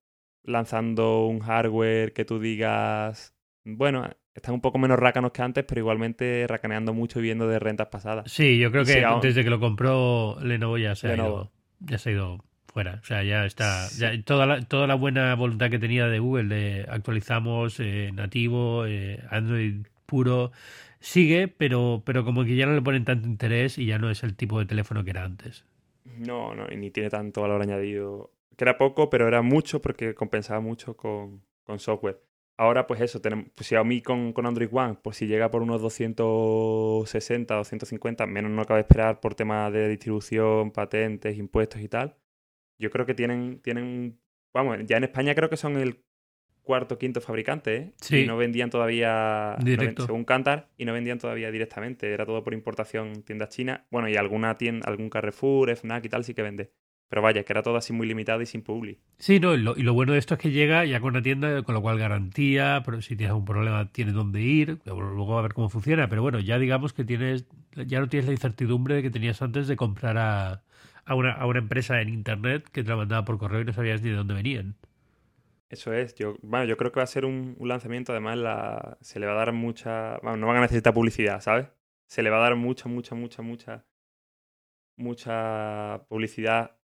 lanzando 0.44 1.26
un 1.26 1.40
hardware 1.40 2.14
que 2.14 2.26
tú 2.26 2.40
digas, 2.40 3.36
bueno, 3.64 4.08
están 4.36 4.54
un 4.54 4.62
poco 4.62 4.78
menos 4.78 5.00
rácanos 5.00 5.32
que 5.32 5.42
antes, 5.42 5.64
pero 5.64 5.80
igualmente 5.80 6.46
racaneando 6.48 6.94
mucho 6.94 7.20
y 7.20 7.24
viendo 7.24 7.48
de 7.48 7.58
rentas 7.58 7.88
pasadas. 7.88 8.30
Sí, 8.32 8.60
yo 8.60 8.70
creo 8.70 8.84
Y 8.84 8.88
que 8.88 9.06
desde 9.22 9.44
que 9.44 9.50
lo 9.50 9.60
compró 9.60 10.38
Lenovo 10.42 10.78
ya 10.78 10.94
se 10.96 11.08
ha 11.08 11.16
ido. 11.16 11.52
Ya 11.80 11.98
se 11.98 12.10
ha 12.10 12.14
ido 12.14 12.44
fuera. 12.68 13.00
O 13.02 13.06
sea, 13.06 13.24
ya 13.24 13.46
está. 13.46 13.88
ya 13.98 14.22
toda, 14.24 14.46
la, 14.46 14.62
toda 14.62 14.88
la 14.88 14.96
buena 14.96 15.34
voluntad 15.36 15.70
que 15.70 15.80
tenía 15.80 16.08
de 16.08 16.20
Google 16.20 16.54
de 16.54 16.86
actualizamos 16.90 17.80
eh, 17.80 18.12
nativo, 18.14 18.86
eh, 18.86 19.24
Android 19.30 19.86
puro, 20.06 20.52
sigue, 21.00 21.48
pero, 21.48 22.04
pero 22.06 22.26
como 22.26 22.44
que 22.44 22.58
ya 22.58 22.66
no 22.66 22.74
le 22.74 22.82
ponen 22.82 23.06
tanto 23.06 23.28
interés 23.28 23.78
y 23.78 23.86
ya 23.86 23.98
no 23.98 24.10
es 24.10 24.24
el 24.24 24.36
tipo 24.36 24.60
de 24.60 24.66
teléfono 24.66 25.04
que 25.06 25.12
era 25.12 25.24
antes. 25.24 25.64
No, 26.04 26.54
no, 26.54 26.68
y 26.70 26.76
ni 26.76 26.92
tiene 26.92 27.10
tanto 27.10 27.42
valor 27.42 27.62
añadido. 27.62 28.32
Que 28.58 28.66
era 28.66 28.78
poco, 28.78 29.10
pero 29.10 29.28
era 29.28 29.42
mucho 29.42 29.82
porque 29.82 30.14
compensaba 30.14 30.60
mucho 30.60 30.96
con, 30.98 31.42
con 31.64 31.80
software. 31.80 32.22
Ahora, 32.58 32.88
pues 32.88 33.02
eso, 33.02 33.20
tenemos 33.20 33.48
pues 33.54 33.68
Xiaomi 33.68 34.02
con, 34.02 34.32
con 34.32 34.46
Android 34.46 34.70
One, 34.72 34.98
pues 35.04 35.18
si 35.18 35.28
llega 35.28 35.52
por 35.52 35.62
unos 35.62 35.82
260, 35.82 37.54
250, 37.54 38.26
menos 38.28 38.52
no 38.52 38.64
cabe 38.64 38.82
esperar 38.82 39.20
por 39.20 39.36
temas 39.36 39.74
de 39.74 39.90
distribución, 39.90 40.72
patentes, 40.72 41.38
impuestos 41.38 41.82
y 41.82 41.90
tal. 41.90 42.16
Yo 42.80 42.90
creo 42.92 43.06
que 43.06 43.14
tienen, 43.14 43.60
tienen, 43.62 44.22
vamos, 44.54 44.78
ya 44.86 44.98
en 44.98 45.04
España 45.04 45.36
creo 45.36 45.50
que 45.50 45.58
son 45.58 45.76
el 45.76 46.06
cuarto, 46.66 46.98
quinto 46.98 47.22
fabricante, 47.22 47.76
¿eh? 47.76 47.94
Sí. 48.02 48.20
Y 48.20 48.28
no 48.28 48.38
vendían 48.38 48.70
todavía, 48.70 49.56
no 49.60 49.66
Directo. 49.66 50.06
según 50.06 50.26
Kantar, 50.26 50.70
y 50.78 50.86
no 50.86 50.94
vendían 50.94 51.20
todavía 51.20 51.52
directamente. 51.52 52.12
Era 52.12 52.26
todo 52.26 52.44
por 52.44 52.54
importación 52.54 53.10
en 53.10 53.24
tiendas 53.24 53.50
chinas. 53.50 53.82
Bueno, 53.92 54.10
y 54.10 54.16
alguna 54.16 54.58
tienda, 54.58 54.88
algún 54.88 55.10
Carrefour, 55.10 55.70
FNAC 55.70 56.06
y 56.06 56.10
tal 56.10 56.24
sí 56.24 56.34
que 56.34 56.42
vende. 56.42 56.72
Pero 57.16 57.24
vaya, 57.24 57.44
que 57.46 57.54
era 57.54 57.64
todo 57.64 57.78
así 57.78 57.94
muy 57.94 58.08
limitado 58.08 58.42
y 58.42 58.46
sin 58.46 58.62
publi. 58.62 59.00
Sí, 59.20 59.40
no, 59.40 59.56
y 59.56 59.62
lo, 59.62 59.78
y 59.78 59.84
lo 59.84 59.94
bueno 59.94 60.12
de 60.12 60.20
esto 60.20 60.34
es 60.34 60.40
que 60.42 60.52
llega 60.52 60.84
ya 60.84 61.00
con 61.00 61.12
una 61.12 61.22
tienda, 61.22 61.64
con 61.64 61.74
lo 61.74 61.82
cual 61.82 61.98
garantía, 61.98 62.82
pero 62.84 63.02
si 63.02 63.16
tienes 63.16 63.30
algún 63.30 63.46
problema 63.46 63.90
tienes 63.90 64.14
dónde 64.14 64.42
ir, 64.42 64.80
luego 64.84 65.40
a 65.40 65.42
ver 65.42 65.54
cómo 65.54 65.70
funciona, 65.70 66.10
pero 66.10 66.22
bueno, 66.22 66.42
ya 66.42 66.60
digamos 66.60 66.92
que 66.92 67.06
tienes, 67.06 67.46
ya 67.72 68.02
no 68.02 68.10
tienes 68.10 68.26
la 68.26 68.34
incertidumbre 68.34 69.02
que 69.02 69.10
tenías 69.10 69.42
antes 69.42 69.70
de 69.70 69.78
comprar 69.78 70.18
a, 70.18 70.64
a, 71.06 71.16
una, 71.16 71.32
a 71.32 71.46
una 71.46 71.60
empresa 71.60 72.02
en 72.02 72.10
internet 72.10 72.68
que 72.70 72.84
te 72.84 72.90
la 72.90 72.98
mandaba 72.98 73.24
por 73.24 73.38
correo 73.38 73.62
y 73.62 73.64
no 73.64 73.72
sabías 73.72 74.02
ni 74.02 74.10
de 74.10 74.18
dónde 74.18 74.34
venían. 74.34 74.76
Eso 75.70 75.94
es. 75.94 76.16
Yo, 76.16 76.36
bueno, 76.42 76.66
yo 76.66 76.76
creo 76.76 76.92
que 76.92 77.00
va 77.00 77.06
a 77.06 77.08
ser 77.08 77.24
un, 77.24 77.56
un 77.58 77.68
lanzamiento. 77.70 78.12
Además, 78.12 78.38
la, 78.38 78.98
se 79.00 79.22
le 79.22 79.26
va 79.26 79.32
a 79.32 79.36
dar 79.38 79.54
mucha. 79.54 80.18
Bueno, 80.18 80.36
no 80.36 80.48
van 80.48 80.58
a 80.58 80.62
necesitar 80.62 80.94
publicidad, 80.94 81.40
¿sabes? 81.40 81.68
Se 82.08 82.24
le 82.24 82.30
va 82.30 82.40
a 82.40 82.42
dar 82.42 82.56
mucha, 82.58 82.90
mucha, 82.90 83.16
mucha, 83.16 83.42
mucha. 83.42 83.86
Mucha 84.98 86.04
publicidad, 86.08 86.75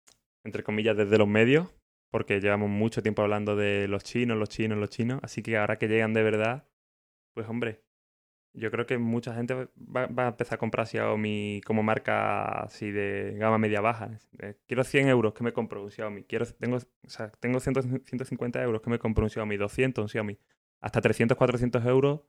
entre 0.44 0.62
comillas, 0.62 0.96
desde 0.96 1.18
los 1.18 1.28
medios. 1.28 1.68
Porque 2.10 2.40
llevamos 2.40 2.68
mucho 2.68 3.02
tiempo 3.02 3.22
hablando 3.22 3.56
de 3.56 3.88
los 3.88 4.04
chinos, 4.04 4.36
los 4.36 4.50
chinos, 4.50 4.78
los 4.78 4.90
chinos. 4.90 5.18
Así 5.22 5.42
que 5.42 5.56
ahora 5.56 5.78
que 5.78 5.88
llegan 5.88 6.12
de 6.12 6.22
verdad, 6.22 6.68
pues 7.34 7.48
hombre, 7.48 7.82
yo 8.54 8.70
creo 8.70 8.84
que 8.86 8.98
mucha 8.98 9.34
gente 9.34 9.54
va, 9.54 10.06
va 10.06 10.24
a 10.26 10.28
empezar 10.28 10.56
a 10.56 10.58
comprar 10.58 10.86
Xiaomi 10.86 11.62
como 11.64 11.82
marca 11.82 12.64
así 12.64 12.90
de 12.90 13.34
gama 13.38 13.58
media 13.58 13.80
baja. 13.80 14.10
Eh, 14.40 14.56
Quiero 14.66 14.84
100 14.84 15.08
euros, 15.08 15.32
que 15.32 15.42
me 15.42 15.52
compro 15.52 15.82
un 15.82 15.90
Xiaomi? 15.90 16.24
Quiero, 16.24 16.44
tengo, 16.46 16.76
o 16.76 17.08
sea, 17.08 17.30
tengo 17.40 17.60
100 17.60 18.04
150 18.04 18.62
euros, 18.62 18.82
que 18.82 18.90
me 18.90 18.98
compro 18.98 19.24
un 19.24 19.30
Xiaomi? 19.30 19.56
200 19.56 20.02
un 20.02 20.08
Xiaomi. 20.08 20.38
Hasta 20.80 21.00
300, 21.00 21.36
400 21.38 21.84
euros 21.86 22.20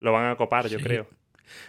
lo 0.00 0.12
van 0.12 0.30
a 0.30 0.36
copar, 0.36 0.68
yo 0.68 0.78
creo. 0.78 1.06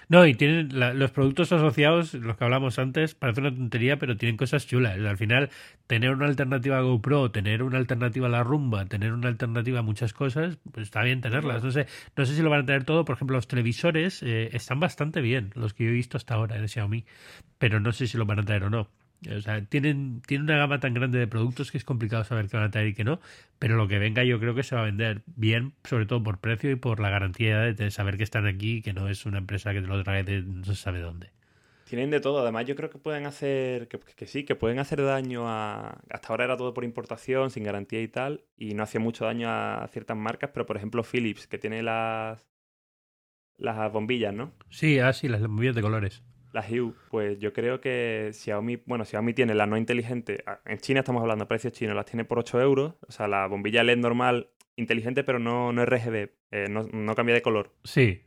No, 0.10 0.26
y 0.26 0.34
tienen 0.36 0.78
la- 0.80 0.94
los 0.94 1.12
productos 1.12 1.52
asociados, 1.52 2.13
los 2.13 2.38
que 2.38 2.44
hablamos 2.44 2.80
antes, 2.80 3.15
parece 3.15 3.41
una 3.41 3.54
tontería, 3.56 3.98
pero 3.98 4.17
tienen 4.17 4.38
cosas 4.38 4.67
chulas. 4.67 4.98
Al 5.00 5.17
final, 5.17 5.50
tener 5.88 6.12
una 6.12 6.26
alternativa 6.26 6.78
a 6.78 6.82
GoPro, 6.82 7.32
tener 7.32 7.63
una 7.63 7.78
alternativa 7.78 8.28
a 8.28 8.30
la 8.30 8.44
rumba, 8.44 8.86
tener 8.86 9.13
una 9.13 9.28
alternativa 9.30 9.80
a 9.80 9.82
muchas 9.84 10.13
cosas, 10.13 10.58
pues 10.72 10.86
está 10.88 11.04
bien 11.04 11.22
tenerlas. 11.22 11.63
No 11.63 11.72
sé, 11.72 11.88
no 12.15 12.26
sé 12.26 12.36
si 12.36 12.41
lo 12.41 12.50
van 12.50 12.62
a 12.62 12.65
tener 12.65 12.84
todo. 12.84 13.06
Por 13.06 13.15
ejemplo, 13.15 13.38
los 13.38 13.48
televisores 13.48 14.22
eh, 14.24 14.50
están 14.54 14.80
bastante 14.80 15.22
bien, 15.22 15.52
los 15.56 15.74
que 15.74 15.86
yo 15.86 15.89
he 15.89 15.94
visto 15.94 16.17
hasta 16.17 16.36
ahora 16.36 16.58
en 16.58 16.67
Xiaomi, 16.67 17.06
pero 17.60 17.80
no 17.80 17.91
sé 17.91 18.08
si 18.08 18.17
lo 18.17 18.26
van 18.26 18.39
a 18.39 18.44
traer 18.44 18.63
o 18.65 18.70
no. 18.70 18.89
O 19.30 19.40
sea, 19.42 19.64
tienen, 19.66 20.22
tienen 20.26 20.46
una 20.46 20.58
gama 20.58 20.80
tan 20.80 20.96
grande 20.96 21.20
de 21.20 21.28
productos 21.28 21.72
que 21.72 21.78
es 21.78 21.86
complicado 21.86 22.24
saber 22.24 22.48
qué 22.48 22.58
van 22.58 22.66
a 22.66 22.72
traer 22.72 22.88
y 22.88 22.94
qué 22.96 23.04
no, 23.04 23.20
pero 23.60 23.76
lo 23.76 23.88
que 23.88 24.00
venga 24.00 24.24
yo 24.24 24.40
creo 24.40 24.56
que 24.56 24.64
se 24.64 24.74
va 24.74 24.82
a 24.82 24.86
vender 24.86 25.22
bien, 25.28 25.74
sobre 25.84 26.08
todo 26.08 26.24
por 26.24 26.40
precio 26.40 26.72
y 26.72 26.76
por 26.76 27.00
la 27.00 27.12
garantía 27.12 27.60
de, 27.60 27.92
saber 27.92 28.18
que 28.18 28.24
están 28.24 28.48
aquí 28.48 28.78
y 28.78 28.82
que 28.82 28.94
no 28.94 29.10
es 29.10 29.26
una 29.28 29.38
empresa 29.38 29.74
que 29.74 29.82
te 29.82 29.88
lo 29.88 30.04
trae 30.04 30.24
de 30.24 30.42
no 30.42 30.66
se 30.66 30.76
sabe 30.76 31.02
dónde. 31.02 31.30
Tienen 31.86 32.10
de 32.10 32.22
todo. 32.22 32.40
Además, 32.40 32.66
yo 32.66 32.76
creo 32.78 32.90
que 32.90 32.98
pueden 32.98 33.26
hacer. 33.26 33.90
Que, 33.90 34.00
que 34.00 34.26
sí, 34.26 34.46
que 34.46 34.56
pueden 34.56 34.80
hacer 34.80 35.04
daño 35.04 35.50
a. 35.50 36.00
Hasta 36.10 36.30
ahora 36.30 36.46
era 36.46 36.56
todo 36.56 36.74
por 36.74 36.86
importación, 36.86 37.52
sin 37.52 37.66
garantía 37.66 38.02
y 38.02 38.08
tal. 38.08 38.46
Y 38.56 38.76
no 38.76 38.84
hacía 38.84 39.02
mucho 39.02 39.26
daño 39.26 39.50
a 39.50 39.90
ciertas 39.92 40.16
marcas. 40.16 40.52
Pero, 40.54 40.66
por 40.66 40.78
ejemplo, 40.78 41.04
Philips, 41.04 41.48
que 41.48 41.58
tiene 41.58 41.84
las. 41.84 42.48
Las 43.58 43.92
bombillas, 43.92 44.34
¿no? 44.34 44.54
Sí, 44.70 45.00
así, 45.00 45.28
las 45.28 45.42
bombillas 45.42 45.76
de 45.76 45.82
colores. 45.82 46.24
Las 46.54 46.70
Hue, 46.70 46.92
pues 47.10 47.40
yo 47.40 47.54
creo 47.54 47.80
que 47.80 48.32
Xiaomi, 48.34 48.78
bueno, 48.86 49.06
Xiaomi 49.06 49.34
tiene 49.34 49.56
la 49.56 49.66
no 49.68 49.78
inteligente, 49.78 50.44
en 50.66 50.78
China 50.80 51.00
estamos 51.00 51.22
hablando 51.22 51.48
precios 51.48 51.72
chinos, 51.74 51.96
las 51.96 52.06
tiene 52.06 52.26
por 52.26 52.40
8 52.40 52.60
euros, 52.62 52.96
o 53.08 53.12
sea, 53.12 53.28
la 53.28 53.48
bombilla 53.48 53.84
LED 53.84 53.98
normal, 54.00 54.50
inteligente, 54.76 55.24
pero 55.24 55.40
no, 55.40 55.72
no 55.72 55.82
RGB, 55.84 56.30
eh, 56.52 56.66
no, 56.70 56.84
no 56.92 57.16
cambia 57.16 57.36
de 57.36 57.42
color. 57.42 57.72
Sí, 57.84 58.22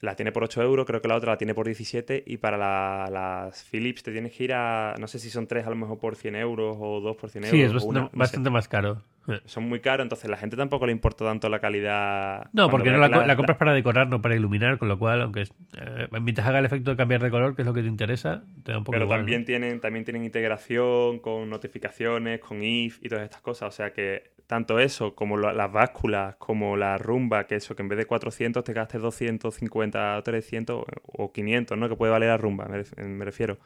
La 0.00 0.14
tiene 0.14 0.30
por 0.32 0.44
8 0.44 0.62
euros, 0.62 0.84
creo 0.84 1.00
que 1.00 1.08
la 1.08 1.16
otra 1.16 1.32
la 1.32 1.38
tiene 1.38 1.54
por 1.54 1.64
17 1.64 2.22
y 2.26 2.36
para 2.36 2.58
la- 2.58 3.08
las 3.10 3.64
Philips 3.64 4.02
te 4.02 4.12
tienes 4.12 4.32
que 4.36 4.44
ir 4.44 4.52
a, 4.52 4.94
no 5.00 5.06
sé 5.08 5.18
si 5.18 5.30
son 5.30 5.46
3 5.46 5.66
a 5.66 5.70
lo 5.70 5.76
mejor 5.76 5.98
por 5.98 6.16
100 6.16 6.36
euros 6.36 6.76
o 6.78 7.00
2 7.00 7.16
por 7.16 7.30
100 7.30 7.44
euros. 7.44 7.58
sí, 7.58 7.62
es 7.62 7.70
o 7.70 7.74
bastante, 7.74 7.88
una, 7.90 8.00
no 8.02 8.08
sé. 8.10 8.18
bastante 8.18 8.50
más 8.50 8.68
caro. 8.68 9.02
Eh. 9.28 9.40
Son 9.44 9.68
muy 9.68 9.80
caros, 9.80 10.04
entonces 10.04 10.30
la 10.30 10.36
gente 10.36 10.56
tampoco 10.56 10.86
le 10.86 10.92
importa 10.92 11.24
tanto 11.24 11.48
la 11.48 11.58
calidad. 11.58 12.48
No, 12.52 12.70
porque 12.70 12.90
no 12.90 12.98
la, 12.98 13.36
compras 13.36 13.58
para 13.58 13.72
decorar, 13.72 14.08
no 14.08 14.22
para 14.22 14.36
iluminar, 14.36 14.78
con 14.78 14.88
lo 14.88 14.98
cual, 14.98 15.22
aunque 15.22 15.42
eh, 15.42 16.08
mientras 16.20 16.46
haga 16.46 16.60
el 16.60 16.66
efecto 16.66 16.90
de 16.90 16.96
cambiar 16.96 17.22
de 17.22 17.30
color, 17.30 17.56
que 17.56 17.62
es 17.62 17.66
lo 17.66 17.74
que 17.74 17.82
te 17.82 17.88
interesa, 17.88 18.44
te 18.62 18.72
da 18.72 18.78
un 18.78 18.84
poco 18.84 18.92
Pero 18.92 19.04
igual, 19.04 19.20
también 19.20 19.40
¿no? 19.40 19.46
tienen, 19.46 19.80
también 19.80 20.04
tienen 20.04 20.24
integración 20.24 21.18
con 21.18 21.50
notificaciones, 21.50 22.40
con 22.40 22.62
if 22.62 22.98
y 23.02 23.08
todas 23.08 23.24
estas 23.24 23.40
cosas. 23.40 23.68
O 23.68 23.76
sea 23.76 23.92
que 23.92 24.34
tanto 24.46 24.78
eso 24.78 25.14
como 25.14 25.36
las 25.36 25.72
básculas, 25.72 26.36
como 26.36 26.76
la 26.76 26.98
rumba, 26.98 27.46
que 27.46 27.56
eso, 27.56 27.74
que 27.74 27.82
en 27.82 27.88
vez 27.88 27.98
de 27.98 28.06
400 28.06 28.62
te 28.62 28.72
gastes 28.72 29.00
250 29.00 30.18
o 30.18 30.22
300 30.22 30.84
o 31.02 31.32
500, 31.32 31.76
¿no? 31.76 31.88
Que 31.88 31.96
puede 31.96 32.12
valer 32.12 32.28
la 32.28 32.36
rumba, 32.36 32.66
me 32.66 33.24
refiero. 33.24 33.58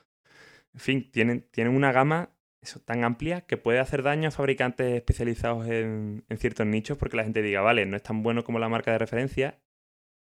En 0.73 0.81
fin, 0.81 1.11
tienen, 1.11 1.47
tienen 1.51 1.75
una 1.75 1.93
gama 1.93 2.31
eso, 2.63 2.81
tan 2.81 3.05
amplia 3.05 3.43
que 3.43 3.57
puede 3.57 3.79
hacer 3.79 4.03
daño 4.03 4.29
a 4.29 4.31
fabricantes 4.33 4.95
especializados 4.95 5.67
en, 5.67 6.25
en 6.29 6.39
ciertos 6.39 6.67
nichos 6.67 6.99
porque 6.99 7.17
la 7.17 7.25
gente 7.25 7.43
diga, 7.43 7.61
vale, 7.63 7.87
no 7.87 7.97
es 7.97 8.03
tan 8.03 8.23
bueno 8.23 8.45
como 8.45 8.59
la 8.59 8.69
marca 8.69 8.93
de 8.93 8.99
referencia, 8.99 9.59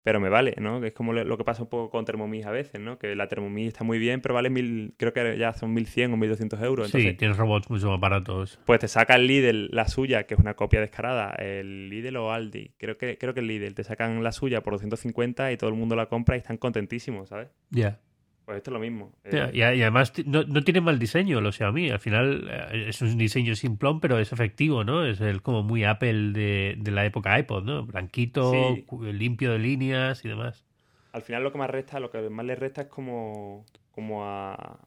pero 0.04 0.18
me 0.18 0.28
vale, 0.28 0.56
¿no? 0.58 0.80
Que 0.80 0.88
es 0.88 0.92
como 0.94 1.12
lo 1.12 1.22
lo 1.22 1.38
que 1.38 1.44
pasa 1.44 1.62
un 1.62 1.68
poco 1.68 1.88
con 1.90 2.04
Thermomix 2.04 2.44
a 2.46 2.50
veces, 2.50 2.80
¿no? 2.80 2.98
Que 2.98 3.14
la 3.14 3.28
Thermomix 3.28 3.68
está 3.68 3.84
muy 3.84 4.00
bien, 4.00 4.20
pero 4.20 4.34
vale 4.34 4.50
mil, 4.50 4.94
creo 4.98 5.12
que 5.12 5.38
ya 5.38 5.52
son 5.52 5.72
1100 5.74 6.12
o 6.12 6.16
1200 6.16 6.60
euros. 6.62 6.90
Sí, 6.90 6.96
Entonces, 6.98 7.18
tienes 7.18 7.36
robots 7.36 7.70
mucho 7.70 7.88
más 7.88 8.00
baratos. 8.00 8.58
pues 8.66 8.80
te 8.80 8.88
saca 8.88 9.14
el 9.14 9.28
Lidl 9.28 9.68
la 9.70 9.86
suya, 9.86 10.24
que 10.24 10.34
es 10.34 10.40
una 10.40 10.54
copia 10.54 10.80
descarada, 10.80 11.30
el 11.38 11.88
Lidl 11.88 12.16
o 12.16 12.32
Aldi, 12.32 12.72
creo 12.78 12.98
que, 12.98 13.16
creo 13.16 13.32
que 13.32 13.40
el 13.40 13.46
Lidl, 13.46 13.74
te 13.74 13.84
sacan 13.84 14.24
la 14.24 14.32
suya 14.32 14.60
por 14.62 14.72
250 14.74 15.52
y 15.52 15.56
todo 15.56 15.70
el 15.70 15.76
mundo 15.76 15.94
la 15.94 16.06
compra 16.06 16.34
y 16.34 16.38
están 16.38 16.56
contentísimos, 16.56 17.28
¿sabes? 17.28 17.48
Ya. 17.70 18.00
Pues 18.44 18.56
esto 18.56 18.70
es 18.70 18.72
lo 18.72 18.80
mismo. 18.80 19.12
Eh, 19.24 19.50
Y, 19.54 19.62
además 19.62 20.12
no, 20.26 20.42
no 20.42 20.62
tiene 20.62 20.80
mal 20.80 20.98
diseño 20.98 21.40
los 21.40 21.56
Xiaomi. 21.56 21.90
Al 21.90 22.00
final 22.00 22.48
eh, 22.50 22.86
es 22.88 23.00
un 23.00 23.16
diseño 23.16 23.54
simplón, 23.54 24.00
pero 24.00 24.18
es 24.18 24.32
efectivo, 24.32 24.82
¿no? 24.82 25.04
Es 25.04 25.20
el 25.20 25.42
como 25.42 25.62
muy 25.62 25.84
Apple 25.84 26.32
de, 26.32 26.74
de 26.78 26.90
la 26.90 27.04
época 27.06 27.38
iPod, 27.38 27.62
¿no? 27.64 27.86
Blanquito, 27.86 28.50
Sí. 28.50 28.82
cu- 28.86 29.04
limpio 29.04 29.52
de 29.52 29.58
líneas 29.60 30.24
y 30.24 30.28
demás. 30.28 30.64
Al 31.12 31.22
final 31.22 31.44
lo 31.44 31.52
que 31.52 31.58
más 31.58 31.70
resta, 31.70 32.00
lo 32.00 32.10
que 32.10 32.28
más 32.30 32.44
le 32.44 32.56
resta 32.56 32.82
es 32.82 32.86
como, 32.88 33.64
como 33.92 34.24
a 34.26 34.80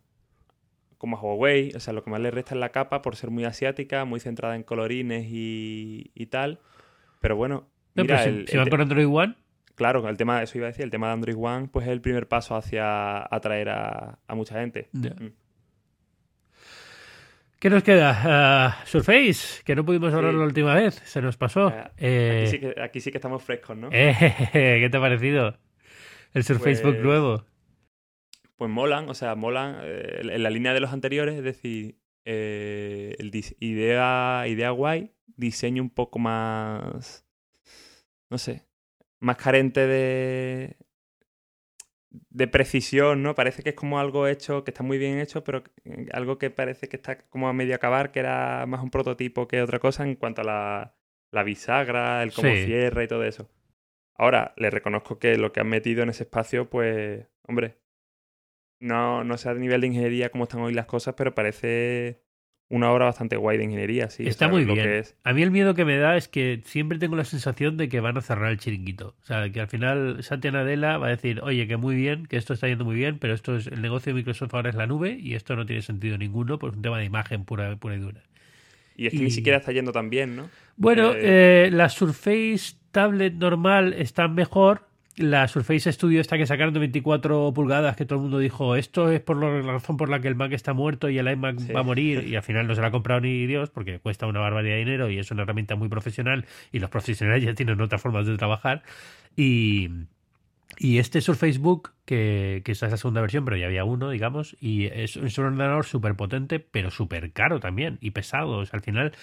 como 0.98 1.18
a 1.18 1.22
Huawei, 1.22 1.72
o 1.76 1.80
sea, 1.80 1.94
lo 1.94 2.04
que 2.04 2.10
más 2.10 2.20
le 2.22 2.32
resta 2.32 2.56
es 2.56 2.60
la 2.60 2.70
capa 2.70 3.02
por 3.02 3.16
ser 3.16 3.30
muy 3.30 3.44
asiática, 3.44 4.06
muy 4.06 4.20
centrada 4.20 4.56
en 4.56 4.64
colorines 4.64 5.26
y, 5.30 6.12
y 6.16 6.26
tal. 6.28 6.60
Pero 7.22 7.36
bueno, 7.36 7.68
No, 7.96 8.04
mira, 8.04 8.18
pero 8.18 8.24
si, 8.32 8.40
el- 8.40 8.48
si 8.48 8.54
el 8.54 8.58
van 8.60 8.66
te- 8.66 8.72
con 8.72 8.82
Android 8.82 9.08
One, 9.08 9.36
claro, 9.76 10.08
el 10.08 10.18
tema, 10.18 10.42
eso 10.42 10.58
iba 10.58 10.68
a 10.68 10.72
decir, 10.72 10.84
el 10.84 10.92
tema 10.92 11.08
de 11.08 11.14
Android 11.14 11.38
One, 11.38 11.68
pues 11.68 11.86
es 11.86 11.92
el 11.92 12.02
primer 12.02 12.28
paso 12.28 12.56
hacia 12.56 13.22
atraer 13.34 13.70
a, 13.70 14.18
mucha 14.30 14.60
gente. 14.60 14.90
Mm. 14.92 15.28
¿Qué 17.60 17.70
nos 17.70 17.84
queda? 17.84 18.22
Ah, 18.24 18.84
Surface, 18.86 19.64
que 19.64 19.76
no 19.76 19.86
pudimos 19.86 20.14
hablar 20.14 20.34
la 20.34 20.44
última 20.44 20.76
vez, 20.76 21.02
se 21.06 21.22
nos 21.22 21.38
pasó. 21.38 21.74
Eh, 21.98 22.76
aquí, 22.82 23.00
sí 23.00 23.12
que, 23.12 23.18
estamos 23.18 23.44
frescos, 23.44 23.76
¿no? 23.78 23.90
Eh, 23.92 24.14
¿Qué 24.54 24.88
te 24.90 24.98
ha 24.98 25.02
parecido? 25.02 25.58
El 26.34 26.44
Surface 26.44 26.84
Book 26.84 26.96
pues 26.96 27.04
nuevo. 27.04 27.46
Pues 28.58 28.70
molan, 28.70 29.10
o 29.10 29.14
sea, 29.14 29.36
molan 29.36 29.78
eh, 29.82 30.20
en 30.22 30.44
la 30.44 30.50
línea 30.50 30.74
de 30.74 30.80
los 30.80 30.92
anteriores, 30.92 31.36
es 31.36 31.44
decir, 31.44 31.98
el 32.26 33.32
idea, 33.60 34.44
idea 34.48 34.70
guay, 34.70 35.14
diseño 35.36 35.82
un 35.82 35.90
poco 35.90 36.20
más, 36.20 37.26
no 38.30 38.38
sé, 38.38 38.66
más 39.20 39.38
carente 39.38 39.88
de, 39.88 40.78
de 42.30 42.48
precisión, 42.48 43.24
¿no? 43.24 43.36
Parece 43.36 43.64
que 43.64 43.70
es 43.70 43.76
como 43.76 44.00
algo 44.00 44.28
hecho, 44.28 44.64
que 44.64 44.72
está 44.72 44.84
muy 44.84 44.98
bien 44.98 45.20
hecho, 45.20 45.44
pero 45.44 45.64
algo 46.12 46.38
que 46.38 46.50
parece 46.50 46.88
que 46.88 46.98
está 46.98 47.18
como 47.30 47.48
a 47.48 47.54
medio 47.54 47.76
acabar, 47.76 48.12
que 48.12 48.20
era 48.20 48.66
más 48.68 48.82
un 48.82 48.92
prototipo 48.92 49.48
que 49.48 49.62
otra 49.62 49.80
cosa 49.80 50.04
en 50.04 50.16
cuanto 50.16 50.42
a 50.42 50.94
la, 51.32 51.44
bisagra, 51.44 52.24
el 52.24 52.34
cómo 52.34 52.54
cierra 52.56 53.04
y 53.04 53.08
todo 53.08 53.24
eso. 53.24 53.50
Ahora, 54.16 54.54
le 54.58 54.70
reconozco 54.70 55.20
que 55.20 55.38
lo 55.38 55.52
que 55.52 55.60
han 55.60 55.68
metido 55.68 56.04
en 56.04 56.10
ese 56.10 56.24
espacio, 56.24 56.70
pues, 56.70 57.28
hombre, 57.48 57.78
no, 58.80 59.24
no 59.24 59.38
sé 59.38 59.50
a 59.50 59.54
nivel 59.54 59.82
de 59.82 59.88
ingeniería 59.88 60.30
cómo 60.30 60.46
están 60.46 60.62
hoy 60.62 60.74
las 60.74 60.86
cosas, 60.86 61.16
pero 61.16 61.36
parece 61.36 62.25
una 62.70 62.92
obra 62.92 63.06
bastante 63.06 63.38
guay 63.38 63.58
de 63.58 63.66
ingeniería, 63.66 64.10
sí. 64.10 64.26
Está 64.26 64.48
muy 64.48 64.66
bien. 64.66 65.04
A 65.24 65.34
mí 65.34 65.44
el 65.44 65.52
miedo 65.52 65.76
que 65.76 65.86
me 65.86 65.98
da 65.98 66.18
es 66.18 66.28
que 66.28 66.62
siempre 66.66 66.98
tengo 66.98 67.16
la 67.16 67.26
sensación 67.26 67.78
de 67.78 67.90
que 67.90 68.00
van 68.00 68.18
a 68.18 68.22
cerrar 68.22 68.52
el 68.52 68.58
chiringuito. 68.58 69.16
O 69.22 69.26
sea, 69.26 69.50
que 69.52 69.62
al 69.62 69.68
final 69.68 70.24
Satya 70.24 70.52
Nadella 70.52 70.98
va 70.98 71.08
a 71.08 71.10
decir, 71.12 71.42
oye, 71.44 71.68
que 71.68 71.78
muy 71.78 71.96
bien, 71.96 72.26
que 72.26 72.38
esto 72.38 72.54
está 72.54 72.68
yendo 72.68 72.84
muy 72.84 72.96
bien, 72.96 73.20
pero 73.20 73.34
esto 73.34 73.56
es 73.56 73.68
el 73.68 73.82
negocio 73.82 74.12
de 74.12 74.16
Microsoft 74.16 74.54
ahora 74.54 74.70
es 74.70 74.76
la 74.76 74.88
nube 74.88 75.18
y 75.20 75.36
esto 75.36 75.56
no 75.56 75.66
tiene 75.66 75.84
sentido 75.84 76.18
ninguno, 76.18 76.56
es 76.56 76.64
un 76.76 76.82
tema 76.82 76.98
de 76.98 77.06
imagen 77.06 77.46
pura, 77.46 77.76
pura 77.76 77.96
y 77.96 78.00
dura. 78.00 78.24
Y 78.98 79.08
es 79.08 79.14
que 79.14 79.20
ni 79.20 79.32
siquiera 79.32 79.58
está 79.58 79.72
yendo 79.72 79.92
tan 79.92 80.10
bien, 80.10 80.36
¿no? 80.36 80.50
Bueno, 80.78 81.14
eh, 81.16 81.70
la 81.72 81.90
Surface 81.90 82.76
Tablet 82.92 83.34
normal 83.34 83.94
está 83.94 84.28
mejor, 84.28 84.88
la 85.18 85.48
Surface 85.48 85.92
Studio 85.92 86.20
esta 86.20 86.38
que 86.38 86.46
sacaron 86.46 86.74
de 86.74 86.80
24 86.80 87.54
pulgadas, 87.54 87.96
que 87.96 88.06
todo 88.06 88.18
el 88.18 88.24
mundo 88.24 88.40
dijo, 88.40 88.76
esto 88.76 89.12
es 89.12 89.22
por 89.22 89.38
la 89.38 89.62
razón 89.62 89.98
por 89.98 90.10
la 90.10 90.20
que 90.20 90.28
el 90.28 90.36
Mac 90.36 90.52
está 90.52 90.74
muerto 90.74 91.10
y 91.10 91.18
el 91.18 91.28
iMac 91.28 91.74
va 91.74 91.80
a 91.80 91.84
morir, 91.84 92.28
y 92.28 92.36
al 92.36 92.44
final 92.44 92.68
no 92.68 92.76
se 92.76 92.82
la 92.82 92.88
ha 92.88 92.92
comprado 92.92 93.22
ni 93.22 93.46
Dios, 93.46 93.70
porque 93.70 94.00
cuesta 94.00 94.28
una 94.28 94.42
barbaridad 94.42 94.76
de 94.76 94.80
dinero 94.80 95.10
y 95.10 95.20
es 95.20 95.32
una 95.32 95.44
herramienta 95.44 95.76
muy 95.76 95.88
profesional, 95.88 96.46
y 96.72 96.80
los 96.80 96.90
profesionales 96.90 97.44
ya 97.44 97.54
tienen 97.54 97.80
otras 97.80 98.02
formas 98.02 98.26
de 98.26 98.38
trabajar. 98.38 98.84
Y, 99.38 99.90
y 100.78 100.98
este 100.98 101.22
Surface 101.22 101.60
Book, 101.60 101.94
que, 102.06 102.62
que 102.66 102.74
esta 102.74 102.88
es 102.88 102.92
la 102.92 102.98
segunda 102.98 103.22
versión, 103.22 103.46
pero 103.46 103.56
ya 103.56 103.68
había 103.68 103.86
uno, 103.86 104.10
digamos, 104.10 104.58
y 104.60 104.86
es, 104.86 105.16
es 105.16 105.38
un 105.38 105.46
ordenador 105.46 105.86
súper 105.86 106.16
potente, 106.16 106.60
pero 106.60 106.92
súper 106.92 107.32
caro 107.32 107.62
también, 107.62 107.98
y 108.02 108.12
pesado. 108.12 108.58
O 108.58 108.66
sea, 108.66 108.78
al 108.78 108.84
final 108.84 109.14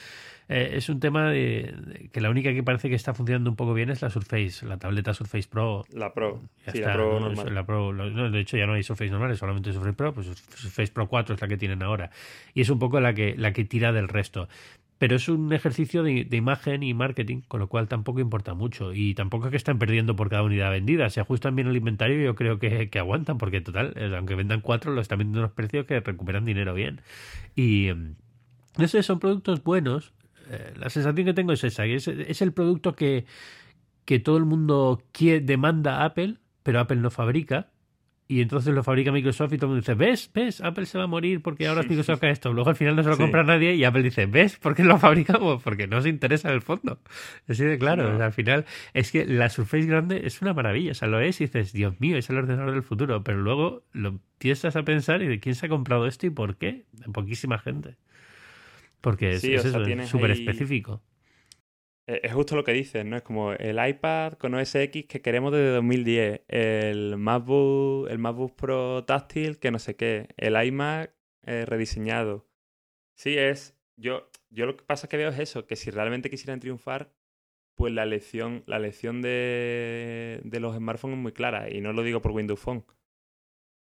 eh, 0.48 0.72
es 0.74 0.88
un 0.88 1.00
tema 1.00 1.30
de, 1.30 2.08
que 2.12 2.20
la 2.20 2.30
única 2.30 2.52
que 2.52 2.62
parece 2.62 2.88
que 2.88 2.94
está 2.94 3.14
funcionando 3.14 3.50
un 3.50 3.56
poco 3.56 3.74
bien 3.74 3.90
es 3.90 4.02
la 4.02 4.10
Surface, 4.10 4.66
la 4.66 4.78
tableta 4.78 5.14
Surface 5.14 5.48
Pro. 5.48 5.84
La 5.92 6.12
Pro, 6.12 6.40
sí, 6.70 6.80
la 6.80 6.94
Pro 6.94 7.20
normal. 7.20 7.54
La 7.54 7.64
Pro, 7.64 7.92
de 7.92 8.40
hecho 8.40 8.56
ya 8.56 8.66
no 8.66 8.74
hay 8.74 8.82
Surface 8.82 9.10
normales, 9.10 9.38
solamente 9.38 9.72
Surface 9.72 9.94
Pro, 9.94 10.12
pues 10.12 10.26
Surface 10.26 10.92
Pro 10.92 11.08
4 11.08 11.34
es 11.34 11.40
la 11.40 11.48
que 11.48 11.56
tienen 11.56 11.82
ahora. 11.82 12.10
Y 12.54 12.60
es 12.60 12.70
un 12.70 12.78
poco 12.78 13.00
la 13.00 13.14
que, 13.14 13.34
la 13.36 13.52
que 13.52 13.64
tira 13.64 13.92
del 13.92 14.08
resto 14.08 14.48
pero 15.02 15.16
es 15.16 15.28
un 15.28 15.52
ejercicio 15.52 16.04
de, 16.04 16.28
imagen 16.30 16.84
y 16.84 16.94
marketing, 16.94 17.40
con 17.48 17.58
lo 17.58 17.66
cual 17.66 17.88
tampoco 17.88 18.20
importa 18.20 18.54
mucho. 18.54 18.94
Y 18.94 19.14
tampoco 19.14 19.46
es 19.46 19.50
que 19.50 19.56
están 19.56 19.80
perdiendo 19.80 20.14
por 20.14 20.30
cada 20.30 20.44
unidad 20.44 20.70
vendida. 20.70 21.10
Si 21.10 21.18
ajustan 21.18 21.56
bien 21.56 21.66
el 21.66 21.74
inventario, 21.74 22.22
yo 22.22 22.36
creo 22.36 22.60
que, 22.60 22.88
que 22.88 23.00
aguantan, 23.00 23.36
porque 23.36 23.60
total, 23.60 23.94
eh, 23.96 24.14
aunque 24.16 24.36
vendan 24.36 24.60
cuatro, 24.60 24.92
lo 24.92 25.00
están 25.00 25.18
vendiendo 25.18 25.40
a 25.40 25.42
unos 25.46 25.56
precios 25.56 25.86
que 25.86 25.98
recuperan 25.98 26.44
dinero 26.44 26.72
bien. 26.72 27.00
Y 27.56 27.90
mm, 27.92 28.14
no 28.78 28.86
sé, 28.86 29.02
son 29.02 29.18
productos 29.18 29.64
buenos, 29.64 30.12
eh, 30.52 30.74
la 30.76 30.90
sensación 30.90 31.26
que 31.26 31.34
tengo 31.34 31.52
es 31.52 31.64
esa, 31.64 31.86
es, 31.86 32.06
es 32.08 32.42
el 32.42 32.52
producto 32.52 32.94
que, 32.94 33.24
que 34.04 34.18
todo 34.18 34.36
el 34.36 34.44
mundo 34.44 35.02
quiere, 35.12 35.40
demanda 35.40 36.02
a 36.02 36.04
Apple, 36.04 36.36
pero 36.62 36.80
Apple 36.80 36.98
no 36.98 37.10
fabrica. 37.10 37.68
Y 38.28 38.40
entonces 38.40 38.72
lo 38.72 38.82
fabrica 38.82 39.12
Microsoft 39.12 39.52
y 39.52 39.56
todo 39.58 39.66
el 39.66 39.70
mundo 39.72 39.80
dice, 39.80 39.94
¿ves? 39.94 40.30
¿Ves? 40.32 40.62
Apple 40.62 40.86
se 40.86 40.96
va 40.96 41.04
a 41.04 41.06
morir 41.06 41.42
porque 41.42 41.66
ahora 41.66 41.82
Microsoft 41.82 42.16
hace 42.16 42.30
esto. 42.30 42.52
Luego 42.54 42.70
al 42.70 42.76
final 42.76 42.96
no 42.96 43.02
se 43.02 43.10
lo 43.10 43.18
compra 43.18 43.42
nadie 43.42 43.74
y 43.74 43.84
Apple 43.84 44.02
dice, 44.02 44.24
¿ves? 44.24 44.56
¿Por 44.56 44.74
qué 44.74 44.84
lo 44.84 44.96
fabricamos? 44.98 45.62
Porque 45.62 45.86
no 45.86 46.00
se 46.00 46.08
interesa 46.08 46.48
en 46.48 46.54
el 46.54 46.62
fondo. 46.62 46.98
Así 47.46 47.62
de 47.62 47.76
claro. 47.78 48.22
al 48.22 48.32
final 48.32 48.64
es 48.94 49.12
que 49.12 49.26
la 49.26 49.50
Surface 49.50 49.84
grande 49.84 50.22
es 50.24 50.40
una 50.40 50.54
maravilla. 50.54 50.92
O 50.92 50.94
sea, 50.94 51.08
lo 51.08 51.20
es 51.20 51.42
y 51.42 51.44
dices, 51.44 51.74
Dios 51.74 52.00
mío, 52.00 52.16
es 52.16 52.30
el 52.30 52.38
ordenador 52.38 52.72
del 52.72 52.82
futuro. 52.82 53.22
Pero 53.22 53.38
luego 53.38 53.82
lo 53.92 54.08
empiezas 54.08 54.76
a 54.76 54.82
pensar 54.82 55.20
y 55.22 55.26
de 55.26 55.38
quién 55.38 55.54
se 55.54 55.66
ha 55.66 55.68
comprado 55.68 56.06
esto 56.06 56.26
y 56.26 56.30
por 56.30 56.56
qué. 56.56 56.86
poquísima 57.12 57.58
gente. 57.58 57.96
Porque 59.02 59.32
es 59.32 59.42
súper 60.08 60.30
específico. 60.30 61.02
Es 62.06 62.32
justo 62.32 62.56
lo 62.56 62.64
que 62.64 62.72
dices, 62.72 63.04
¿no? 63.04 63.16
Es 63.16 63.22
como 63.22 63.52
el 63.52 63.78
iPad 63.86 64.34
con 64.34 64.54
OS 64.54 64.74
X 64.74 65.06
que 65.06 65.20
queremos 65.20 65.52
desde 65.52 65.70
2010, 65.70 66.42
el 66.48 67.16
MacBook, 67.16 68.08
el 68.10 68.18
MacBook 68.18 68.56
Pro 68.56 69.04
táctil 69.04 69.58
que 69.58 69.70
no 69.70 69.78
sé 69.78 69.94
qué, 69.94 70.28
el 70.36 70.62
iMac 70.62 71.14
eh, 71.44 71.64
rediseñado. 71.66 72.48
Sí, 73.14 73.36
es. 73.38 73.76
Yo, 73.96 74.30
yo 74.50 74.66
lo 74.66 74.76
que 74.76 74.84
pasa 74.84 75.08
que 75.08 75.16
veo 75.16 75.28
es 75.28 75.38
eso, 75.38 75.66
que 75.66 75.76
si 75.76 75.90
realmente 75.90 76.30
quisieran 76.30 76.60
triunfar, 76.60 77.12
pues 77.76 77.92
la 77.92 78.04
lección, 78.04 78.64
la 78.66 78.78
lección 78.78 79.22
de, 79.22 80.40
de 80.44 80.60
los 80.60 80.76
smartphones 80.76 81.18
es 81.18 81.22
muy 81.22 81.32
clara. 81.32 81.70
Y 81.70 81.80
no 81.80 81.92
lo 81.92 82.02
digo 82.02 82.20
por 82.20 82.32
Windows 82.32 82.60
Phone, 82.60 82.84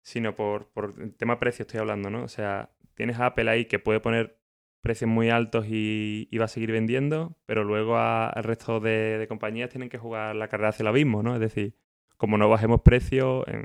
sino 0.02 0.34
por, 0.34 0.70
por 0.70 0.94
el 0.98 1.14
tema 1.14 1.38
precio 1.38 1.64
estoy 1.64 1.80
hablando, 1.80 2.11
¿no? 2.11 2.24
O 2.24 2.28
sea, 2.28 2.70
tienes 2.94 3.18
a 3.18 3.26
Apple 3.26 3.50
ahí 3.50 3.66
que 3.66 3.78
puede 3.78 4.00
poner 4.00 4.38
precios 4.81 5.11
muy 5.11 5.31
altos 5.31 5.66
y, 5.68 6.29
va 6.39 6.45
a 6.45 6.49
seguir 6.49 6.72
vendiendo, 6.72 7.37
pero 7.47 7.64
luego 7.64 7.99
al 7.99 8.45
resto 8.45 8.81
de, 8.81 9.24
compañías 9.29 9.70
tienen 9.70 9.89
que 9.89 9.99
jugar 9.99 10.37
la 10.37 10.49
carrera 10.49 10.70
hacia 10.70 10.85
el 10.85 10.89
abismo, 10.89 11.22
¿no? 11.22 11.35
Es 11.35 11.41
decir, 11.41 11.74
como 12.16 12.39
no 12.39 12.49
bajemos 12.49 12.81
precio 12.83 13.47
en, 13.49 13.64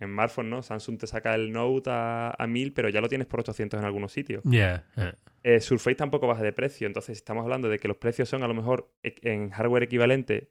en, 0.00 0.08
smartphone, 0.08 0.50
¿no? 0.50 0.62
Samsung 0.62 0.98
te 0.98 1.06
saca 1.06 1.34
el 1.34 1.52
Note 1.52 1.90
a, 1.90 2.34
a 2.38 2.46
1000, 2.46 2.72
pero 2.72 2.88
ya 2.88 3.00
lo 3.00 3.08
tienes 3.08 3.26
por 3.26 3.40
800 3.40 3.80
en 3.80 3.86
algunos 3.86 4.12
sitios. 4.12 4.42
Yeah, 4.44 4.84
eh, 5.42 5.60
Surface 5.60 5.94
tampoco 5.94 6.26
baja 6.26 6.42
de 6.42 6.52
precio, 6.52 6.86
entonces 6.86 7.16
estamos 7.16 7.44
hablando 7.44 7.68
de 7.68 7.78
que 7.78 7.88
los 7.88 7.96
precios 7.96 8.28
son 8.28 8.42
a 8.42 8.48
lo 8.48 8.54
mejor 8.54 8.92
e, 9.02 9.14
en 9.22 9.50
hardware 9.50 9.84
equivalente 9.84 10.50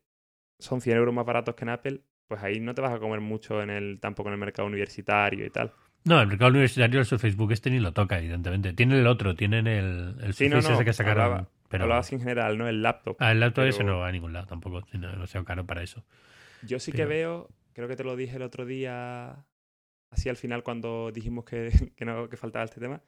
son 0.59 0.81
100 0.81 0.97
euros 0.97 1.13
más 1.13 1.25
baratos 1.25 1.55
que 1.55 1.65
en 1.65 1.69
Apple, 1.69 2.01
pues 2.27 2.41
ahí 2.41 2.59
no 2.59 2.73
te 2.73 2.81
vas 2.81 2.93
a 2.93 2.99
comer 2.99 3.19
mucho 3.19 3.61
en 3.61 3.69
el 3.69 3.99
tampoco 3.99 4.29
en 4.29 4.33
el 4.33 4.39
mercado 4.39 4.67
universitario 4.67 5.45
y 5.45 5.49
tal. 5.49 5.73
No, 6.05 6.21
el 6.21 6.27
mercado 6.27 6.51
universitario 6.51 6.99
el 6.99 7.05
Facebook 7.05 7.51
este 7.51 7.71
ni 7.71 7.79
lo 7.79 7.91
toca, 7.91 8.19
evidentemente. 8.19 8.73
Tienen 8.73 8.99
el 8.99 9.07
otro, 9.07 9.35
tienen 9.35 9.65
el, 9.65 10.15
el 10.21 10.33
sí, 10.35 10.45
ese 10.45 10.85
que 10.85 10.93
sacaron. 10.93 11.23
Hablaba, 11.23 11.49
pero... 11.67 11.83
Hablabas 11.85 12.13
en 12.13 12.19
general, 12.19 12.57
¿no? 12.59 12.67
El 12.67 12.83
laptop. 12.83 13.17
Ah, 13.19 13.31
el 13.31 13.39
laptop 13.39 13.65
ese 13.65 13.83
no 13.83 13.97
va 13.97 14.09
a 14.09 14.11
ningún 14.11 14.31
lado 14.31 14.45
tampoco, 14.45 14.85
no, 14.93 15.25
sea 15.25 15.43
caro 15.43 15.65
para 15.65 15.81
eso. 15.81 16.05
Yo 16.61 16.79
sí 16.79 16.91
que 16.91 17.05
veo, 17.05 17.49
creo 17.73 17.87
que 17.87 17.95
te 17.95 18.03
lo 18.03 18.15
dije 18.15 18.35
el 18.35 18.43
otro 18.43 18.67
día, 18.67 19.45
así 20.11 20.29
al 20.29 20.37
final 20.37 20.61
cuando 20.61 21.11
dijimos 21.11 21.43
que, 21.43 21.71
que, 21.95 22.05
no, 22.05 22.29
que 22.29 22.37
faltaba 22.37 22.65
este 22.65 22.79
tema, 22.79 23.01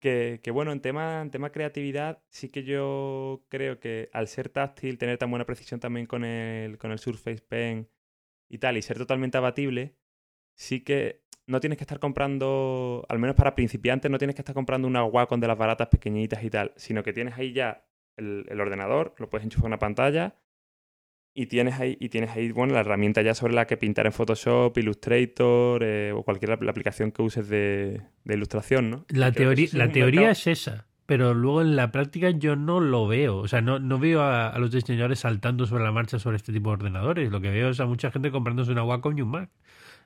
que, 0.00 0.40
que, 0.42 0.50
bueno, 0.50 0.72
en 0.72 0.80
tema, 0.80 1.22
en 1.22 1.30
tema 1.30 1.52
creatividad, 1.52 2.20
sí 2.30 2.48
que 2.48 2.64
yo 2.64 3.44
creo 3.48 3.78
que 3.78 4.10
al 4.12 4.26
ser 4.26 4.48
táctil, 4.48 4.98
tener 4.98 5.18
tan 5.18 5.30
buena 5.30 5.44
precisión 5.46 5.78
también 5.78 6.06
con 6.06 6.24
el, 6.24 6.78
con 6.78 6.90
el 6.90 6.98
Surface 6.98 7.42
Pen 7.42 7.88
y 8.48 8.58
tal, 8.58 8.76
y 8.76 8.82
ser 8.82 8.98
totalmente 8.98 9.38
abatible, 9.38 9.94
sí 10.56 10.80
que 10.80 11.19
no 11.50 11.60
tienes 11.60 11.76
que 11.76 11.84
estar 11.84 11.98
comprando, 11.98 13.04
al 13.08 13.18
menos 13.18 13.34
para 13.34 13.54
principiantes, 13.54 14.10
no 14.10 14.18
tienes 14.18 14.36
que 14.36 14.42
estar 14.42 14.54
comprando 14.54 14.86
una 14.86 15.04
Wacom 15.04 15.40
de 15.40 15.48
las 15.48 15.58
baratas 15.58 15.88
pequeñitas 15.88 16.44
y 16.44 16.50
tal, 16.50 16.72
sino 16.76 17.02
que 17.02 17.12
tienes 17.12 17.36
ahí 17.36 17.52
ya 17.52 17.84
el, 18.16 18.60
ordenador, 18.60 19.14
lo 19.18 19.28
puedes 19.28 19.44
enchufar 19.44 19.66
a 19.66 19.68
una 19.68 19.78
pantalla 19.78 20.36
y 21.34 21.46
tienes 21.46 21.80
ahí, 21.80 21.96
y 22.00 22.08
tienes 22.08 22.30
ahí 22.30 22.52
bueno, 22.52 22.74
la 22.74 22.80
herramienta 22.80 23.22
ya 23.22 23.34
sobre 23.34 23.54
la 23.54 23.66
que 23.66 23.76
pintar 23.76 24.06
en 24.06 24.12
Photoshop, 24.12 24.76
Illustrator 24.78 25.82
eh, 25.82 26.12
o 26.14 26.22
cualquier 26.22 26.52
aplicación 26.52 27.10
que 27.10 27.22
uses 27.22 27.48
de, 27.48 28.00
ilustración, 28.26 28.90
¿no? 28.90 29.04
La, 29.08 29.32
teoría, 29.32 29.68
la 29.72 29.90
teoría 29.90 30.30
es 30.30 30.46
esa, 30.46 30.86
pero 31.06 31.34
luego 31.34 31.62
en 31.62 31.74
la 31.74 31.90
práctica 31.90 32.30
yo 32.30 32.54
no 32.54 32.78
lo 32.78 33.08
veo. 33.08 33.38
O 33.38 33.48
sea, 33.48 33.60
no, 33.60 33.80
no 33.80 33.98
veo 33.98 34.22
a, 34.22 34.56
los 34.60 34.70
diseñadores 34.70 35.18
saltando 35.18 35.66
sobre 35.66 35.82
la 35.82 35.90
marcha 35.90 36.20
sobre 36.20 36.36
este 36.36 36.52
tipo 36.52 36.70
de 36.70 36.74
ordenadores. 36.74 37.32
Lo 37.32 37.40
que 37.40 37.50
veo 37.50 37.70
es 37.70 37.80
a 37.80 37.86
mucha 37.86 38.12
gente 38.12 38.30
comprándose 38.30 38.70
una 38.70 38.84
Wacom 38.84 39.18
y 39.18 39.22
un 39.22 39.30
Mac. 39.30 39.50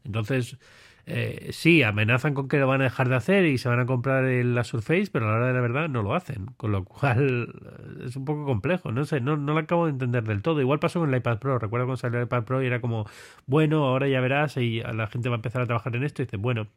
Entonces, 0.04 0.58
eh, 1.06 1.50
sí, 1.52 1.82
amenazan 1.82 2.32
con 2.32 2.48
que 2.48 2.58
lo 2.58 2.66
van 2.66 2.80
a 2.80 2.84
dejar 2.84 3.08
de 3.08 3.16
hacer 3.16 3.44
y 3.44 3.58
se 3.58 3.68
van 3.68 3.78
a 3.80 3.86
comprar 3.86 4.24
la 4.24 4.64
Surface, 4.64 5.08
pero 5.12 5.28
a 5.28 5.32
la 5.32 5.36
hora 5.36 5.46
de 5.48 5.52
la 5.52 5.60
verdad 5.60 5.88
no 5.88 6.02
lo 6.02 6.14
hacen, 6.14 6.46
con 6.56 6.72
lo 6.72 6.84
cual 6.84 7.54
eh, 7.98 8.04
es 8.06 8.16
un 8.16 8.24
poco 8.24 8.44
complejo, 8.44 8.90
no 8.90 9.04
sé, 9.04 9.20
no, 9.20 9.36
no 9.36 9.52
lo 9.52 9.60
acabo 9.60 9.84
de 9.86 9.92
entender 9.92 10.24
del 10.24 10.42
todo. 10.42 10.60
Igual 10.60 10.78
pasó 10.78 11.00
con 11.00 11.10
el 11.12 11.16
iPad 11.16 11.38
Pro, 11.38 11.58
recuerdo 11.58 11.86
cuando 11.86 11.98
salió 11.98 12.18
el 12.18 12.24
iPad 12.24 12.44
Pro 12.44 12.62
y 12.62 12.66
era 12.66 12.80
como, 12.80 13.06
bueno, 13.46 13.84
ahora 13.84 14.08
ya 14.08 14.20
verás 14.20 14.56
y 14.56 14.80
la 14.80 15.06
gente 15.08 15.28
va 15.28 15.34
a 15.34 15.38
empezar 15.38 15.62
a 15.62 15.66
trabajar 15.66 15.94
en 15.96 16.04
esto 16.04 16.22
y 16.22 16.26
dice, 16.26 16.36
bueno, 16.36 16.68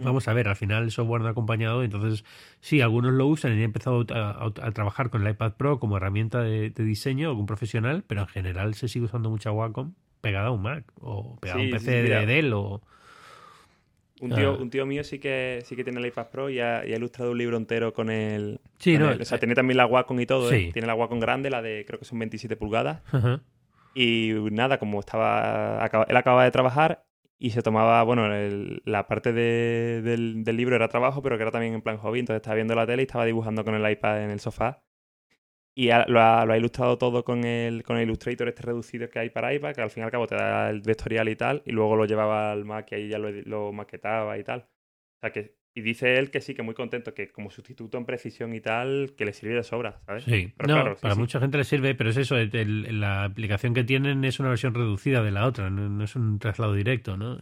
Vamos 0.00 0.28
a 0.28 0.32
ver, 0.32 0.46
al 0.46 0.54
final 0.54 0.84
el 0.84 0.92
software 0.92 1.20
no 1.20 1.26
ha 1.26 1.32
acompañado, 1.32 1.82
entonces 1.82 2.24
sí, 2.60 2.80
algunos 2.80 3.12
lo 3.12 3.26
usan 3.26 3.50
y 3.52 3.56
han 3.56 3.62
empezado 3.62 4.06
a, 4.14 4.50
trabajar 4.72 5.10
con 5.10 5.26
el 5.26 5.32
iPad 5.32 5.54
Pro 5.54 5.80
como 5.80 5.96
herramienta 5.96 6.40
de, 6.40 6.70
de 6.70 6.84
diseño 6.84 7.32
o 7.32 7.34
como 7.34 7.46
profesional, 7.46 8.04
pero 8.06 8.20
en 8.20 8.28
general 8.28 8.74
se 8.74 8.86
sigue 8.86 9.06
usando 9.06 9.30
mucha 9.30 9.50
Wacom 9.50 9.94
pegada 10.20 10.48
a 10.48 10.50
un 10.50 10.62
Mac 10.62 10.84
o 11.00 11.36
pegada 11.40 11.60
a 11.60 11.64
un 11.64 11.70
PC 11.70 12.02
de 12.02 12.26
Dell 12.26 12.52
o... 12.52 12.82
Un 14.20 14.34
tío, 14.34 14.50
ah. 14.50 14.62
un 14.62 14.68
tío 14.68 14.84
mío 14.84 15.02
sí 15.02 15.18
que 15.18 15.62
sí 15.64 15.74
que 15.74 15.82
tiene 15.82 15.98
el 15.98 16.06
iPad 16.06 16.28
Pro 16.28 16.50
y 16.50 16.60
ha, 16.60 16.84
ilustrado 16.84 17.32
un 17.32 17.38
libro 17.38 17.56
entero 17.56 17.94
con 17.94 18.10
el. 18.10 18.60
Sí, 18.78 18.98
no. 18.98 19.10
o 19.10 19.24
sea, 19.24 19.38
tiene 19.38 19.54
también 19.54 19.78
la 19.78 19.86
Wacom 19.86 20.20
y 20.20 20.26
todo. 20.26 20.52
¿eh? 20.52 20.70
Tiene 20.72 20.86
la 20.86 20.94
Wacom 20.94 21.20
grande, 21.20 21.48
la 21.48 21.62
de 21.62 21.84
creo 21.86 21.98
que 21.98 22.04
son 22.04 22.18
27 22.18 22.54
pulgadas. 22.56 23.02
Y 23.94 24.32
nada, 24.52 24.78
como 24.78 25.00
estaba. 25.00 25.88
Él 26.06 26.16
acaba 26.16 26.44
de 26.44 26.50
trabajar 26.50 27.02
y 27.38 27.50
se 27.50 27.62
tomaba. 27.62 28.02
Bueno, 28.02 28.28
la 28.84 29.06
parte 29.06 29.32
del, 29.32 30.44
del, 30.44 30.56
libro 30.56 30.76
era 30.76 30.88
trabajo, 30.88 31.22
pero 31.22 31.38
que 31.38 31.42
era 31.42 31.50
también 31.50 31.72
en 31.72 31.82
plan 31.82 31.96
hobby. 31.96 32.20
Entonces 32.20 32.40
estaba 32.40 32.56
viendo 32.56 32.74
la 32.74 32.86
tele 32.86 33.02
y 33.02 33.06
estaba 33.06 33.24
dibujando 33.24 33.64
con 33.64 33.74
el 33.74 33.90
iPad 33.90 34.24
en 34.24 34.30
el 34.30 34.40
sofá. 34.40 34.82
Y 35.74 35.88
lo, 36.08 36.20
ha, 36.20 36.56
ilustrado 36.56 36.98
todo 36.98 37.24
con 37.24 37.44
el, 37.44 37.84
con 37.84 37.96
el 37.96 38.04
Illustrator 38.04 38.48
este 38.48 38.62
reducido 38.62 39.08
que 39.08 39.20
hay 39.20 39.30
para 39.30 39.54
iPad, 39.54 39.74
que 39.74 39.82
al 39.82 39.90
fin 39.90 40.02
y 40.02 40.04
al 40.04 40.10
cabo 40.10 40.26
te 40.26 40.34
da 40.34 40.68
el 40.68 40.80
vectorial 40.80 41.28
y 41.28 41.36
tal, 41.36 41.62
y 41.64 41.70
luego 41.70 41.96
lo 41.96 42.06
llevaba 42.06 42.50
al 42.50 42.64
Mac 42.64 42.88
y 42.90 42.94
ahí 42.96 43.08
ya 43.08 43.18
lo, 43.18 43.72
maquetaba 43.72 44.36
y 44.36 44.44
tal. 44.44 44.60
O 44.60 45.20
sea 45.20 45.30
que, 45.30 45.54
y 45.72 45.82
dice 45.82 46.16
él 46.16 46.32
que 46.32 46.40
sí, 46.40 46.54
que 46.54 46.62
muy 46.62 46.74
contento, 46.74 47.14
que 47.14 47.30
como 47.30 47.50
sustituto 47.50 47.96
en 47.98 48.04
precisión 48.04 48.52
y 48.52 48.60
tal, 48.60 49.14
que 49.16 49.24
le 49.24 49.32
sirve 49.32 49.54
de 49.54 49.62
sobra, 49.62 50.00
¿sabes? 50.06 50.24
Sí, 50.24 50.52
pero 50.56 50.96
para 50.96 51.14
mucha 51.14 51.38
gente 51.38 51.56
le 51.56 51.64
sirve, 51.64 51.94
pero 51.94 52.10
es 52.10 52.16
eso, 52.16 52.36
la 52.36 53.24
aplicación 53.24 53.72
que 53.72 53.84
tienen 53.84 54.24
es 54.24 54.40
una 54.40 54.48
versión 54.48 54.74
reducida 54.74 55.22
de 55.22 55.30
la 55.30 55.46
otra, 55.46 55.70
no, 55.70 56.02
es 56.02 56.16
un 56.16 56.40
traslado 56.40 56.74
directo, 56.74 57.16
¿no? 57.16 57.38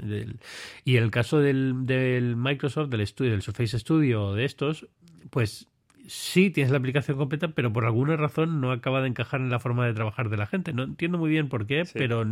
y 0.85 0.97
el 0.97 1.11
caso 1.11 1.39
del, 1.39 1.87
del 1.87 2.37
Microsoft, 2.37 2.91
del, 2.91 3.01
estudio, 3.01 3.31
del 3.31 3.43
Surface 3.43 3.79
Studio, 3.79 4.35
de 4.35 4.45
estos, 4.45 4.87
pues 5.31 5.68
sí 6.09 6.51
tienes 6.51 6.71
la 6.71 6.79
aplicación 6.79 7.17
completa, 7.17 7.49
pero 7.49 7.73
por 7.73 7.85
alguna 7.85 8.17
razón 8.17 8.61
no 8.61 8.73
acaba 8.73 9.01
de 9.03 9.09
encajar 9.09 9.41
en 9.41 9.51
la 9.51 9.61
forma 9.61 9.87
de 9.87 9.93
trabajar 9.93 10.29
de 10.31 10.37
la 10.37 10.47
gente. 10.47 10.73
No 10.73 10.83
entiendo 10.83 11.19
muy 11.19 11.31
bien 11.31 11.49
por 11.49 11.67
qué, 11.67 11.85
pero 11.93 12.25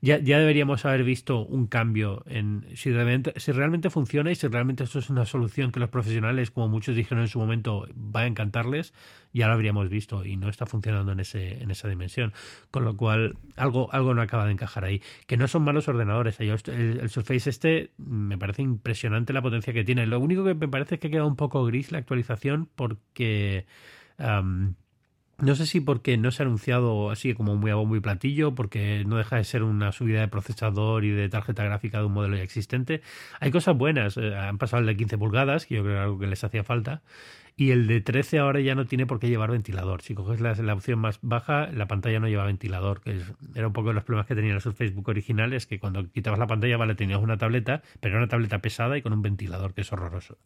ya, 0.00 0.18
ya 0.18 0.38
deberíamos 0.38 0.84
haber 0.84 1.04
visto 1.04 1.44
un 1.44 1.66
cambio 1.66 2.22
en 2.26 2.64
si 2.74 2.92
realmente, 2.92 3.34
si 3.36 3.52
realmente 3.52 3.90
funciona 3.90 4.30
y 4.30 4.36
si 4.36 4.46
realmente 4.46 4.84
esto 4.84 5.00
es 5.00 5.10
una 5.10 5.26
solución 5.26 5.72
que 5.72 5.80
los 5.80 5.90
profesionales, 5.90 6.50
como 6.50 6.68
muchos 6.68 6.94
dijeron 6.94 7.22
en 7.22 7.28
su 7.28 7.38
momento, 7.38 7.86
va 7.94 8.20
a 8.20 8.26
encantarles, 8.26 8.94
ya 9.32 9.48
lo 9.48 9.52
habríamos 9.52 9.90
visto 9.90 10.24
y 10.24 10.36
no 10.36 10.48
está 10.48 10.64
funcionando 10.64 11.12
en, 11.12 11.20
ese, 11.20 11.62
en 11.62 11.70
esa 11.70 11.88
dimensión. 11.88 12.32
Con 12.70 12.84
lo 12.84 12.96
cual, 12.96 13.36
algo, 13.56 13.92
algo 13.92 14.14
no 14.14 14.22
acaba 14.22 14.46
de 14.46 14.52
encajar 14.52 14.84
ahí. 14.84 15.02
Que 15.26 15.36
no 15.36 15.46
son 15.46 15.62
malos 15.62 15.88
ordenadores. 15.88 16.40
El, 16.40 16.50
el 16.50 17.10
Surface 17.10 17.50
este 17.50 17.90
me 17.98 18.38
parece 18.38 18.62
impresionante 18.62 19.34
la 19.34 19.42
potencia 19.42 19.74
que 19.74 19.84
tiene. 19.84 20.06
Lo 20.06 20.20
único 20.20 20.44
que 20.44 20.54
me 20.54 20.68
parece 20.68 20.94
es 20.94 21.00
que 21.00 21.10
queda 21.10 21.26
un 21.26 21.36
poco 21.36 21.64
gris 21.64 21.92
la 21.92 21.98
actualización 21.98 22.68
porque... 22.76 23.15
no 25.38 25.54
sé 25.54 25.66
si 25.66 25.80
porque 25.80 26.16
no 26.16 26.30
se 26.30 26.42
ha 26.42 26.46
anunciado 26.46 27.10
así 27.10 27.34
como 27.34 27.56
muy 27.56 27.70
a 27.70 27.74
bombo 27.74 27.96
y 27.96 28.00
platillo, 28.00 28.54
porque 28.54 29.04
no 29.06 29.16
deja 29.16 29.36
de 29.36 29.44
ser 29.44 29.62
una 29.62 29.92
subida 29.92 30.20
de 30.20 30.28
procesador 30.28 31.04
y 31.04 31.10
de 31.10 31.28
tarjeta 31.28 31.64
gráfica 31.64 31.98
de 31.98 32.06
un 32.06 32.12
modelo 32.12 32.36
ya 32.36 32.42
existente. 32.42 33.02
Hay 33.40 33.50
cosas 33.50 33.76
buenas. 33.76 34.16
Eh, 34.16 34.34
han 34.34 34.58
pasado 34.58 34.80
el 34.80 34.86
de 34.86 34.96
15 34.96 35.18
pulgadas, 35.18 35.66
que 35.66 35.76
yo 35.76 35.82
creo 35.82 35.92
que 35.92 35.96
era 35.96 36.04
algo 36.04 36.18
que 36.18 36.26
les 36.26 36.42
hacía 36.42 36.64
falta. 36.64 37.02
Y 37.58 37.70
el 37.70 37.86
de 37.86 38.02
13 38.02 38.38
ahora 38.38 38.60
ya 38.60 38.74
no 38.74 38.84
tiene 38.86 39.06
por 39.06 39.18
qué 39.18 39.28
llevar 39.28 39.50
ventilador. 39.50 40.02
Si 40.02 40.14
coges 40.14 40.40
la, 40.40 40.74
opción 40.74 40.98
más 40.98 41.18
baja, 41.22 41.68
la 41.72 41.86
pantalla 41.86 42.20
no 42.20 42.28
lleva 42.28 42.44
ventilador, 42.44 43.00
que 43.00 43.18
era 43.54 43.66
un 43.66 43.72
poco 43.72 43.88
de 43.88 43.94
los 43.94 44.04
problemas 44.04 44.26
que 44.26 44.34
tenían 44.34 44.54
los 44.54 44.64
Facebook 44.74 45.08
originales, 45.08 45.66
que 45.66 45.78
cuando 45.78 46.10
quitabas 46.10 46.38
la 46.38 46.46
pantalla, 46.46 46.76
vale, 46.76 46.94
tenías 46.94 47.20
una 47.20 47.38
tableta, 47.38 47.82
pero 48.00 48.14
era 48.14 48.24
una 48.24 48.28
tableta 48.28 48.58
pesada 48.60 48.98
y 48.98 49.02
con 49.02 49.14
un 49.14 49.22
ventilador, 49.22 49.72
que 49.72 49.80
es 49.82 49.92
horroroso. 49.92 50.36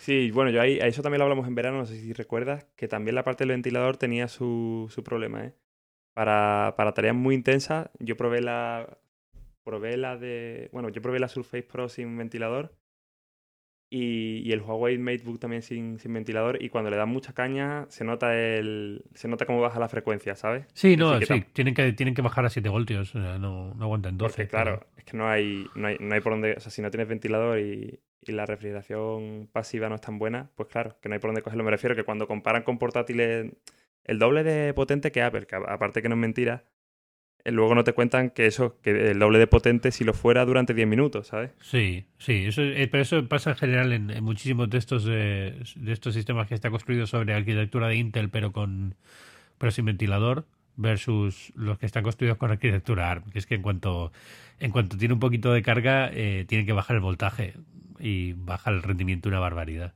Sí, 0.00 0.30
bueno, 0.30 0.50
yo 0.50 0.62
ahí, 0.62 0.80
a 0.80 0.86
eso 0.86 1.02
también 1.02 1.18
lo 1.18 1.24
hablamos 1.24 1.46
en 1.46 1.54
verano, 1.54 1.76
no 1.78 1.84
sé 1.84 2.00
si 2.00 2.14
recuerdas, 2.14 2.64
que 2.74 2.88
también 2.88 3.14
la 3.14 3.22
parte 3.22 3.44
del 3.44 3.50
ventilador 3.50 3.98
tenía 3.98 4.28
su, 4.28 4.86
su 4.90 5.04
problema, 5.04 5.44
¿eh? 5.44 5.54
Para, 6.14 6.74
para 6.76 6.94
tareas 6.94 7.14
muy 7.14 7.34
intensas, 7.34 7.90
yo 7.98 8.16
probé 8.16 8.40
la, 8.40 8.98
probé 9.62 9.98
la 9.98 10.16
de, 10.16 10.70
bueno, 10.72 10.88
yo 10.88 11.02
probé 11.02 11.20
la 11.20 11.28
Surface 11.28 11.64
Pro 11.64 11.88
sin 11.90 12.16
ventilador 12.16 12.74
y, 13.92 14.52
el 14.52 14.62
Huawei 14.62 14.98
MateBook 14.98 15.40
también 15.40 15.62
sin, 15.62 15.98
sin, 15.98 16.12
ventilador 16.12 16.62
y 16.62 16.68
cuando 16.68 16.90
le 16.90 16.96
dan 16.96 17.08
mucha 17.08 17.32
caña 17.32 17.86
se 17.88 18.04
nota 18.04 18.36
el 18.36 19.04
se 19.14 19.26
nota 19.26 19.46
cómo 19.46 19.60
baja 19.60 19.80
la 19.80 19.88
frecuencia, 19.88 20.36
¿sabes? 20.36 20.66
Sí, 20.74 20.96
no, 20.96 21.20
sí, 21.20 21.44
tienen 21.52 21.74
que 21.74 21.92
tienen 21.92 22.14
que 22.14 22.22
bajar 22.22 22.46
a 22.46 22.50
7 22.50 22.68
voltios, 22.68 23.14
no, 23.16 23.74
no 23.74 23.84
aguantan 23.84 24.16
12. 24.16 24.46
claro, 24.46 24.86
es 24.96 25.04
que 25.04 25.16
no 25.16 25.28
hay, 25.28 25.66
no 25.74 25.88
hay, 25.88 25.96
no 25.98 26.14
hay 26.14 26.20
por 26.20 26.32
dónde, 26.32 26.54
o 26.56 26.60
sea, 26.60 26.70
si 26.70 26.82
no 26.82 26.90
tienes 26.90 27.08
ventilador 27.08 27.58
y, 27.58 27.98
y, 28.20 28.32
la 28.32 28.46
refrigeración 28.46 29.48
pasiva 29.52 29.88
no 29.88 29.96
es 29.96 30.00
tan 30.00 30.20
buena, 30.20 30.50
pues 30.54 30.68
claro, 30.68 30.96
que 31.02 31.08
no 31.08 31.16
hay 31.16 31.18
por 31.18 31.30
dónde 31.30 31.42
cogerlo. 31.42 31.64
Me 31.64 31.72
refiero 31.72 31.96
que 31.96 32.04
cuando 32.04 32.28
comparan 32.28 32.62
con 32.62 32.78
portátiles 32.78 33.50
el 34.04 34.18
doble 34.20 34.44
de 34.44 34.72
potente 34.72 35.10
que 35.10 35.22
Apple, 35.22 35.46
que 35.46 35.56
aparte 35.56 36.00
que 36.00 36.08
no 36.08 36.14
es 36.14 36.20
mentira, 36.20 36.64
luego 37.44 37.74
no 37.74 37.84
te 37.84 37.92
cuentan 37.92 38.30
que 38.30 38.46
eso, 38.46 38.76
que 38.82 39.10
el 39.10 39.18
doble 39.18 39.38
de 39.38 39.46
potente 39.46 39.92
si 39.92 40.04
lo 40.04 40.14
fuera 40.14 40.44
durante 40.44 40.74
10 40.74 40.88
minutos, 40.88 41.28
¿sabes? 41.28 41.52
Sí, 41.60 42.06
sí, 42.18 42.46
eso, 42.46 42.62
eh, 42.62 42.88
pero 42.90 43.02
eso 43.02 43.26
pasa 43.28 43.50
en 43.50 43.56
general 43.56 43.92
en, 43.92 44.22
muchísimos 44.22 44.68
de 44.70 44.78
estos, 44.78 45.04
de 45.04 45.62
estos 45.86 46.14
sistemas 46.14 46.48
que 46.48 46.54
está 46.54 46.70
construido 46.70 47.06
sobre 47.06 47.34
arquitectura 47.34 47.88
de 47.88 47.96
Intel, 47.96 48.30
pero 48.30 48.52
con 48.52 48.94
pero 49.60 49.72
sin 49.72 49.84
ventilador, 49.84 50.46
versus 50.76 51.52
los 51.54 51.78
que 51.78 51.84
están 51.84 52.02
construidos 52.02 52.38
con 52.38 52.50
arquitectura 52.50 53.10
ARM, 53.10 53.30
que 53.30 53.38
es 53.38 53.46
que 53.46 53.56
en 53.56 53.60
cuanto, 53.60 54.10
en 54.58 54.70
cuanto 54.70 54.96
tiene 54.96 55.12
un 55.12 55.20
poquito 55.20 55.52
de 55.52 55.60
carga, 55.60 56.10
eh, 56.14 56.46
tiene 56.48 56.64
que 56.64 56.72
bajar 56.72 56.96
el 56.96 57.02
voltaje 57.02 57.52
y 57.98 58.32
baja 58.32 58.70
el 58.70 58.82
rendimiento 58.82 59.28
una 59.28 59.38
barbaridad. 59.38 59.92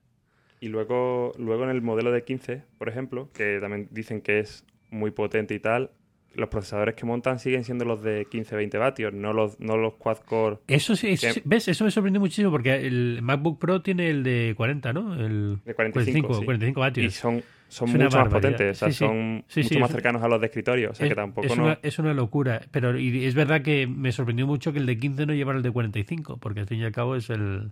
Y 0.61 0.69
luego, 0.69 1.33
luego 1.39 1.65
en 1.65 1.71
el 1.71 1.81
modelo 1.81 2.13
de 2.13 2.25
15, 2.25 2.63
por 2.77 2.91
ejemplo, 2.91 3.31
que 3.33 3.59
también 3.59 3.89
dicen 3.91 4.21
que 4.21 4.39
es 4.39 4.67
muy 4.91 5.11
potente 5.11 5.55
y 5.55 5.61
tal, 5.61 5.91
los 6.37 6.49
procesadores 6.49 6.95
que 6.95 7.07
montan 7.07 7.39
siguen 7.39 7.65
siendo 7.65 7.85
los 7.85 8.03
de 8.03 8.27
15-20 8.27 8.79
vatios, 8.79 9.13
no 9.13 9.33
los, 9.33 9.59
no 9.61 9.77
los 9.77 9.95
quad-core. 9.95 10.59
Eso 10.69 10.97
sí, 10.97 11.17
¿ves? 11.45 11.69
Eso 11.69 11.85
me 11.85 11.91
sorprendió 11.91 12.21
muchísimo 12.21 12.51
porque 12.51 12.87
el 12.87 13.21
MacBook 13.23 13.59
Pro 13.59 13.83
tiene 13.83 14.11
el 14.11 14.23
de 14.23 14.55
40, 14.57 14.93
¿no? 14.93 15.15
El 15.15 15.59
de 15.65 15.75
45, 15.75 16.45
45, 16.45 16.81
vatios. 16.81 17.07
Y 17.07 17.11
son, 17.11 17.43
son 17.69 17.91
mucho 17.91 18.19
más 18.19 18.29
potentes, 18.29 18.83
o 18.83 18.91
sea, 18.91 18.93
son 18.93 19.45
mucho 19.55 19.79
más 19.79 19.91
cercanos 19.91 20.23
a 20.23 20.29
los 20.29 20.41
de 20.41 20.47
escritorio, 20.47 20.91
o 20.91 20.95
sea 20.95 21.07
es, 21.07 21.11
que 21.11 21.17
tampoco 21.17 21.47
es, 21.47 21.57
una, 21.57 21.79
es 21.83 21.99
una 21.99 22.15
locura, 22.15 22.63
pero 22.71 22.99
y 22.99 23.25
es 23.25 23.35
verdad 23.35 23.63
que 23.63 23.87
me 23.87 24.13
sorprendió 24.13 24.47
mucho 24.47 24.73
que 24.73 24.79
el 24.79 24.87
de 24.87 24.99
15 24.99 25.27
no 25.27 25.35
llevara 25.35 25.59
el 25.59 25.63
de 25.63 25.71
45, 25.71 26.39
porque 26.39 26.61
al 26.61 26.67
fin 26.67 26.81
y 26.81 26.85
al 26.85 26.93
cabo 26.93 27.17
es 27.17 27.31
el... 27.31 27.71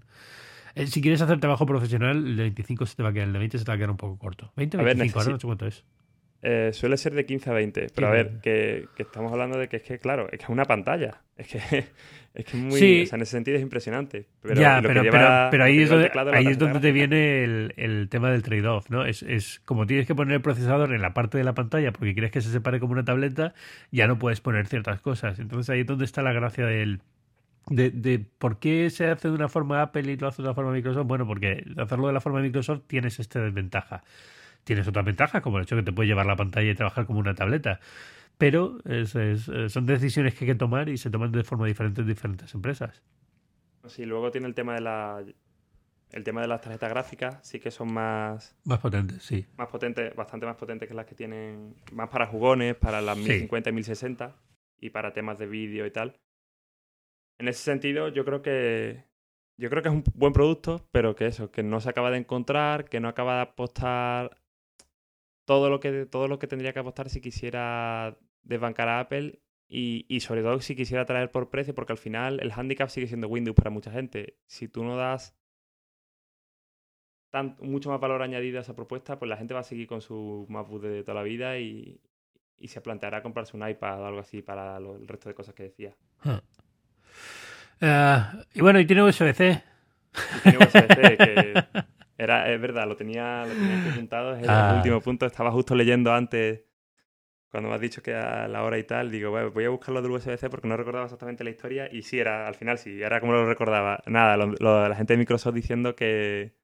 Eh, 0.74 0.86
si 0.86 1.02
quieres 1.02 1.20
hacer 1.20 1.38
trabajo 1.38 1.66
profesional, 1.66 2.16
el 2.16 2.36
de 2.36 2.42
25 2.44 2.86
se 2.86 2.96
te 2.96 3.02
va 3.02 3.10
a 3.10 3.12
quedar, 3.12 3.26
el 3.26 3.32
de 3.34 3.38
20 3.38 3.58
se 3.58 3.64
te 3.64 3.70
va 3.70 3.74
a 3.74 3.76
quedar 3.76 3.90
un 3.90 3.98
poco 3.98 4.18
corto. 4.18 4.52
20 4.56 4.78
o 4.78 4.82
25, 4.82 5.18
ahora 5.18 5.32
no 5.32 5.38
sé 5.38 5.46
cuánto 5.46 5.66
es. 5.66 5.84
Eh, 6.44 6.70
suele 6.72 6.96
ser 6.96 7.14
de 7.14 7.24
15 7.24 7.50
a 7.50 7.52
20. 7.52 7.86
Pero 7.94 8.08
a 8.08 8.10
ver, 8.10 8.40
que, 8.42 8.88
estamos 8.98 9.30
hablando 9.30 9.58
de 9.58 9.68
que 9.68 9.76
es 9.76 9.82
que, 9.82 9.98
claro, 10.00 10.26
es 10.32 10.38
que 10.38 10.44
es 10.44 10.48
una 10.48 10.64
pantalla. 10.64 11.20
Es 11.36 11.46
que 11.46 11.58
es, 12.34 12.44
que 12.44 12.56
muy. 12.56 13.02
O 13.02 13.06
sea, 13.06 13.16
en 13.16 13.22
ese 13.22 13.30
sentido 13.30 13.56
es 13.56 13.62
impresionante. 13.62 14.26
Pero, 14.42 14.60
ya, 14.60 14.82
pero, 14.82 15.02
pero, 15.50 15.64
ahí 15.64 15.80
es 15.80 15.88
donde, 15.88 16.10
ahí 16.32 16.48
es 16.48 16.58
donde 16.58 16.80
te 16.80 16.90
viene 16.90 17.44
el, 17.44 17.74
el 17.76 18.08
tema 18.08 18.32
del 18.32 18.42
trade-off, 18.42 18.90
¿no? 18.90 19.06
Es, 19.06 19.22
es 19.22 19.60
como 19.64 19.86
tienes 19.86 20.04
que 20.08 20.16
poner 20.16 20.34
el 20.34 20.42
procesador 20.42 20.92
en 20.92 21.00
la 21.00 21.14
parte 21.14 21.38
de 21.38 21.44
la 21.44 21.54
pantalla 21.54 21.92
porque 21.92 22.12
quieres 22.12 22.32
que 22.32 22.40
se 22.40 22.50
separe 22.50 22.80
como 22.80 22.92
una 22.92 23.04
tableta, 23.04 23.54
ya 23.92 24.08
no 24.08 24.18
puedes 24.18 24.40
poner 24.40 24.66
ciertas 24.66 25.00
cosas. 25.00 25.38
Entonces 25.38 25.70
ahí 25.70 25.82
es 25.82 25.86
donde 25.86 26.04
está 26.04 26.22
la 26.22 26.32
gracia 26.32 26.66
del. 26.66 27.00
De, 27.68 27.90
de, 27.90 28.18
por 28.18 28.58
qué 28.58 28.90
se 28.90 29.06
hace 29.06 29.28
de 29.28 29.34
una 29.34 29.48
forma 29.48 29.82
Apple 29.82 30.10
y 30.10 30.16
lo 30.16 30.26
hace 30.26 30.42
de 30.42 30.48
una 30.48 30.54
forma 30.54 30.72
Microsoft. 30.72 31.06
Bueno, 31.06 31.24
porque 31.24 31.64
hacerlo 31.76 32.08
de 32.08 32.12
la 32.12 32.20
forma 32.20 32.40
Microsoft 32.40 32.80
tienes 32.88 33.20
esta 33.20 33.40
desventaja 33.40 34.02
Tienes 34.64 34.86
otras 34.86 35.04
ventajas, 35.04 35.42
como 35.42 35.58
el 35.58 35.64
hecho 35.64 35.76
de 35.76 35.82
que 35.82 35.86
te 35.86 35.92
puedes 35.92 36.08
llevar 36.08 36.26
la 36.26 36.36
pantalla 36.36 36.70
y 36.70 36.74
trabajar 36.74 37.06
como 37.06 37.18
una 37.18 37.34
tableta. 37.34 37.80
Pero 38.38 38.78
es, 38.84 39.10
son 39.72 39.86
decisiones 39.86 40.34
que 40.34 40.44
hay 40.44 40.52
que 40.52 40.54
tomar 40.54 40.88
y 40.88 40.96
se 40.96 41.10
toman 41.10 41.32
de 41.32 41.44
forma 41.44 41.66
diferente 41.66 42.00
en 42.00 42.08
diferentes 42.08 42.54
empresas. 42.54 43.02
Sí, 43.86 44.04
luego 44.04 44.30
tiene 44.30 44.46
el 44.46 44.54
tema 44.54 44.74
de 44.74 44.80
la 44.80 45.24
el 46.10 46.24
tema 46.24 46.42
de 46.42 46.46
las 46.46 46.60
tarjetas 46.60 46.90
gráficas 46.90 47.38
sí 47.42 47.58
que 47.58 47.70
son 47.70 47.92
más 47.92 48.54
más 48.64 48.78
potentes, 48.78 49.22
sí. 49.22 49.46
Más 49.56 49.68
potentes, 49.68 50.14
bastante 50.14 50.46
más 50.46 50.56
potentes 50.56 50.88
que 50.88 50.94
las 50.94 51.06
que 51.06 51.14
tienen 51.14 51.74
más 51.92 52.08
para 52.10 52.26
jugones, 52.26 52.74
para 52.76 53.00
las 53.00 53.16
1050 53.16 53.70
y 53.70 53.72
1060 53.72 54.36
y 54.78 54.90
para 54.90 55.12
temas 55.12 55.38
de 55.38 55.46
vídeo 55.46 55.86
y 55.86 55.90
tal. 55.90 56.20
En 57.38 57.48
ese 57.48 57.62
sentido, 57.62 58.08
yo 58.08 58.24
creo 58.24 58.42
que 58.42 59.04
yo 59.56 59.70
creo 59.70 59.82
que 59.82 59.88
es 59.88 59.94
un 59.94 60.04
buen 60.14 60.32
producto, 60.32 60.88
pero 60.92 61.14
que 61.14 61.26
eso, 61.26 61.50
que 61.50 61.62
no 61.62 61.80
se 61.80 61.88
acaba 61.88 62.10
de 62.10 62.18
encontrar, 62.18 62.88
que 62.88 63.00
no 63.00 63.08
acaba 63.08 63.36
de 63.36 63.42
apostar 63.42 64.41
todo 65.52 65.70
lo 65.70 65.80
que, 65.80 66.06
todo 66.06 66.28
lo 66.28 66.38
que 66.38 66.46
tendría 66.46 66.72
que 66.72 66.78
apostar 66.78 67.10
si 67.10 67.20
quisiera 67.20 68.16
desbancar 68.42 68.88
a 68.88 69.00
Apple 69.00 69.40
y, 69.68 70.06
y, 70.08 70.20
sobre 70.20 70.42
todo 70.42 70.60
si 70.60 70.74
quisiera 70.74 71.04
traer 71.04 71.30
por 71.30 71.50
precio, 71.50 71.74
porque 71.74 71.92
al 71.92 71.98
final 71.98 72.40
el 72.40 72.52
handicap 72.52 72.88
sigue 72.88 73.06
siendo 73.06 73.28
Windows 73.28 73.54
para 73.54 73.70
mucha 73.70 73.90
gente. 73.90 74.36
Si 74.46 74.68
tú 74.68 74.82
no 74.84 74.96
das 74.96 75.34
tan, 77.30 77.56
mucho 77.60 77.90
más 77.90 78.00
valor 78.00 78.22
añadido 78.22 78.58
a 78.58 78.62
esa 78.62 78.74
propuesta, 78.74 79.18
pues 79.18 79.28
la 79.28 79.36
gente 79.36 79.54
va 79.54 79.60
a 79.60 79.64
seguir 79.64 79.86
con 79.86 80.00
su 80.00 80.46
MacBook 80.48 80.82
de 80.82 81.02
toda 81.02 81.14
la 81.14 81.22
vida 81.22 81.58
y, 81.58 82.00
y 82.58 82.68
se 82.68 82.80
planteará 82.80 83.22
comprarse 83.22 83.56
un 83.56 83.68
iPad 83.68 84.00
o 84.00 84.06
algo 84.06 84.20
así 84.20 84.40
para 84.40 84.78
el 84.78 85.06
resto 85.06 85.28
de 85.28 85.34
cosas 85.34 85.54
que 85.54 85.64
decía. 85.64 85.94
Eh, 87.80 88.18
y 88.54 88.60
bueno, 88.60 88.80
y 88.80 88.86
tiene 88.86 89.02
USB-C. 89.02 89.62
Tiene 90.42 90.58
USB-C, 90.58 91.16
que 91.16 91.64
Era, 92.18 92.52
es 92.52 92.60
verdad, 92.60 92.86
lo 92.86 92.96
tenía, 92.96 93.44
lo 93.46 93.54
tenía 93.54 93.90
apuntado, 93.92 94.36
es 94.36 94.42
el, 94.42 94.50
ah. 94.50 94.74
último 94.76 95.00
punto. 95.00 95.26
Estaba 95.26 95.50
justo 95.50 95.74
leyendo 95.74 96.12
antes 96.12 96.64
cuando 97.52 97.68
me 97.68 97.74
has 97.74 97.82
dicho 97.82 98.02
que 98.02 98.14
a 98.14 98.48
la 98.48 98.62
hora 98.64 98.78
y 98.78 98.84
tal, 98.84 99.10
digo, 99.10 99.30
voy 99.30 99.64
a 99.64 99.68
buscarlo 99.68 100.00
del 100.00 100.10
USB-C 100.12 100.48
porque 100.48 100.66
no 100.66 100.76
recordaba 100.78 101.04
exactamente 101.04 101.44
la 101.44 101.50
historia 101.50 101.86
y 101.92 102.02
sí, 102.02 102.18
era, 102.18 102.48
al 102.48 102.54
final 102.54 102.78
sí, 102.78 103.02
era 103.02 103.20
como 103.20 103.34
lo 103.34 103.46
recordaba. 103.46 104.02
Nada, 104.06 104.38
la 104.38 104.94
gente 104.96 105.12
de 105.12 105.18
Microsoft 105.18 105.54
diciendo 105.54 105.94
que, 105.94 106.54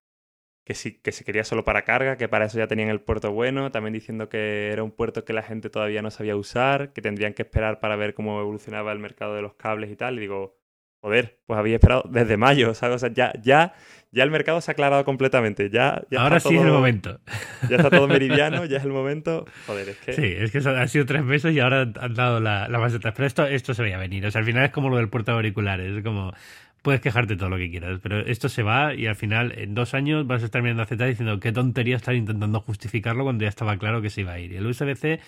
que 0.64 0.74
sí, 0.74 1.00
que 1.00 1.12
se 1.12 1.24
quería 1.24 1.44
solo 1.44 1.64
para 1.64 1.82
carga, 1.84 2.16
que 2.16 2.28
para 2.28 2.46
eso 2.46 2.58
ya 2.58 2.66
tenían 2.68 2.90
el 2.90 3.00
puerto 3.00 3.32
bueno, 3.32 3.70
también 3.70 3.94
diciendo 3.94 4.28
que 4.28 4.70
era 4.70 4.82
un 4.82 4.90
puerto 4.90 5.24
que 5.24 5.32
la 5.32 5.42
gente 5.42 5.70
todavía 5.70 6.02
no 6.02 6.10
sabía 6.10 6.36
usar, 6.36 6.92
que 6.92 7.02
tendrían 7.02 7.34
que 7.34 7.42
esperar 7.42 7.80
para 7.80 7.96
ver 7.96 8.14
cómo 8.14 8.40
evolucionaba 8.40 8.92
el 8.92 8.98
mercado 8.98 9.34
de 9.34 9.42
los 9.42 9.54
cables 9.54 9.90
y 9.90 9.96
tal. 9.96 10.18
Y 10.18 10.20
digo, 10.20 10.57
joder, 11.00 11.38
pues 11.46 11.58
había 11.58 11.76
esperado 11.76 12.04
desde 12.10 12.36
mayo, 12.36 12.74
¿sabes? 12.74 12.96
O 12.96 12.98
sea, 12.98 13.12
ya, 13.12 13.32
ya, 13.42 13.74
ya 14.10 14.24
el 14.24 14.30
mercado 14.30 14.60
se 14.60 14.70
ha 14.70 14.72
aclarado 14.72 15.04
completamente. 15.04 15.70
Ya, 15.70 16.02
Ahora 16.16 16.40
sí 16.40 16.56
es 16.56 16.62
el 16.62 16.72
momento. 16.72 17.20
Ya 17.68 17.76
está 17.76 17.90
todo 17.90 18.08
meridiano, 18.08 18.64
ya 18.64 18.78
es 18.78 18.84
el 18.84 18.92
momento. 18.92 19.44
Joder, 19.66 19.90
es 19.90 19.96
que. 19.98 20.12
Sí, 20.14 20.24
es 20.24 20.50
que 20.50 20.66
han 20.68 20.88
sido 20.88 21.06
tres 21.06 21.24
meses 21.24 21.54
y 21.54 21.60
ahora 21.60 21.82
han 21.82 22.14
dado 22.14 22.40
la, 22.40 22.68
la 22.68 22.78
base 22.78 22.98
de 22.98 23.12
Pero 23.12 23.26
esto, 23.26 23.46
esto 23.46 23.74
se 23.74 23.82
veía 23.82 23.98
venir. 23.98 24.24
O 24.26 24.30
sea, 24.30 24.40
al 24.40 24.46
final 24.46 24.64
es 24.64 24.70
como 24.70 24.88
lo 24.88 24.96
del 24.96 25.08
puerto 25.08 25.32
de 25.32 25.36
auriculares. 25.36 25.96
Es 25.96 26.02
como. 26.02 26.32
Puedes 26.80 27.00
quejarte 27.00 27.36
todo 27.36 27.48
lo 27.48 27.56
que 27.56 27.70
quieras, 27.70 27.98
pero 28.00 28.20
esto 28.20 28.48
se 28.48 28.62
va 28.62 28.94
y 28.94 29.08
al 29.08 29.16
final 29.16 29.52
en 29.58 29.74
dos 29.74 29.94
años 29.94 30.28
vas 30.28 30.42
a 30.42 30.44
estar 30.44 30.62
mirando 30.62 30.84
a 30.84 30.86
Z 30.86 31.04
diciendo 31.04 31.40
qué 31.40 31.50
tontería 31.50 31.96
estar 31.96 32.14
intentando 32.14 32.60
justificarlo 32.60 33.24
cuando 33.24 33.42
ya 33.42 33.48
estaba 33.48 33.76
claro 33.78 34.00
que 34.00 34.10
se 34.10 34.20
iba 34.20 34.32
a 34.32 34.38
ir. 34.38 34.52
Y 34.52 34.56
el 34.56 34.66
USB-C, 34.66 35.18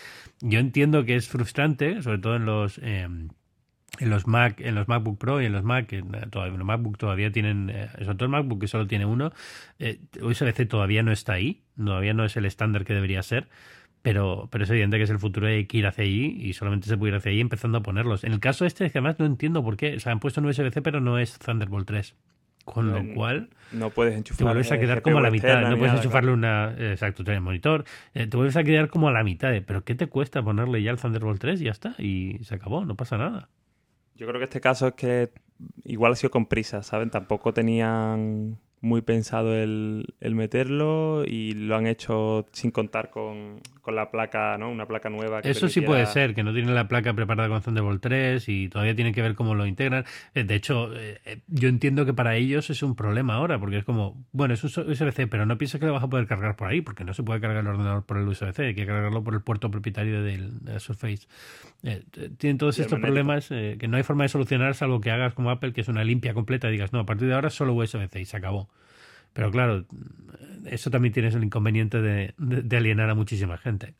yo 0.43 0.61
entiendo 0.61 1.05
que 1.05 1.17
es 1.17 1.29
frustrante, 1.29 2.03
sobre 2.03 2.19
todo 2.19 2.37
en 2.37 2.47
los. 2.47 2.79
Em, 2.79 3.31
en 3.99 4.11
los 4.11 4.27
Mac, 4.27 4.61
en 4.61 4.75
los 4.75 4.89
MacBook 4.89 5.19
Pro 5.19 5.43
y 5.43 5.47
en 5.47 5.53
los 5.53 5.65
Mac, 5.65 5.93
en, 5.93 6.15
eh, 6.15 6.27
todavía, 6.31 6.57
los 6.57 6.67
MacBook 6.67 6.99
todavía 6.99 7.33
tienen, 7.33 7.71
eh, 7.71 7.89
sobre 7.99 8.15
todo 8.15 8.25
el 8.25 8.31
MacBook 8.31 8.61
que 8.61 8.69
solo 8.69 8.87
tiene 8.87 9.07
uno, 9.07 9.33
eh, 9.79 9.99
USB-C 10.21 10.67
todavía 10.67 11.03
no 11.03 11.13
está 11.13 11.35
ahí, 11.35 11.63
todavía 11.77 12.15
no 12.15 12.25
es 12.25 12.37
el 12.37 12.45
estándar 12.45 12.85
que 12.85 12.95
debería 12.95 13.23
ser, 13.23 13.49
pero, 14.03 14.49
pero 14.51 14.65
es 14.65 14.71
evidente 14.71 14.97
que 14.97 15.03
es 15.03 15.11
el 15.11 15.19
futuro 15.19 15.49
hay 15.49 15.67
que 15.67 15.79
ir 15.79 15.87
hacia 15.87 16.05
allí 16.05 16.37
y 16.41 16.53
solamente 16.55 16.89
se 16.89 16.97
puede 16.97 17.13
ir 17.13 17.17
hacia 17.17 17.33
allí 17.33 17.41
empezando 17.41 17.79
a 17.79 17.83
ponerlos. 17.83 18.25
En 18.25 18.33
el 18.33 18.41
caso 18.41 18.65
este 18.65 18.87
es 18.87 18.93
que 18.93 18.99
además 18.99 19.19
no 19.19 19.27
entiendo 19.27 19.63
por 19.63 19.77
qué, 19.77 20.01
se 20.01 20.09
han 20.09 20.21
puesto 20.21 20.41
en 20.41 20.47
USB-C 20.47 20.81
pero 20.83 21.01
no 21.01 21.19
es 21.19 21.39
Thunderbolt 21.39 21.87
3. 21.87 22.15
Con 22.63 22.93
lo 22.93 23.15
cual, 23.15 23.49
no 23.73 23.91
puedes 23.91 24.15
enchufar. 24.15 24.39
Te 24.39 24.45
vuelves 24.45 24.71
a 24.71 24.79
quedar 24.79 25.03
como 25.03 25.19
a 25.19 25.23
la 25.23 25.31
mitad. 25.31 25.69
No 25.69 25.77
puedes 25.79 25.95
enchufarle 25.95 26.31
una. 26.31 26.73
Exacto, 26.79 27.25
el 27.27 27.41
monitor. 27.41 27.85
te 28.13 28.27
vuelves 28.27 28.57
a 28.57 28.63
quedar 28.63 28.89
como 28.89 29.09
a 29.09 29.13
la 29.13 29.25
mitad. 29.25 29.51
Pero 29.67 29.83
¿qué 29.83 29.97
te 29.97 30.07
cuesta 30.07 30.43
ponerle 30.43 30.81
ya 30.81 30.93
el 30.93 30.99
Thunderbolt 30.99 31.41
3 31.41 31.63
y 31.63 31.65
ya 31.65 31.71
está? 31.71 31.95
Y 31.99 32.39
se 32.43 32.55
acabó, 32.55 32.85
no 32.85 32.95
pasa 32.95 33.17
nada. 33.17 33.49
Yo 34.21 34.27
creo 34.27 34.39
que 34.39 34.45
este 34.45 34.61
caso 34.61 34.89
es 34.89 34.93
que 34.93 35.31
igual 35.83 36.13
ha 36.13 36.15
sido 36.15 36.31
con 36.31 36.45
prisa, 36.45 36.83
¿saben? 36.83 37.09
Tampoco 37.09 37.55
tenían 37.55 38.59
muy 38.81 39.03
pensado 39.03 39.55
el, 39.55 40.15
el, 40.21 40.35
meterlo 40.35 41.25
y 41.27 41.53
lo 41.53 41.77
han 41.77 41.87
hecho 41.87 42.47
sin 42.53 42.71
contar 42.71 43.11
con, 43.11 43.61
con 43.83 43.95
la 43.95 44.11
placa, 44.11 44.57
¿no? 44.59 44.71
Una 44.71 44.87
placa 44.87 45.11
nueva. 45.11 45.43
Que 45.43 45.51
Eso 45.51 45.69
sí 45.69 45.83
puede 45.83 46.07
ser, 46.07 46.35
que 46.35 46.43
no 46.43 46.53
tienen 46.53 46.75
la 46.75 46.89
placa 46.89 47.13
preparada 47.13 47.49
con 47.49 47.61
Thunderbolt 47.61 48.01
3 48.03 48.49
y 48.49 48.69
todavía 48.69 48.95
tienen 48.95 49.13
que 49.13 49.21
ver 49.21 49.35
cómo 49.35 49.55
lo 49.55 49.67
integran. 49.67 50.05
Eh, 50.35 50.45
de 50.45 50.55
hecho, 50.55 50.91
eh, 50.95 51.41
yo 51.49 51.69
entiendo 51.69 52.07
que 52.07 52.15
para 52.15 52.37
ellos 52.37 52.71
es 52.71 52.83
un 52.83 52.97
problema 52.97 53.35
ahora, 53.35 53.59
porque 53.59 53.79
es 53.79 53.85
como, 53.85 54.25
bueno, 54.33 54.55
es 54.55 54.65
un 54.65 54.91
USB-C, 54.91 55.27
pero 55.27 55.45
no 55.45 55.59
piensas 55.59 55.79
que 55.79 55.87
lo 55.87 55.93
vas 55.93 56.03
a 56.03 56.09
poder 56.09 56.27
cargar 56.27 56.57
por 56.57 56.69
ahí, 56.69 56.81
porque 56.81 57.05
no 57.05 57.13
se 57.13 57.23
puede 57.23 57.41
cargar 57.41 57.61
el 57.61 57.67
ordenador 57.67 58.07
por 58.07 58.17
el 58.17 58.27
USB-C, 58.27 58.69
hay 58.69 58.75
que 58.75 58.87
cargarlo 58.87 59.23
por 59.23 59.35
el 59.35 59.43
puerto 59.43 59.71
propietario 59.71 60.23
del, 60.23 60.59
Surface. 60.79 61.27
Eh, 61.83 62.03
tienen 62.39 62.57
todos 62.57 62.79
estos 62.79 62.99
problemas 62.99 63.49
que 63.49 63.89
no 63.89 63.97
hay 63.97 64.03
forma 64.03 64.25
de 64.25 64.29
solucionar 64.29 64.75
salvo 64.75 65.01
que 65.01 65.11
hagas 65.11 65.35
como 65.35 65.51
Apple, 65.51 65.73
que 65.73 65.83
es 65.83 65.89
una 65.89 66.05
limpia 66.05 66.33
completa 66.33 66.69
y 66.69 66.73
digas, 66.73 66.93
no, 66.93 67.01
a 67.01 67.07
partir 67.07 67.29
de 67.29 67.35
ahora 67.35 67.51
solo 67.51 67.75
USB-C 67.75 68.21
y 68.21 68.25
se 68.25 68.37
acabó. 68.37 68.70
Pero 69.33 69.51
claro, 69.51 69.87
eso 70.67 70.91
también 70.91 71.13
tienes 71.13 71.35
el 71.35 71.45
inconveniente 71.45 72.01
de, 72.01 72.77
alienar 72.77 73.11
a 73.11 73.15
muchísima 73.15 73.59
gente. 73.59 73.95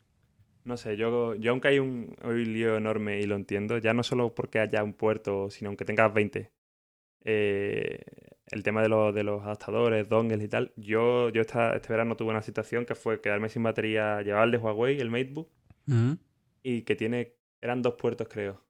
No 0.63 0.77
sé, 0.77 0.95
yo, 0.95 1.33
yo 1.35 1.51
aunque 1.51 1.69
hay 1.69 1.79
un, 1.79 2.15
lío 2.23 2.77
enorme 2.77 3.19
y 3.19 3.23
lo 3.23 3.35
entiendo, 3.35 3.77
ya 3.79 3.93
no 3.93 4.03
solo 4.03 4.35
porque 4.35 4.59
haya 4.59 4.83
un 4.83 4.93
puerto, 4.93 5.49
sino 5.49 5.69
aunque 5.69 5.85
tengas 5.85 6.13
20, 6.13 6.51
eh, 7.23 7.99
el 8.47 8.63
tema 8.63 8.83
de, 8.83 8.89
de 9.13 9.23
los 9.23 9.41
adaptadores, 9.41 10.07
dongles 10.07 10.43
y 10.43 10.47
tal, 10.47 10.71
yo, 10.75 11.29
yo 11.29 11.41
esta, 11.41 11.75
este 11.75 11.89
verano 11.89 12.15
tuve 12.15 12.29
una 12.29 12.43
situación 12.43 12.85
que 12.85 12.93
fue 12.93 13.21
quedarme 13.21 13.49
sin 13.49 13.63
batería, 13.63 14.21
llevaba 14.21 14.45
el 14.45 14.51
de 14.51 14.57
Huawei, 14.57 14.99
el 14.99 15.09
MateBook, 15.09 15.49
mm. 15.87 16.11
y 16.61 16.81
que 16.83 16.95
tiene, 16.95 17.33
eran 17.61 17.81
dos 17.81 17.95
puertos 17.95 18.27
creo. 18.27 18.61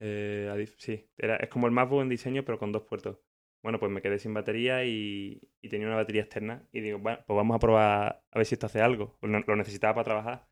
Eh, 0.00 0.68
sí, 0.76 1.06
era, 1.16 1.36
es 1.36 1.48
como 1.48 1.66
el 1.66 1.72
MacBook 1.72 2.02
en 2.02 2.08
diseño, 2.08 2.44
pero 2.44 2.58
con 2.58 2.72
dos 2.72 2.82
puertos. 2.82 3.18
Bueno, 3.62 3.78
pues 3.78 3.90
me 3.90 4.00
quedé 4.00 4.18
sin 4.18 4.34
batería 4.34 4.84
y, 4.84 5.40
tenía 5.68 5.86
una 5.86 5.96
batería 5.96 6.22
externa. 6.22 6.62
Y 6.72 6.80
digo, 6.80 6.98
bueno, 6.98 7.18
pues 7.26 7.36
vamos 7.36 7.56
a 7.56 7.58
probar 7.58 8.22
a 8.30 8.38
ver 8.38 8.46
si 8.46 8.54
esto 8.54 8.66
hace 8.66 8.80
algo. 8.80 9.18
Lo 9.20 9.56
necesitaba 9.56 9.94
para 9.94 10.04
trabajar. 10.04 10.46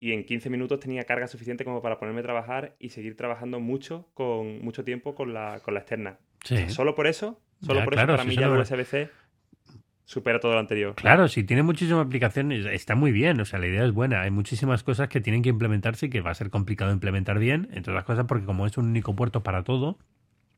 Y 0.00 0.12
en 0.12 0.24
15 0.24 0.48
minutos 0.48 0.78
tenía 0.78 1.04
carga 1.04 1.26
suficiente 1.26 1.64
como 1.64 1.82
para 1.82 1.98
ponerme 1.98 2.20
a 2.20 2.22
trabajar 2.22 2.76
y 2.78 2.90
seguir 2.90 3.16
trabajando 3.16 3.58
mucho, 3.58 4.08
con 4.14 4.60
mucho 4.60 4.84
tiempo 4.84 5.14
con 5.14 5.34
la, 5.34 5.60
con 5.60 5.74
la 5.74 5.80
externa. 5.80 6.18
solo 6.68 6.94
por 6.94 7.08
eso, 7.08 7.40
solo 7.60 7.84
por 7.84 7.94
eso 7.94 8.06
para 8.06 8.24
mí 8.24 8.36
ya 8.36 8.46
el 8.46 8.58
USB-C 8.58 9.10
supera 10.08 10.40
todo 10.40 10.54
lo 10.54 10.60
anterior. 10.60 10.94
Claro, 10.94 11.28
si 11.28 11.44
tiene 11.44 11.62
muchísimas 11.62 12.06
aplicaciones, 12.06 12.64
está 12.64 12.94
muy 12.94 13.12
bien, 13.12 13.38
o 13.42 13.44
sea, 13.44 13.58
la 13.58 13.66
idea 13.66 13.84
es 13.84 13.92
buena. 13.92 14.22
Hay 14.22 14.30
muchísimas 14.30 14.82
cosas 14.82 15.08
que 15.08 15.20
tienen 15.20 15.42
que 15.42 15.50
implementarse 15.50 16.06
y 16.06 16.10
que 16.10 16.22
va 16.22 16.30
a 16.30 16.34
ser 16.34 16.48
complicado 16.48 16.92
implementar 16.92 17.38
bien, 17.38 17.68
entre 17.72 17.92
otras 17.92 18.04
cosas 18.04 18.24
porque 18.26 18.46
como 18.46 18.66
es 18.66 18.78
un 18.78 18.86
único 18.86 19.14
puerto 19.14 19.42
para 19.42 19.64
todo, 19.64 19.98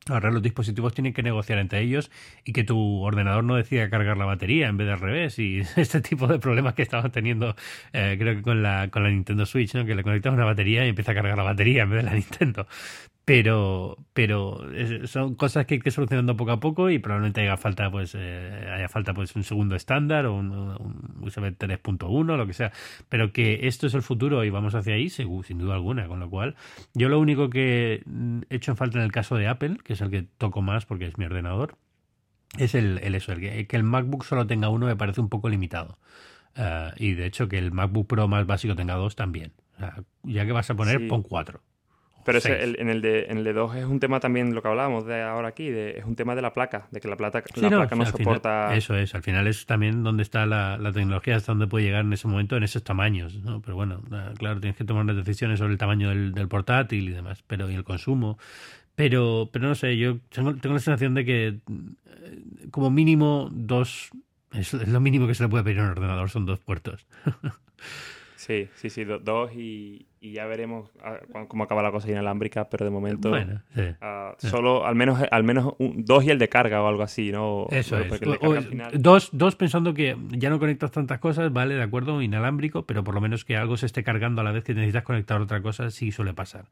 Ahora 0.09 0.31
los 0.31 0.41
dispositivos 0.41 0.95
tienen 0.95 1.13
que 1.13 1.21
negociar 1.21 1.59
entre 1.59 1.81
ellos 1.81 2.09
y 2.43 2.53
que 2.53 2.63
tu 2.63 3.01
ordenador 3.01 3.43
no 3.43 3.55
decida 3.55 3.89
cargar 3.89 4.17
la 4.17 4.25
batería 4.25 4.67
en 4.67 4.77
vez 4.77 4.87
de 4.87 4.93
al 4.93 4.99
revés. 4.99 5.37
Y 5.37 5.59
este 5.75 6.01
tipo 6.01 6.27
de 6.27 6.39
problemas 6.39 6.73
que 6.73 6.81
estamos 6.81 7.11
teniendo, 7.11 7.55
eh, 7.93 8.15
creo 8.19 8.35
que 8.35 8.41
con 8.41 8.63
la, 8.63 8.89
con 8.89 9.03
la 9.03 9.09
Nintendo 9.09 9.45
Switch, 9.45 9.75
¿no? 9.75 9.85
que 9.85 9.93
le 9.93 10.03
conectas 10.03 10.33
una 10.33 10.45
batería 10.45 10.85
y 10.85 10.89
empieza 10.89 11.11
a 11.11 11.15
cargar 11.15 11.37
la 11.37 11.43
batería 11.43 11.83
en 11.83 11.91
vez 11.91 12.03
de 12.03 12.09
la 12.09 12.15
Nintendo 12.15 12.67
pero 13.25 13.97
pero 14.13 14.59
son 15.05 15.35
cosas 15.35 15.65
que 15.65 15.75
hay 15.75 15.79
que 15.79 15.89
ir 15.89 15.93
solucionando 15.93 16.35
poco 16.35 16.51
a 16.51 16.59
poco 16.59 16.89
y 16.89 16.99
probablemente 16.99 17.41
haya 17.41 17.55
falta 17.55 17.89
pues 17.91 18.15
eh, 18.15 18.69
haya 18.73 18.89
falta 18.89 19.13
pues 19.13 19.35
un 19.35 19.43
segundo 19.43 19.75
estándar 19.75 20.25
o 20.25 20.35
un, 20.35 20.49
USB 21.21 21.55
3.1 21.57 22.37
lo 22.37 22.47
que 22.47 22.53
sea. 22.53 22.71
Pero 23.09 23.31
que 23.31 23.67
esto 23.67 23.87
es 23.87 23.93
el 23.93 24.01
futuro 24.01 24.43
y 24.43 24.49
vamos 24.49 24.75
hacia 24.75 24.95
ahí 24.95 25.09
sin 25.09 25.57
duda 25.59 25.75
alguna. 25.75 26.07
Con 26.07 26.19
lo 26.19 26.29
cual 26.29 26.55
yo 26.93 27.09
lo 27.09 27.19
único 27.19 27.49
que 27.49 28.03
he 28.49 28.55
hecho 28.55 28.71
en 28.71 28.77
falta 28.77 28.97
en 28.97 29.03
el 29.03 29.11
caso 29.11 29.35
de 29.35 29.47
Apple 29.47 29.77
que 29.83 29.93
es 29.93 30.01
el 30.01 30.09
que 30.09 30.23
toco 30.37 30.61
más 30.61 30.85
porque 30.85 31.05
es 31.05 31.17
mi 31.17 31.25
ordenador 31.25 31.77
es 32.57 32.75
el, 32.75 32.99
el 33.03 33.15
eso 33.15 33.31
el 33.31 33.39
que, 33.39 33.75
el 33.77 33.83
MacBook 33.83 34.25
solo 34.25 34.45
tenga 34.47 34.69
uno 34.69 34.87
me 34.87 34.95
parece 34.95 35.21
un 35.21 35.29
poco 35.29 35.47
limitado. 35.47 35.99
Eh, 36.55 36.91
y 36.97 37.13
de 37.13 37.27
hecho 37.27 37.47
que 37.47 37.59
el 37.59 37.71
MacBook 37.71 38.07
Pro 38.07 38.27
más 38.27 38.45
básico 38.47 38.75
tenga 38.75 38.95
dos 38.95 39.15
también. 39.15 39.53
Ya 40.23 40.45
que 40.45 40.51
vas 40.51 40.69
a 40.69 40.75
poner 40.75 41.07
pon 41.07 41.23
cuatro 41.23 41.61
pero 42.23 42.39
en, 42.43 42.89
el 42.89 43.01
de, 43.01 43.25
en 43.25 43.37
el 43.37 43.43
de 43.43 43.53
2 43.53 43.75
es 43.75 43.85
un 43.85 43.99
tema 43.99 44.19
también, 44.19 44.53
lo 44.53 44.61
que 44.61 44.67
hablábamos 44.67 45.05
de 45.05 45.21
ahora 45.21 45.49
aquí, 45.49 45.69
de, 45.69 45.99
es 45.99 46.05
un 46.05 46.15
tema 46.15 46.35
de 46.35 46.41
la 46.41 46.53
placa, 46.53 46.87
de 46.91 46.99
que 46.99 47.07
la, 47.07 47.17
plata, 47.17 47.43
la 47.55 47.69
no, 47.69 47.77
placa 47.77 47.95
no 47.95 48.05
soporta... 48.05 48.75
eso 48.75 48.95
es, 48.95 49.15
al 49.15 49.23
final 49.23 49.47
es 49.47 49.65
también 49.65 50.03
donde 50.03 50.23
está 50.23 50.45
la, 50.45 50.77
tecnología, 50.93 51.35
hasta 51.35 51.51
donde 51.51 51.67
puede 51.67 51.85
llegar 51.85 52.05
en 52.05 52.13
ese 52.13 52.27
momento, 52.27 52.57
en 52.57 52.63
esos 52.63 52.83
tamaños, 52.83 53.35
¿no? 53.43 53.61
Pero 53.61 53.75
bueno, 53.75 54.01
claro, 54.37 54.59
tienes 54.59 54.77
que 54.77 54.83
tomar 54.83 55.03
unas 55.03 55.15
decisiones 55.15 55.59
sobre 55.59 55.73
el 55.73 55.77
tamaño 55.77 56.09
del, 56.09 56.33
del 56.33 56.47
portátil 56.47 57.09
y 57.09 57.11
demás, 57.11 57.43
pero 57.47 57.69
y 57.69 57.75
el 57.75 57.83
consumo. 57.83 58.37
Pero, 58.95 59.49
pero 59.51 59.67
no 59.67 59.75
sé, 59.75 59.97
yo 59.97 60.19
tengo, 60.29 60.55
tengo 60.55 60.75
la 60.75 60.81
sensación 60.81 61.13
de 61.13 61.25
que 61.25 61.47
eh, 61.47 61.59
como 62.71 62.89
mínimo 62.89 63.49
dos, 63.51 64.11
es, 64.51 64.73
es 64.73 64.87
lo 64.87 64.99
mínimo 64.99 65.27
que 65.27 65.33
se 65.33 65.43
le 65.43 65.49
puede 65.49 65.63
pedir 65.63 65.79
a 65.79 65.83
un 65.83 65.89
ordenador, 65.89 66.29
son 66.29 66.45
dos 66.45 66.59
puertos. 66.59 67.07
Sí, 68.41 68.69
sí, 68.73 68.89
sí, 68.89 69.03
dos 69.03 69.51
y, 69.53 70.07
ya 70.29 70.45
veremos 70.45 70.91
ah, 71.03 71.17
cómo 71.47 71.63
acaba 71.63 71.81
la 71.81 71.91
cosa 71.91 72.09
inalámbrica, 72.09 72.69
pero 72.69 72.85
de 72.85 72.91
momento 72.91 73.33
ah, 74.01 74.35
solo 74.37 74.85
al 74.85 74.93
menos 74.95 75.19
al 75.31 75.43
menos 75.43 75.73
dos 75.79 76.23
y 76.23 76.29
el 76.29 76.37
de 76.37 76.47
carga 76.47 76.83
o 76.83 76.87
algo 76.87 77.01
así, 77.01 77.31
¿no? 77.31 77.65
Eso 77.71 77.97
es. 77.97 78.21
dos, 78.93 79.29
dos 79.33 79.55
pensando 79.55 79.95
que 79.95 80.15
ya 80.29 80.51
no 80.51 80.59
conectas 80.59 80.91
tantas 80.91 81.17
cosas, 81.19 81.51
vale, 81.51 81.73
de 81.73 81.81
acuerdo, 81.81 82.21
inalámbrico, 82.21 82.85
pero 82.85 83.03
por 83.03 83.15
lo 83.15 83.21
menos 83.21 83.45
que 83.45 83.57
algo 83.57 83.77
se 83.77 83.87
esté 83.87 84.03
cargando 84.03 84.41
a 84.41 84.43
la 84.43 84.51
vez 84.51 84.63
que 84.63 84.75
necesitas 84.75 85.03
conectar 85.03 85.41
otra 85.41 85.61
cosa, 85.61 85.89
sí 85.89 86.11
suele 86.11 86.33
pasar. 86.35 86.65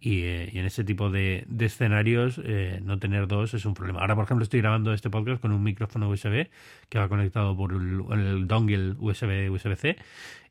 Y, 0.00 0.22
eh, 0.22 0.50
en 0.58 0.64
ese 0.66 0.84
tipo 0.84 1.10
de, 1.10 1.46
escenarios 1.60 2.40
eh, 2.44 2.80
no 2.82 2.98
tener 2.98 3.26
dos 3.26 3.52
es 3.54 3.66
un 3.66 3.74
problema. 3.74 4.00
Ahora, 4.00 4.14
por 4.14 4.24
ejemplo, 4.24 4.44
estoy 4.44 4.60
grabando 4.60 4.92
este 4.92 5.10
podcast 5.10 5.40
con 5.42 5.52
un 5.52 5.62
micrófono 5.62 6.08
USB 6.08 6.48
que 6.88 6.98
va 6.98 7.08
conectado 7.08 7.56
por 7.56 7.72
el, 7.72 8.02
el 8.12 8.46
dongle 8.46 8.94
USB 8.98 9.50
USB-C 9.50 9.96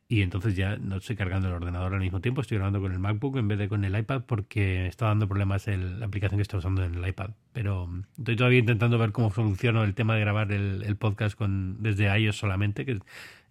y 0.08 0.22
entonces 0.22 0.54
ya 0.56 0.76
no 0.76 0.96
estoy 0.96 1.16
cargando 1.16 1.48
el 1.48 1.54
ordenador 1.54 1.94
al 1.94 2.00
mismo 2.00 2.20
tiempo, 2.20 2.40
estoy 2.40 2.58
grabando 2.58 2.80
con 2.80 2.92
el 2.92 2.98
MacBook 2.98 3.36
en 3.36 3.48
vez 3.48 3.58
de 3.58 3.68
con 3.68 3.84
el 3.84 3.98
iPad 3.98 4.22
porque 4.26 4.86
está 4.86 5.06
dando 5.06 5.28
problemas 5.28 5.66
el, 5.68 6.00
la 6.00 6.06
aplicación 6.06 6.38
que 6.38 6.42
estoy 6.42 6.58
usando 6.58 6.84
en 6.84 6.94
el 6.94 7.08
iPad. 7.08 7.30
Pero 7.56 7.86
mm, 7.86 8.02
estoy 8.18 8.36
todavía 8.36 8.58
intentando 8.58 8.98
ver 8.98 9.12
cómo 9.12 9.30
soluciono 9.30 9.82
el 9.82 9.94
tema 9.94 10.14
de 10.14 10.20
grabar 10.20 10.52
el, 10.52 10.82
el 10.82 10.96
podcast 10.96 11.34
con 11.34 11.82
desde 11.82 12.14
iOS 12.14 12.36
solamente, 12.36 12.84
que 12.84 12.98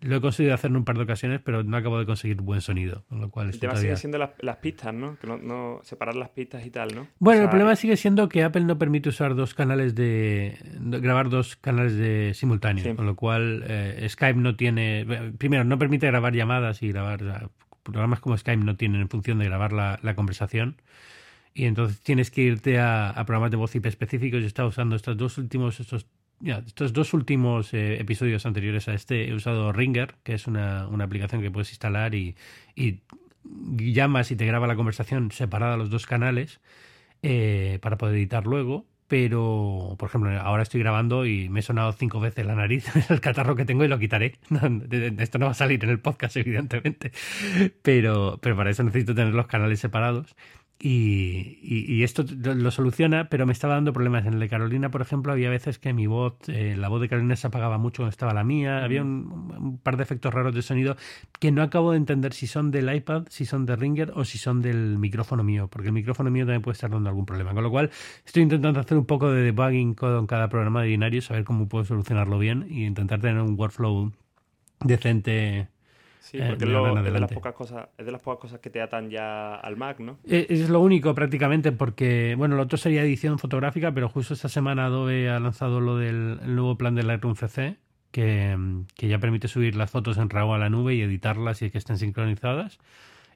lo 0.01 0.17
he 0.17 0.21
conseguido 0.21 0.53
hacer 0.53 0.69
en 0.69 0.77
un 0.77 0.85
par 0.85 0.95
de 0.95 1.05
ocasiones, 1.05 1.41
pero 1.43 1.63
no 1.63 1.75
acabo 1.75 1.97
de 1.97 2.05
conseguir 2.05 2.39
buen 2.39 2.61
sonido, 2.61 3.03
con 3.09 3.19
lo 3.19 3.31
cual... 3.31 3.49
El 3.49 3.59
tema 3.59 3.75
sigue 3.75 3.95
siendo 3.95 4.19
las, 4.19 4.57
pistas, 4.57 4.93
¿no? 4.93 5.17
Que 5.17 5.25
no, 5.25 5.79
Separar 5.81 6.15
las 6.15 6.29
pistas 6.29 6.63
y 6.67 6.69
tal, 6.69 6.93
¿no? 6.93 7.07
Bueno, 7.17 7.41
el 7.41 7.49
problema 7.49 7.75
sigue 7.75 7.97
siendo 7.97 8.29
que 8.29 8.43
Apple 8.43 8.65
no 8.65 8.77
permite 8.77 9.09
usar 9.09 9.33
dos 9.33 9.55
canales 9.55 9.95
de... 9.95 10.59
grabar 10.79 11.29
dos 11.29 11.55
canales 11.55 11.95
de 11.95 12.33
simultáneos, 12.35 12.95
con 12.95 13.07
lo 13.07 13.15
cual 13.15 13.63
eh, 13.67 14.05
Skype 14.07 14.39
no 14.39 14.55
tiene... 14.55 15.33
Primero, 15.39 15.63
no 15.63 15.79
permite 15.79 16.05
grabar 16.05 16.35
llamadas 16.35 16.83
y 16.83 16.89
grabar 16.89 17.49
programas 17.81 18.19
como 18.19 18.37
Skype 18.37 18.63
no 18.63 18.75
tienen 18.75 19.09
función 19.09 19.39
de 19.39 19.45
grabar 19.45 19.73
la, 19.73 20.15
conversación. 20.15 20.75
Y 21.57 21.65
entonces 21.65 22.01
tienes 22.01 22.31
que 22.31 22.41
irte 22.41 22.79
a, 22.79 23.13
programas 23.25 23.49
de 23.49 23.55
voz 23.55 23.73
IP 23.73 23.85
específicos. 23.85 24.41
Yo 24.41 24.47
estaba 24.47 24.67
usando 24.67 24.97
estos 24.97 25.15
dos 25.15 25.37
últimos, 25.37 25.79
estos, 25.79 26.05
estos 26.43 26.91
dos 26.91 27.13
últimos 27.13 27.73
eh, 27.73 27.99
episodios 28.01 28.45
anteriores 28.45 28.89
a 28.89 28.93
este. 28.93 29.29
He 29.29 29.33
usado 29.33 29.71
Ringer, 29.71 30.15
que 30.23 30.33
es 30.33 30.47
una, 30.47 30.83
aplicación 30.83 31.41
que 31.41 31.49
puedes 31.49 31.69
instalar 31.69 32.13
y, 32.13 32.35
y, 32.75 32.99
llamas 33.77 34.31
y 34.31 34.35
te 34.35 34.45
graba 34.45 34.67
la 34.67 34.75
conversación 34.75 35.31
separada 35.31 35.75
a 35.75 35.77
los 35.77 35.89
dos 35.89 36.05
canales 36.05 36.59
eh, 37.23 37.79
para 37.81 37.97
poder 37.97 38.15
editar 38.15 38.45
luego 38.45 38.85
pero 39.07 39.95
por 39.99 40.09
ejemplo 40.09 40.31
ahora 40.41 40.63
estoy 40.63 40.79
grabando 40.79 41.27
y 41.27 41.47
me 41.49 41.59
he 41.59 41.63
sonado 41.63 41.91
cinco 41.93 42.19
veces 42.19 42.45
la 42.45 42.55
nariz 42.55 42.85
el 43.11 43.21
catarro 43.21 43.55
que 43.55 43.65
tengo 43.65 43.83
y 43.83 43.87
lo 43.87 43.99
quitaré 43.99 44.39
esto 45.19 45.37
no 45.37 45.45
va 45.45 45.51
a 45.51 45.53
salir 45.53 45.83
en 45.83 45.91
el 45.91 45.99
podcast 45.99 46.37
evidentemente 46.37 47.11
pero 47.83 48.39
pero 48.41 48.55
para 48.55 48.71
eso 48.71 48.83
necesito 48.83 49.13
tener 49.13 49.33
los 49.33 49.47
canales 49.47 49.79
separados 49.79 50.35
y, 50.77 52.03
esto 52.03 52.25
lo 52.29 52.69
soluciona, 52.69 53.29
pero 53.29 53.45
me 53.45 53.53
estaba 53.53 53.75
dando 53.75 53.93
problemas. 53.93 54.25
En 54.25 54.33
el 54.33 54.39
de 54.39 54.49
Carolina, 54.49 54.91
por 54.91 55.01
ejemplo, 55.01 55.31
había 55.31 55.49
veces 55.49 55.79
que 55.79 55.93
mi 55.93 56.05
voz, 56.05 56.35
eh, 56.47 56.75
la 56.77 56.89
voz 56.89 57.01
de 57.01 57.09
Carolina 57.09 57.35
se 57.35 57.47
apagaba 57.47 57.77
mucho 57.77 58.01
cuando 58.01 58.09
estaba 58.09 58.33
la 58.33 58.43
mía. 58.43 58.83
Había 58.83 59.01
un, 59.01 59.79
par 59.81 59.97
de 59.97 60.03
efectos 60.03 60.33
raros 60.33 60.53
de 60.53 60.61
sonido 60.61 60.97
que 61.39 61.51
no 61.51 61.63
acabo 61.63 61.91
de 61.91 61.97
entender 61.97 62.33
si 62.33 62.45
son 62.47 62.71
del 62.71 62.93
iPad, 62.93 63.25
si 63.29 63.45
son 63.45 63.65
de 63.65 63.75
Ringer 63.75 64.11
o 64.15 64.25
si 64.25 64.37
son 64.37 64.61
del 64.61 64.97
micrófono 64.99 65.43
mío, 65.43 65.69
porque 65.69 65.87
el 65.87 65.93
micrófono 65.93 66.29
mío 66.29 66.45
también 66.45 66.61
puede 66.61 66.73
estar 66.73 66.91
dando 66.91 67.09
algún 67.09 67.25
problema. 67.25 67.53
Con 67.53 67.63
lo 67.63 67.71
cual, 67.71 67.89
estoy 68.25 68.43
intentando 68.43 68.79
hacer 68.79 68.97
un 68.97 69.05
poco 69.05 69.31
de 69.31 69.43
debugging 69.43 69.93
con 69.95 70.27
cada 70.27 70.49
programa 70.49 70.83
de 70.83 70.89
binario, 70.89 71.21
saber 71.21 71.45
cómo 71.45 71.67
puedo 71.69 71.85
solucionarlo 71.85 72.37
bien 72.37 72.67
y 72.69 72.85
intentar 72.85 73.21
tener 73.21 73.41
un 73.41 73.57
workflow 73.57 74.11
decente 74.81 75.69
Sí, 76.25 76.39
eh, 76.39 76.45
porque 76.47 76.65
es, 76.65 77.13
de 77.13 77.19
las 77.19 77.31
pocas 77.31 77.53
cosas, 77.53 77.87
es 77.99 78.03
de 78.03 78.11
las 78.11 78.19
pocas 78.19 78.39
cosas 78.39 78.59
que 78.59 78.71
te 78.71 78.81
atan 78.81 79.11
ya 79.11 79.53
al 79.53 79.77
Mac, 79.77 79.99
¿no? 79.99 80.17
Eh, 80.27 80.47
es 80.49 80.69
lo 80.69 80.79
único 80.79 81.13
prácticamente 81.13 81.71
porque, 81.71 82.33
bueno, 82.35 82.55
lo 82.55 82.63
otro 82.63 82.79
sería 82.79 83.03
edición 83.03 83.37
fotográfica, 83.37 83.91
pero 83.91 84.09
justo 84.09 84.33
esta 84.33 84.49
semana 84.49 84.85
Adobe 84.87 85.29
ha 85.29 85.39
lanzado 85.39 85.79
lo 85.81 85.97
del 85.97 86.39
nuevo 86.55 86.79
plan 86.79 86.95
del 86.95 87.05
Lightroom 87.05 87.35
CC, 87.35 87.77
que, 88.09 88.57
que, 88.95 89.07
ya 89.07 89.19
permite 89.19 89.47
subir 89.47 89.75
las 89.75 89.91
fotos 89.91 90.17
en 90.17 90.31
RAW 90.31 90.55
a 90.55 90.57
la 90.57 90.67
nube 90.67 90.95
y 90.95 91.01
editarlas 91.03 91.61
y 91.61 91.69
que 91.69 91.77
estén 91.77 91.99
sincronizadas. 91.99 92.79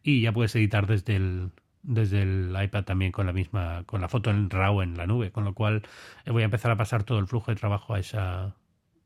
Y 0.01 0.21
ya 0.21 0.31
puedes 0.31 0.55
editar 0.55 0.87
desde 0.87 1.15
el, 1.15 1.51
desde 1.83 2.23
el 2.23 2.57
iPad 2.59 2.85
también 2.85 3.11
con 3.11 3.27
la 3.27 3.33
misma, 3.33 3.83
con 3.85 4.01
la 4.01 4.09
foto 4.09 4.31
en 4.31 4.49
RAW 4.49 4.81
en 4.81 4.97
la 4.97 5.05
nube, 5.05 5.29
con 5.29 5.43
lo 5.43 5.53
cual 5.53 5.83
eh, 6.25 6.31
voy 6.31 6.41
a 6.41 6.45
empezar 6.45 6.71
a 6.71 6.75
pasar 6.75 7.03
todo 7.03 7.19
el 7.19 7.27
flujo 7.27 7.51
de 7.51 7.55
trabajo 7.55 7.93
a 7.93 7.99
esa, 7.99 8.55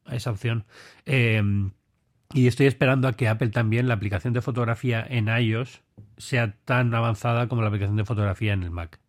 a 0.05 0.15
esa 0.15 0.31
opción. 0.31 0.63
Eh, 1.05 1.43
y 2.33 2.47
estoy 2.47 2.65
esperando 2.65 3.07
a 3.07 3.13
que 3.13 3.27
Apple 3.27 3.49
también, 3.49 3.87
la 3.87 3.93
aplicación 3.93 4.33
de 4.33 4.41
fotografía 4.41 5.05
en 5.07 5.27
iOS, 5.27 5.81
sea 6.17 6.55
tan 6.65 6.93
avanzada 6.93 7.47
como 7.47 7.61
la 7.61 7.67
aplicación 7.67 7.95
de 7.95 8.05
fotografía 8.05 8.53
en 8.53 8.63
el 8.63 8.71
Mac. 8.71 8.99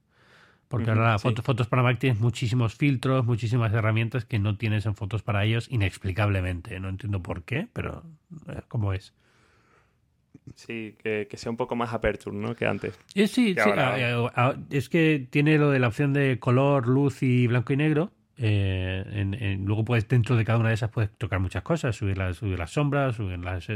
Porque 0.68 0.90
ahora 0.90 1.18
fotos, 1.18 1.68
para 1.68 1.82
Mac 1.82 1.98
tienes 1.98 2.20
muchísimos 2.20 2.74
filtros, 2.74 3.24
muchísimas 3.24 3.72
herramientas 3.72 4.24
que 4.24 4.38
no 4.38 4.56
tienes 4.56 4.86
en 4.86 4.96
fotos 4.96 5.22
para 5.22 5.46
iOS 5.46 5.70
inexplicablemente. 5.70 6.80
No 6.80 6.88
entiendo 6.88 7.22
por 7.22 7.44
qué, 7.44 7.68
pero 7.72 8.02
eh, 8.48 8.60
¿cómo 8.68 8.92
es? 8.92 9.14
Sí, 10.56 10.96
que, 11.02 11.28
sea 11.34 11.50
un 11.50 11.56
poco 11.56 11.76
más 11.76 11.94
aperture, 11.94 12.36
¿no? 12.36 12.56
Que 12.56 12.66
antes. 12.66 12.98
sí, 13.14 13.28
sí 13.28 13.54
es 14.70 14.88
que 14.88 15.26
tiene 15.30 15.58
lo 15.58 15.70
de 15.70 15.78
la 15.78 15.88
opción 15.88 16.12
de 16.12 16.38
color, 16.38 16.88
luz 16.88 17.22
y 17.22 17.46
blanco 17.46 17.72
y 17.72 17.76
negro 17.76 18.10
eh, 18.36 19.56
luego 19.60 19.84
puedes 19.84 20.08
dentro 20.08 20.36
de 20.36 20.44
cada 20.44 20.58
una 20.58 20.68
de 20.68 20.74
esas 20.74 20.90
puedes 20.90 21.10
tocar 21.16 21.40
muchas 21.40 21.62
cosas, 21.62 21.94
subir 21.96 22.18
las, 22.18 22.38
subir 22.38 22.58
las 22.58 22.72
sombras, 22.72 23.16
subir 23.16 23.38
las, 23.38 23.68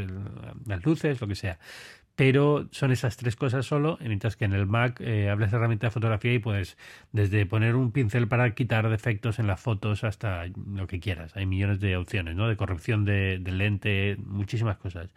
las 0.67 0.85
luces, 0.85 1.21
lo 1.21 1.29
que 1.29 1.35
sea. 1.35 1.59
Pero 2.19 2.67
son 2.73 2.91
esas 2.91 3.17
tres 3.17 3.37
cosas 3.37 3.65
solo, 3.65 3.97
mientras 4.01 4.35
que 4.35 4.45
en 4.45 4.53
el 4.53 4.67
Mac 4.67 5.01
eh, 5.01 5.31
hablas 5.31 5.53
de 5.53 5.57
herramienta 5.57 5.87
de 5.87 5.93
fotografía 5.93 6.35
y 6.35 6.41
puedes 6.41 6.77
desde 7.13 7.47
poner 7.47 7.77
un 7.77 7.93
pincel 7.93 8.27
para 8.27 8.57
quitar 8.57 8.91
defectos 8.91 9.39
en 9.39 9.47
las 9.47 9.61
fotos 9.61 10.03
hasta 10.03 10.47
lo 10.47 10.89
que 10.89 10.99
quieras. 10.99 11.37
Hay 11.37 11.47
millones 11.47 11.79
de 11.79 11.97
opciones, 11.97 12.35
¿no? 12.35 12.49
De 12.49 12.57
corrección 12.57 13.05
de, 13.05 13.39
lente, 13.39 14.17
muchísimas 14.19 14.79
cosas. 14.79 15.11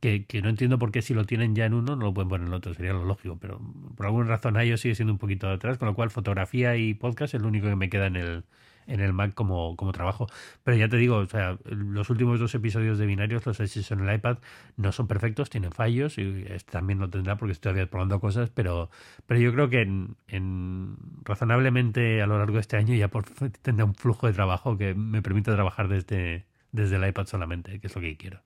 Que, 0.00 0.26
que, 0.26 0.42
no 0.42 0.50
entiendo 0.50 0.78
por 0.78 0.92
qué 0.92 1.00
si 1.00 1.14
lo 1.14 1.24
tienen 1.24 1.54
ya 1.54 1.64
en 1.64 1.72
uno 1.72 1.96
no 1.96 2.04
lo 2.04 2.12
pueden 2.12 2.28
poner 2.28 2.42
en 2.42 2.48
el 2.48 2.54
otro, 2.54 2.74
sería 2.74 2.92
lo 2.92 3.04
lógico, 3.06 3.38
pero 3.40 3.58
por 3.96 4.04
alguna 4.04 4.26
razón 4.26 4.60
iOS 4.60 4.80
sigue 4.80 4.94
siendo 4.94 5.14
un 5.14 5.18
poquito 5.18 5.48
atrás, 5.48 5.78
con 5.78 5.88
lo 5.88 5.94
cual 5.94 6.10
fotografía 6.10 6.76
y 6.76 6.92
podcast 6.92 7.32
es 7.32 7.40
lo 7.40 7.48
único 7.48 7.68
que 7.68 7.76
me 7.76 7.88
queda 7.88 8.08
en 8.08 8.16
el, 8.16 8.44
en 8.86 9.00
el 9.00 9.12
Mac 9.12 9.34
como, 9.34 9.76
como 9.76 9.92
trabajo. 9.92 10.26
Pero 10.64 10.76
ya 10.76 10.88
te 10.88 10.96
digo, 10.96 11.16
o 11.16 11.26
sea, 11.26 11.58
los 11.64 12.10
últimos 12.10 12.40
dos 12.40 12.54
episodios 12.54 12.98
de 12.98 13.06
binarios, 13.06 13.46
los 13.46 13.60
hechos 13.60 13.90
en 13.90 14.08
el 14.08 14.14
iPad, 14.14 14.38
no 14.76 14.92
son 14.92 15.06
perfectos, 15.06 15.50
tienen 15.50 15.72
fallos 15.72 16.18
y 16.18 16.44
este 16.48 16.72
también 16.72 16.98
lo 16.98 17.10
tendrá 17.10 17.36
porque 17.36 17.52
estoy 17.52 17.72
todavía 17.72 17.90
probando 17.90 18.20
cosas, 18.20 18.50
pero, 18.50 18.90
pero 19.26 19.40
yo 19.40 19.52
creo 19.52 19.68
que 19.68 19.82
en, 19.82 20.96
razonablemente 21.24 22.22
a 22.22 22.26
lo 22.26 22.38
largo 22.38 22.54
de 22.54 22.60
este 22.60 22.76
año 22.76 22.94
ya 22.94 23.08
por, 23.08 23.24
tendré 23.62 23.84
un 23.84 23.94
flujo 23.94 24.26
de 24.26 24.32
trabajo 24.32 24.76
que 24.76 24.94
me 24.94 25.22
permite 25.22 25.52
trabajar 25.52 25.88
desde, 25.88 26.44
desde 26.72 26.96
el 26.96 27.06
iPad 27.06 27.26
solamente, 27.26 27.80
que 27.80 27.86
es 27.86 27.94
lo 27.94 28.00
que 28.00 28.16
quiero. 28.16 28.40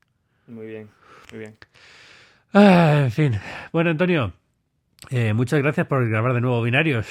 Muy 0.47 0.67
bien, 0.67 0.89
muy 1.33 1.41
bien. 1.41 1.57
Ah, 2.53 3.03
en 3.05 3.11
fin. 3.11 3.39
Bueno, 3.73 3.91
Antonio, 3.91 4.33
eh, 5.11 5.33
muchas 5.33 5.61
gracias 5.61 5.87
por 5.87 6.09
grabar 6.09 6.35
de 6.35 6.41
nuevo 6.41 6.63
binarios. 6.63 7.07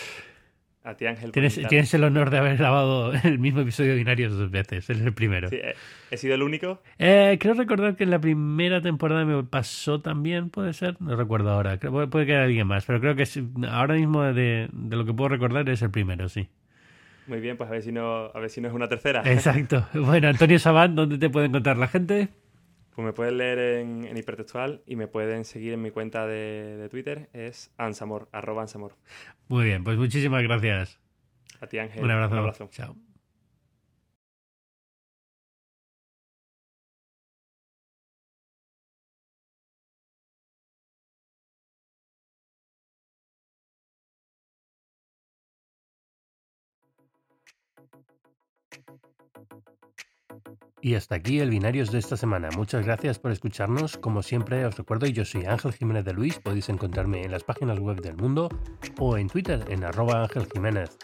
A 0.86 0.93
ti, 0.95 1.07
Ángel. 1.07 1.31
Tienes, 1.31 1.93
el 1.95 2.03
honor 2.03 2.29
de 2.29 2.38
haber 2.38 2.57
grabado 2.57 3.11
el 3.23 3.39
mismo 3.39 3.61
episodio 3.61 3.91
de 3.91 3.97
Binarios 3.97 4.38
dos 4.38 4.51
veces. 4.51 4.88
Es 4.88 5.01
el 5.01 5.13
primero. 5.13 5.49
Sí, 5.49 5.55
eh, 5.55 5.73
¿He 6.11 6.17
sido 6.17 6.36
el 6.36 6.43
único? 6.43 6.79
Eh, 6.99 7.39
creo 7.39 7.55
recordar 7.55 7.95
que 7.95 8.03
en 8.03 8.11
la 8.11 8.19
primera 8.19 8.81
temporada 8.81 9.25
me 9.25 9.43
pasó 9.43 9.99
también, 9.99 10.51
puede 10.51 10.73
ser. 10.73 10.95
No 11.01 11.15
recuerdo 11.15 11.49
ahora. 11.49 11.79
Creo, 11.79 12.07
puede 12.07 12.27
que 12.27 12.36
haya 12.36 12.43
alguien 12.43 12.67
más. 12.67 12.86
Pero 12.86 13.01
creo 13.01 13.15
que 13.15 13.25
ahora 13.67 13.95
mismo 13.95 14.21
de, 14.21 14.69
lo 14.71 15.05
que 15.05 15.13
puedo 15.13 15.29
recordar 15.29 15.67
es 15.69 15.81
el 15.81 15.89
primero, 15.89 16.29
sí. 16.29 16.49
Muy 17.25 17.39
bien, 17.39 17.57
pues 17.57 17.67
a 17.67 17.71
ver 17.71 17.81
si 17.81 17.91
no, 17.91 18.29
a 18.31 18.39
ver 18.39 18.51
si 18.51 18.61
no 18.61 18.67
es 18.67 18.73
una 18.75 18.88
tercera. 18.88 19.23
Exacto. 19.25 19.88
Bueno, 19.95 20.27
Antonio 20.27 20.59
Sabat, 20.59 20.91
¿dónde 20.91 21.17
te 21.17 21.31
puede 21.31 21.47
encontrar 21.47 21.77
la 21.77 21.88
gente? 21.88 22.29
Pues 22.96 23.06
me 23.06 23.12
pueden 23.12 23.38
leer 23.38 23.60
en, 23.60 24.18
hipertextual 24.18 24.82
y 24.86 24.96
me 24.96 25.08
pueden 25.08 25.43
seguir 25.43 25.74
en 25.74 25.82
mi 25.82 25.91
cuenta 25.91 26.26
de, 26.26 26.88
Twitter, 26.89 27.30
es 27.34 27.72
ansamor, 27.78 28.30
arroba 28.32 28.62
ansamor. 28.62 28.96
Muy 29.50 29.66
bien, 29.66 29.84
pues 29.84 29.98
muchísimas 29.98 30.41
gracias. 30.43 30.98
A 31.60 31.68
ti 31.68 31.78
Ángel. 31.78 32.04
Un 32.04 32.12
abrazo. 32.12 32.34
Un 32.34 32.39
abrazo. 32.39 32.70
Chao. 32.72 32.96
Y 50.86 50.93
hasta 50.93 51.15
aquí 51.15 51.39
el 51.39 51.49
Binarios 51.49 51.91
de 51.91 51.97
esta 51.97 52.15
semana. 52.15 52.49
Muchas 52.55 52.86
gracias 52.86 53.17
por 53.17 53.31
escucharnos. 53.31 53.97
Como 53.97 54.21
siempre 54.21 54.63
os 54.67 54.77
recuerdo, 54.77 55.07
yo 55.07 55.25
soy 55.25 55.45
Ángel 55.45 55.73
Jiménez 55.73 56.05
de 56.05 56.13
Luis. 56.13 56.38
Podéis 56.38 56.69
encontrarme 56.69 57.23
en 57.23 57.31
las 57.31 57.43
páginas 57.43 57.79
web 57.79 57.99
del 58.01 58.15
mundo 58.15 58.49
o 58.99 59.17
en 59.17 59.27
Twitter 59.27 59.65
en 59.69 59.83
arroba 59.83 60.29
Jiménez. 60.53 60.95